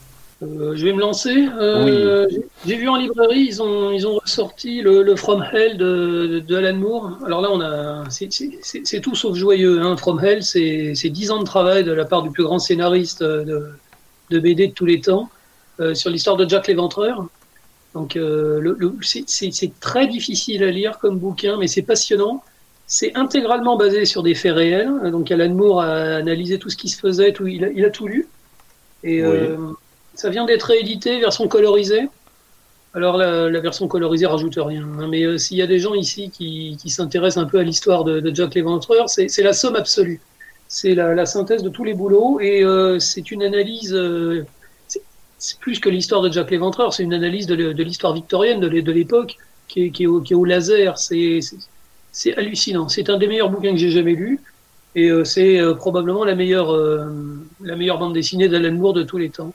[0.43, 1.47] Euh, je vais me lancer.
[1.59, 5.77] Euh, j'ai- J'ai vu en librairie, ils ont, ils ont ressorti le, le From Hell
[5.77, 7.17] de, de Alan Moore.
[7.25, 9.81] Alors là, on a, c'est- tout sauf joyeux.
[9.81, 9.97] Hein.
[9.97, 13.23] From Hell, c'est c'est 10 ans de travail de la part du plus grand scénariste
[13.23, 13.69] de,
[14.29, 15.29] de BD de tous les temps
[15.79, 17.25] euh, sur l'histoire de Jack l'Éventreur.
[17.95, 22.43] Donc, euh, le, le- c'est très difficile à lire comme bouquin, mais c'est passionnant.
[22.85, 24.91] C'est intégralement basé sur des faits réels.
[25.11, 27.89] Donc, Alan Moore a analysé tout ce qui se faisait, tout, il, a, il a
[27.89, 28.27] tout lu.
[29.03, 29.37] Et Oui.
[30.17, 32.09] Ça vient d'être réédité, version colorisée?
[32.93, 34.83] Alors la, version colorisée rajoute rien.
[34.83, 38.03] hein, mais euh, s'il y a des gens ici qui, s'intéressent un peu à l'histoire
[38.03, 40.19] de, Jack l'Éventreur, c'est c'est la somme absolue.
[40.67, 43.93] C'est la, synthèse de tous les boulots et euh, c'est une analyse.
[43.93, 44.43] euh,
[44.87, 48.81] c'est- plus que l'histoire de Jack l'Éventreur, c'est une analyse de, l'histoire victorienne de l'é-
[48.81, 49.35] de l'époque
[49.67, 50.97] qui est, au, laser.
[50.97, 51.39] C'est
[52.35, 52.89] hallucinant.
[52.89, 54.41] C'est un des meilleurs bouquins que j'ai jamais lu.
[54.95, 56.71] Et c'est probablement la meilleure,
[57.61, 59.53] la meilleure bande dessinée d'Alan Moore de tous les temps.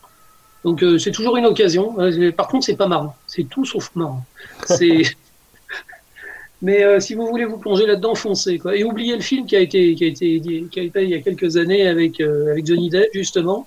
[0.64, 1.98] Donc euh, c'est toujours une occasion.
[2.00, 3.16] Euh, Par contre, c'est pas marrant.
[3.26, 4.24] C'est tout sauf marrant.
[4.66, 5.02] C'est.
[6.62, 8.76] Mais euh, si vous voulez vous plonger là-dedans, foncez quoi.
[8.76, 10.40] Et oubliez le film qui a été qui a été
[10.70, 13.66] qui a été il y a quelques années avec euh, avec Johnny Depp justement,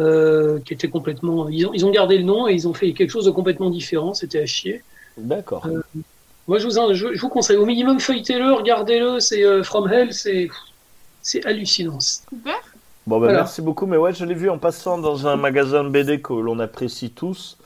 [0.00, 1.50] euh, qui était complètement.
[1.50, 3.68] Ils ont ils ont gardé le nom et ils ont fait quelque chose de complètement
[3.68, 4.14] différent.
[4.14, 4.82] C'était à chier.
[5.18, 5.66] D'accord.
[5.66, 5.82] Euh,
[6.46, 9.20] Moi, je vous en- je, je vous conseille au minimum feuilletez-le, regardez-le.
[9.20, 10.48] C'est euh, From Hell, c'est
[11.20, 12.00] c'est hallucinant.
[12.00, 12.54] Super.
[13.08, 13.38] Bon, ben Voilà.
[13.38, 13.86] merci beaucoup.
[13.86, 17.10] Mais ouais, je l'ai vu en passant dans un magasin de BD que l'on apprécie
[17.10, 17.56] tous.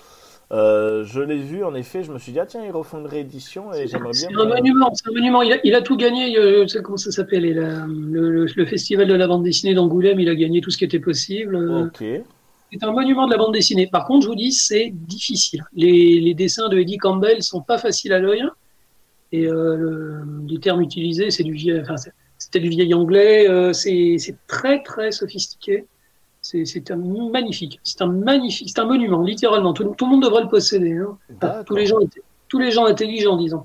[0.52, 2.05] Euh, je l'ai vu, en effet.
[2.05, 4.28] Je me suis dit, ah tiens, ils refont une réédition et j'aimerais bien.
[4.31, 5.43] C'est un monument, c'est un monument.
[5.43, 6.39] Il a, il a tout gagné.
[6.39, 7.43] euh, Je sais comment ça s'appelle.
[7.55, 10.85] le, le- le festival de la bande dessinée d'Angoulême, il a gagné tout ce qui
[10.85, 11.56] était possible.
[11.56, 12.05] Euh, Ok.
[12.73, 13.86] C'est un monument de la bande dessinée.
[13.89, 15.64] Par contre, je vous dis, c'est difficile.
[15.74, 18.44] Les, les dessins de Eddie Campbell sont pas faciles à l'œil.
[19.32, 21.97] Et euh, le- les termes utilisés, c'est du enfin,
[22.52, 23.48] c'était du vieil anglais.
[23.48, 25.86] euh, c'est très très sophistiqué.
[26.42, 27.80] C'est un magnifique.
[27.82, 28.68] C'est un magnifique.
[28.74, 29.72] C'est un monument, littéralement.
[29.72, 30.98] Tout, tout le monde devrait le posséder.
[30.98, 31.16] hein.
[31.36, 31.96] Enfin, tous les gens,
[32.48, 33.64] tous les gens intelligents, disons.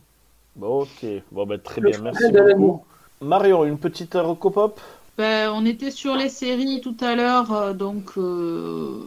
[0.56, 1.06] Bon, ok.
[1.32, 2.00] Bon, ben très Le bien.
[2.02, 2.84] Merci beaucoup.
[3.22, 4.80] Marion, une petite recopop
[5.18, 9.00] Ben, on était sur les séries tout à l'heure, euh, donc euh,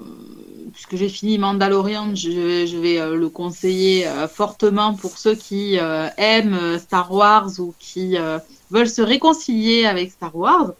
[0.72, 5.36] puisque j'ai fini Mandalorian, je, vais- je vais euh, le conseiller euh, fortement pour ceux
[5.36, 8.38] qui euh, aiment Star Wars ou qui euh,
[8.70, 10.72] veulent se réconcilier avec Star Wars,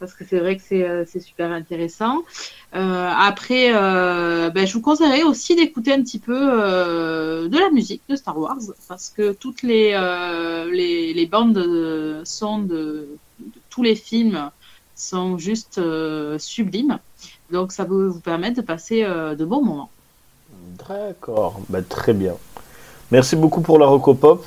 [0.00, 2.22] parce que c'est vrai que c'est euh, super intéressant.
[2.74, 8.02] Euh, après, euh, ben, je vous conseillerais aussi d'écouter un petit peu de la musique
[8.08, 8.58] de Star Wars,
[8.88, 9.92] parce que toutes les,
[10.72, 13.08] les, bandes de son de,
[13.68, 14.50] tous les films
[14.96, 15.80] sont juste
[16.38, 16.98] sublimes.
[17.50, 19.90] Donc ça peut vous permettre de passer de bons moments.
[20.88, 22.34] D'accord, bah, très bien.
[23.10, 24.44] Merci beaucoup pour la Rocopop.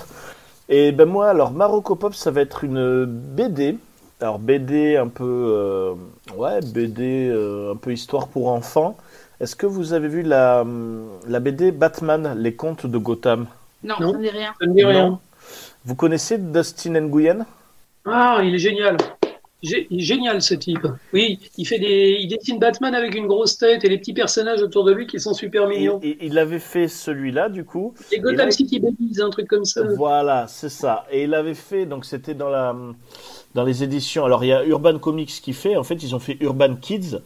[0.75, 3.77] Et ben moi, alors ma Rocopop, ça va être une BD.
[4.19, 5.93] Alors BD un peu, euh,
[6.35, 8.97] ouais, BD euh, un peu histoire pour enfants.
[9.39, 10.65] Est-ce que vous avez vu la,
[11.27, 13.45] la BD Batman, les contes de Gotham?
[13.83, 14.13] Non, Non.
[14.13, 14.53] ça ne dit rien.
[14.59, 15.19] Ça ne dit rien.
[15.85, 17.45] Vous connaissez Dustin Nguyen?
[18.07, 18.97] Ah, il est génial.
[19.63, 20.85] Génial ce type.
[21.13, 24.61] Oui, il fait des, il dessine Batman avec une grosse tête et les petits personnages
[24.61, 26.01] autour de lui qui sont super mignons.
[26.03, 27.93] Il avait fait celui-là, du coup.
[28.11, 29.83] Les Gotham là, City Babies, un truc comme ça.
[29.95, 31.05] Voilà, c'est ça.
[31.11, 32.75] Et il avait fait, donc c'était dans la,
[33.55, 34.25] dans les éditions.
[34.25, 35.77] Alors il y a Urban Comics qui fait.
[35.77, 37.19] En fait, ils ont fait Urban Kids,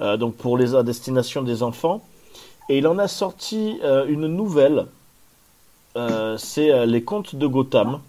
[0.00, 2.04] euh, donc pour les à destination des enfants.
[2.68, 4.86] Et il en a sorti euh, une nouvelle.
[5.96, 8.00] Euh, c'est les Contes de Gotham.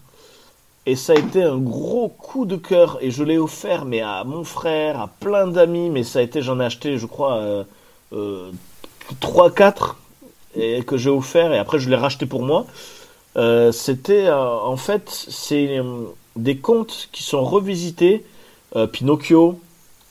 [0.86, 2.98] Et ça a été un gros coup de cœur.
[3.02, 5.90] Et je l'ai offert, mais à mon frère, à plein d'amis.
[5.90, 7.64] Mais ça a été, j'en ai acheté, je crois, euh,
[8.14, 8.52] euh,
[9.22, 9.96] 3-4
[10.56, 11.52] et que j'ai offert.
[11.54, 12.66] Et après, je l'ai racheté pour moi.
[13.38, 16.06] Euh, c'était euh, en fait c'est euh,
[16.38, 18.26] des contes qui sont revisités
[18.92, 19.58] Pinocchio,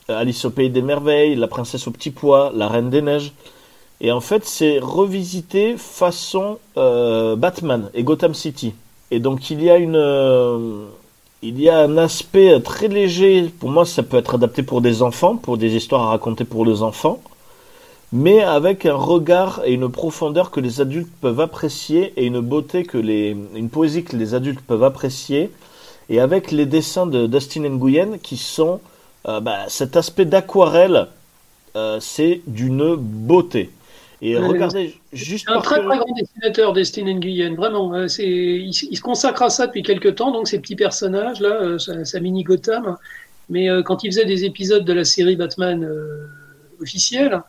[0.08, 3.34] Alice au pays des merveilles, La princesse au petit pois, La reine des neiges.
[4.00, 8.72] Et en fait, c'est revisité façon Batman et Gotham City.
[9.14, 10.86] Et donc il y a une euh,
[11.42, 13.50] il y a un aspect très léger.
[13.60, 16.64] Pour moi, ça peut être adapté pour des enfants, pour des histoires à raconter pour
[16.64, 17.20] les enfants
[18.14, 22.84] mais avec un regard et une profondeur que les adultes peuvent apprécier et une beauté
[22.84, 25.50] que les une poésie que les adultes peuvent apprécier
[26.08, 28.80] et avec les dessins de Dustin Nguyen qui sont
[29.26, 31.08] euh, bah, cet aspect d'aquarelle
[31.74, 33.70] euh, c'est d'une beauté
[34.24, 37.94] et Ouais, regardez juste C'est un très très grand dessinateur, Destin Nguyen, vraiment.
[37.94, 41.50] euh, C'est, il, se consacre à ça depuis quelques temps, donc ces petits personnages là,
[41.62, 42.96] euh, sa, sa mini Gotham.
[43.50, 46.26] Mais euh, quand il faisait des épisodes de la série Batman euh,
[46.80, 47.42] officielle,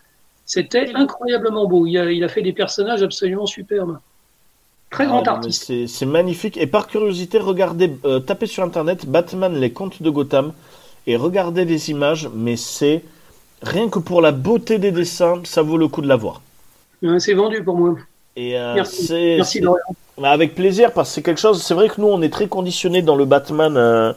[0.45, 1.85] c'était incroyablement beau.
[1.87, 3.99] Il a, il a fait des personnages absolument superbes.
[4.91, 5.65] Très Ah, grand artiste.
[5.67, 10.09] c'est c'est magnifique et par curiosité regardez euh, tapez sur internet Batman les contes de
[10.09, 10.53] Gotham
[11.07, 13.03] et regardez les images mais c'est
[13.61, 16.43] rien que pour la beauté des dessins ça vaut le coup de la voir
[17.19, 17.95] c'est vendu pour moi.
[18.35, 19.35] Et euh, Merci.
[19.37, 19.61] Merci
[20.17, 21.61] bah, avec plaisir parce que c'est quelque chose.
[21.61, 24.13] C'est vrai que nous on est très conditionné dans le Batman, euh,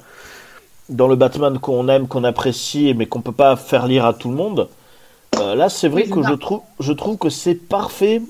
[0.88, 4.28] dans le Batman qu'on aime, qu'on apprécie, mais qu'on peut pas faire lire à tout
[4.28, 4.68] le monde.
[5.38, 8.22] Euh, là, c'est vrai Oui, que je trouve, je trouve que c'est parfait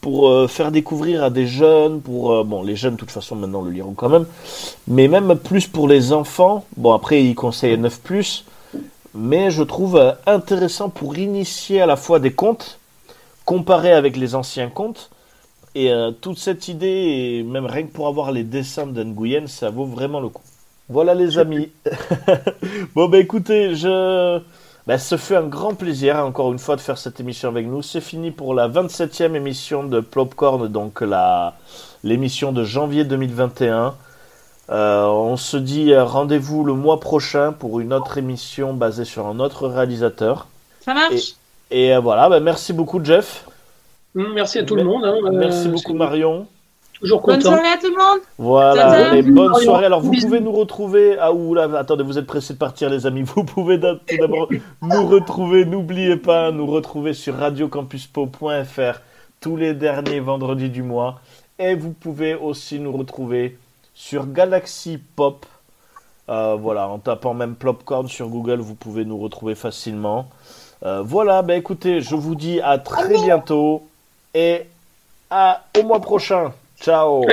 [0.00, 3.36] pour euh, faire découvrir à des jeunes, pour euh, bon les jeunes de toute façon
[3.36, 4.26] maintenant le liront quand même,
[4.88, 6.64] mais même plus pour les enfants.
[6.76, 8.44] Bon après ils conseillent 9 plus,
[9.14, 12.78] mais je trouve euh, intéressant pour initier à la fois des contes
[13.44, 15.10] comparé avec les anciens contes.
[15.74, 19.70] Et euh, toute cette idée, et même rien que pour avoir les dessins d'Anguyen, ça
[19.70, 20.42] vaut vraiment le coup.
[20.88, 21.70] Voilà les amis.
[22.94, 24.40] bon bah écoutez, je...
[24.86, 27.66] Bah, ce fut un grand plaisir hein, encore une fois de faire cette émission avec
[27.66, 27.82] nous.
[27.82, 31.54] C'est fini pour la 27e émission de Plopcorn, donc la...
[32.04, 33.94] l'émission de janvier 2021.
[34.70, 39.26] Euh, on se dit euh, rendez-vous le mois prochain pour une autre émission basée sur
[39.26, 40.48] un autre réalisateur.
[40.84, 41.34] Ça marche?
[41.72, 43.46] Et euh, voilà, bah, merci beaucoup, Jeff.
[44.14, 45.04] Mm, merci à tout le monde.
[45.04, 46.46] Hein, merci euh, beaucoup, Marion.
[47.00, 47.32] Toujours content.
[47.32, 48.20] Bonne soirée à tout le monde.
[48.36, 49.86] Voilà, et bonne soirée.
[49.86, 51.16] Alors, vous pouvez nous retrouver.
[51.18, 53.22] Ah, oula, attendez, vous êtes pressés de partir, les amis.
[53.34, 54.48] Vous pouvez tout d'abord
[54.82, 55.64] nous retrouver.
[55.64, 59.00] N'oubliez pas, nous retrouver sur radiocampuspo.fr
[59.40, 61.20] tous les derniers vendredis du mois.
[61.58, 63.58] Et vous pouvez aussi nous retrouver
[63.94, 65.46] sur Galaxy Pop.
[66.28, 70.28] Euh, voilà, en tapant même Popcorn sur Google, vous pouvez nous retrouver facilement.
[70.84, 73.82] Euh, voilà, bah écoutez, je vous dis à très bientôt
[74.34, 74.62] et
[75.30, 76.52] à, au mois prochain.
[76.80, 77.24] Ciao.